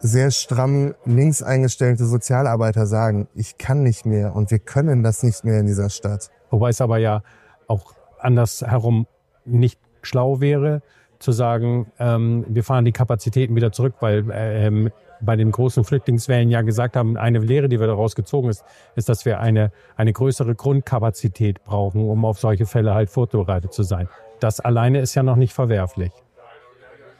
sehr 0.00 0.30
stramm 0.30 0.94
links 1.04 1.42
eingestellte 1.42 2.04
Sozialarbeiter 2.04 2.86
sagen, 2.86 3.28
ich 3.34 3.58
kann 3.58 3.82
nicht 3.82 4.06
mehr 4.06 4.34
und 4.34 4.50
wir 4.50 4.58
können 4.58 5.02
das 5.02 5.22
nicht 5.22 5.44
mehr 5.44 5.60
in 5.60 5.66
dieser 5.66 5.90
Stadt. 5.90 6.30
Wobei 6.50 6.70
es 6.70 6.80
aber 6.80 6.98
ja 6.98 7.22
auch 7.68 7.94
andersherum 8.18 9.06
nicht 9.44 9.80
schlau 10.02 10.40
wäre, 10.40 10.82
zu 11.18 11.32
sagen, 11.32 11.86
ähm, 11.98 12.44
wir 12.48 12.64
fahren 12.64 12.84
die 12.84 12.92
Kapazitäten 12.92 13.56
wieder 13.56 13.72
zurück, 13.72 13.94
weil 14.00 14.30
äh, 14.30 14.66
ähm, 14.66 14.90
bei 15.20 15.36
den 15.36 15.50
großen 15.50 15.84
Flüchtlingswellen 15.84 16.50
ja 16.50 16.62
gesagt 16.62 16.96
haben, 16.96 17.16
eine 17.16 17.38
Lehre, 17.38 17.68
die 17.68 17.80
wir 17.80 17.86
daraus 17.86 18.14
gezogen 18.14 18.48
ist, 18.48 18.64
ist, 18.96 19.08
dass 19.08 19.24
wir 19.24 19.40
eine, 19.40 19.72
eine 19.96 20.12
größere 20.12 20.54
Grundkapazität 20.54 21.64
brauchen, 21.64 22.08
um 22.08 22.24
auf 22.24 22.38
solche 22.38 22.66
Fälle 22.66 22.94
halt 22.94 23.08
vorbereitet 23.08 23.72
zu 23.72 23.82
sein. 23.82 24.08
Das 24.40 24.60
alleine 24.60 25.00
ist 25.00 25.14
ja 25.14 25.22
noch 25.22 25.36
nicht 25.36 25.54
verwerflich. 25.54 26.12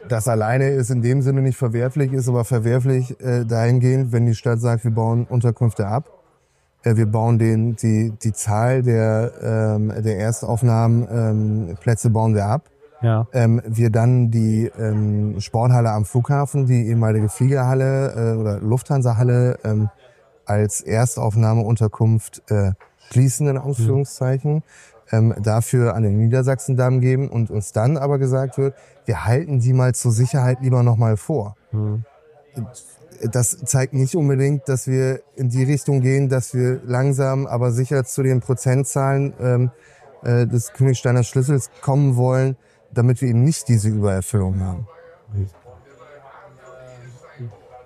Das 0.08 0.28
alleine 0.28 0.70
ist 0.70 0.90
in 0.90 1.02
dem 1.02 1.22
Sinne 1.22 1.42
nicht 1.42 1.56
verwerflich, 1.56 2.12
ist 2.12 2.28
aber 2.28 2.44
verwerflich 2.44 3.18
äh, 3.20 3.44
dahingehend, 3.44 4.12
wenn 4.12 4.26
die 4.26 4.34
Stadt 4.34 4.60
sagt, 4.60 4.84
wir 4.84 4.92
bauen 4.92 5.24
Unterkünfte 5.24 5.86
ab. 5.86 6.15
Äh, 6.86 6.96
wir 6.96 7.06
bauen 7.06 7.38
den, 7.38 7.76
die, 7.76 8.12
die 8.22 8.32
Zahl 8.32 8.82
der, 8.82 9.32
ähm, 9.42 9.92
der 10.02 10.18
Erstaufnahmen, 10.18 11.08
ähm, 11.10 11.76
Plätze 11.80 12.10
bauen 12.10 12.34
wir 12.34 12.46
ab. 12.46 12.70
Ja. 13.02 13.26
Ähm, 13.32 13.60
wir 13.66 13.90
dann 13.90 14.30
die 14.30 14.70
ähm, 14.78 15.40
Sporthalle 15.40 15.90
am 15.90 16.04
Flughafen, 16.04 16.66
die 16.66 16.86
ehemalige 16.86 17.28
Fliegerhalle 17.28 18.34
äh, 18.34 18.36
oder 18.36 18.60
Lufthansa-Halle 18.60 19.58
ähm, 19.64 19.90
als 20.46 20.80
Erstaufnahmeunterkunft 20.80 22.42
äh, 22.50 22.72
schließen, 23.10 23.48
in 23.48 23.58
Anführungszeichen, 23.58 24.62
ähm, 25.12 25.34
dafür 25.42 25.94
an 25.94 26.04
den 26.04 26.16
Niedersachsendamm 26.18 27.00
geben 27.00 27.28
und 27.28 27.50
uns 27.50 27.72
dann 27.72 27.98
aber 27.98 28.18
gesagt 28.18 28.56
wird, 28.56 28.74
wir 29.04 29.26
halten 29.26 29.60
die 29.60 29.72
mal 29.72 29.94
zur 29.94 30.12
Sicherheit 30.12 30.58
lieber 30.62 30.82
nochmal 30.82 31.16
vor. 31.16 31.56
Hm. 31.72 32.04
Das 33.30 33.58
zeigt 33.64 33.92
nicht 33.92 34.14
unbedingt, 34.14 34.68
dass 34.68 34.86
wir 34.86 35.20
in 35.34 35.48
die 35.48 35.64
Richtung 35.64 36.00
gehen, 36.00 36.28
dass 36.28 36.54
wir 36.54 36.80
langsam, 36.84 37.46
aber 37.46 37.72
sicher 37.72 38.04
zu 38.04 38.22
den 38.22 38.40
Prozentzahlen 38.40 39.34
ähm, 39.40 39.70
äh, 40.22 40.46
des 40.46 40.72
Königsteiner 40.72 41.22
Schlüssels 41.22 41.70
kommen 41.82 42.16
wollen, 42.16 42.56
damit 42.92 43.20
wir 43.20 43.28
eben 43.28 43.44
nicht 43.44 43.68
diese 43.68 43.88
Übererfüllung 43.88 44.60
haben. 44.60 44.86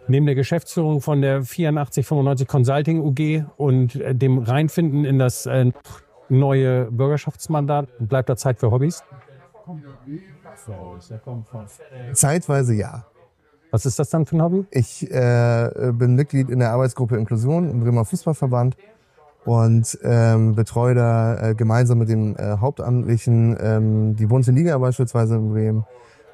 Neben 0.09 0.26
der 0.26 0.35
Geschäftsführung 0.35 1.01
von 1.01 1.20
der 1.20 1.37
8495 1.39 2.49
Consulting 2.49 3.01
UG 3.01 3.45
und 3.57 3.97
äh, 3.97 4.14
dem 4.14 4.39
Reinfinden 4.39 5.05
in 5.05 5.18
das 5.18 5.47
äh, 5.47 5.70
neue 6.28 6.91
Bürgerschaftsmandat 6.91 7.89
bleibt 8.01 8.28
da 8.28 8.37
Zeit 8.37 8.59
für 8.59 8.70
Hobbys? 8.70 9.05
Zeitweise 12.12 12.74
ja. 12.74 13.07
Was 13.71 13.87
ist 13.87 13.99
das 13.99 14.11
dann 14.11 14.27
für 14.27 14.37
ein 14.37 14.43
Hobby? 14.43 14.66
Ich 14.71 15.11
äh, 15.11 15.93
bin 15.93 16.16
Mitglied 16.16 16.51
in 16.51 16.59
der 16.59 16.73
Arbeitsgruppe 16.73 17.16
Inklusion 17.16 17.71
im 17.71 17.81
Bremer 17.81 18.05
Fußballverband 18.05 18.77
und 19.45 19.99
ähm, 20.03 20.55
betreue 20.55 20.95
da 20.95 21.51
äh, 21.51 21.55
gemeinsam 21.55 21.99
mit 21.99 22.09
dem 22.09 22.37
äh, 22.37 22.57
Hauptamtlichen 22.59 23.57
ähm, 23.61 24.16
die 24.16 24.27
bunte 24.27 24.51
Liga 24.51 24.77
beispielsweise 24.79 25.37
in 25.37 25.51
Bremen, 25.51 25.85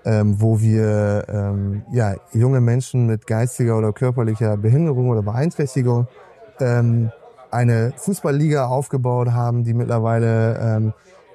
ähm, 0.05 0.41
wo 0.41 0.61
wir 0.61 1.25
ähm, 1.29 1.83
ja, 1.93 2.15
junge 2.33 2.61
Menschen 2.61 3.07
mit 3.07 3.27
geistiger 3.27 3.77
oder 3.79 3.93
körperlicher 3.93 4.57
Behinderung 4.57 5.11
oder 5.11 5.23
Beeinträchtigung 5.23 6.09
ähm, 6.59 7.11
eine 7.51 7.93
Fußballliga 7.97 8.67
aufgebaut 8.67 9.31
haben, 9.31 9.63
die 9.63 9.75
mittlerweile 9.75 10.59
ähm, 10.59 10.93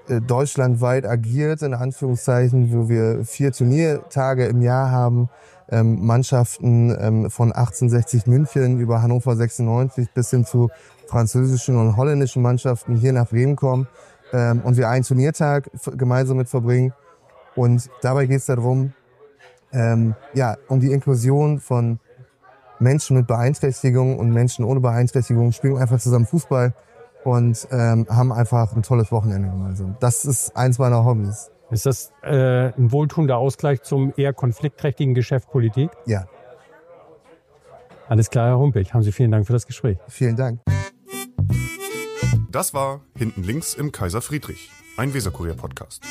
äh, 0.09 0.19
deutschlandweit 0.19 1.05
agiert, 1.05 1.61
in 1.61 1.73
Anführungszeichen, 1.73 2.73
wo 2.73 2.89
wir 2.89 3.23
vier 3.23 3.51
Turniertage 3.51 4.45
im 4.45 4.61
Jahr 4.61 4.91
haben, 4.91 5.29
ähm, 5.71 6.05
Mannschaften 6.05 6.95
ähm, 6.99 7.29
von 7.29 7.51
1860 7.51 8.27
München 8.27 8.79
über 8.79 9.01
Hannover 9.01 9.35
96 9.35 10.11
bis 10.13 10.29
hin 10.29 10.45
zu 10.45 10.69
französischen 11.07 11.77
und 11.77 11.97
holländischen 11.97 12.41
Mannschaften 12.41 12.95
hier 12.95 13.13
nach 13.13 13.29
Bremen 13.29 13.55
kommen 13.55 13.87
ähm, 14.33 14.61
und 14.63 14.77
wir 14.77 14.89
einen 14.89 15.03
Turniertag 15.03 15.69
gemeinsam 15.97 16.37
mit 16.37 16.49
verbringen. 16.49 16.93
Und 17.55 17.89
dabei 18.01 18.25
geht 18.25 18.37
es 18.37 18.45
darum, 18.45 18.93
ähm, 19.73 20.15
ja, 20.33 20.57
um 20.67 20.79
die 20.79 20.91
Inklusion 20.91 21.59
von 21.59 21.99
Menschen 22.79 23.17
mit 23.17 23.27
Beeinträchtigungen 23.27 24.17
und 24.17 24.31
Menschen 24.31 24.65
ohne 24.65 24.79
Beeinträchtigungen 24.79 25.53
spielen 25.53 25.77
einfach 25.77 25.99
zusammen 25.99 26.25
Fußball 26.25 26.73
und 27.23 27.67
ähm, 27.71 28.07
haben 28.09 28.31
einfach 28.31 28.75
ein 28.75 28.83
tolles 28.83 29.11
Wochenende 29.11 29.49
gemeinsam. 29.49 29.95
Das 29.99 30.25
ist 30.25 30.55
eins 30.55 30.79
meiner 30.79 31.05
Hobbys. 31.05 31.51
Ist 31.71 31.85
das 31.85 32.11
äh, 32.21 32.73
ein 32.77 32.91
wohltuender 32.91 33.37
Ausgleich 33.37 33.81
zum 33.81 34.13
eher 34.17 34.33
konfliktträchtigen 34.33 35.13
Geschäft 35.13 35.49
Politik? 35.49 35.89
Ja. 36.05 36.27
Alles 38.09 38.29
klar, 38.29 38.47
Herr 38.47 38.59
Humpig. 38.59 38.93
Haben 38.93 39.03
Sie 39.03 39.13
vielen 39.13 39.31
Dank 39.31 39.47
für 39.47 39.53
das 39.53 39.65
Gespräch. 39.65 39.97
Vielen 40.09 40.35
Dank. 40.35 40.59
Das 42.51 42.73
war 42.73 42.99
Hinten 43.17 43.43
links 43.43 43.73
im 43.73 43.93
Kaiser 43.93 44.21
Friedrich, 44.21 44.69
ein 44.97 45.13
Weserkurier-Podcast. 45.13 46.03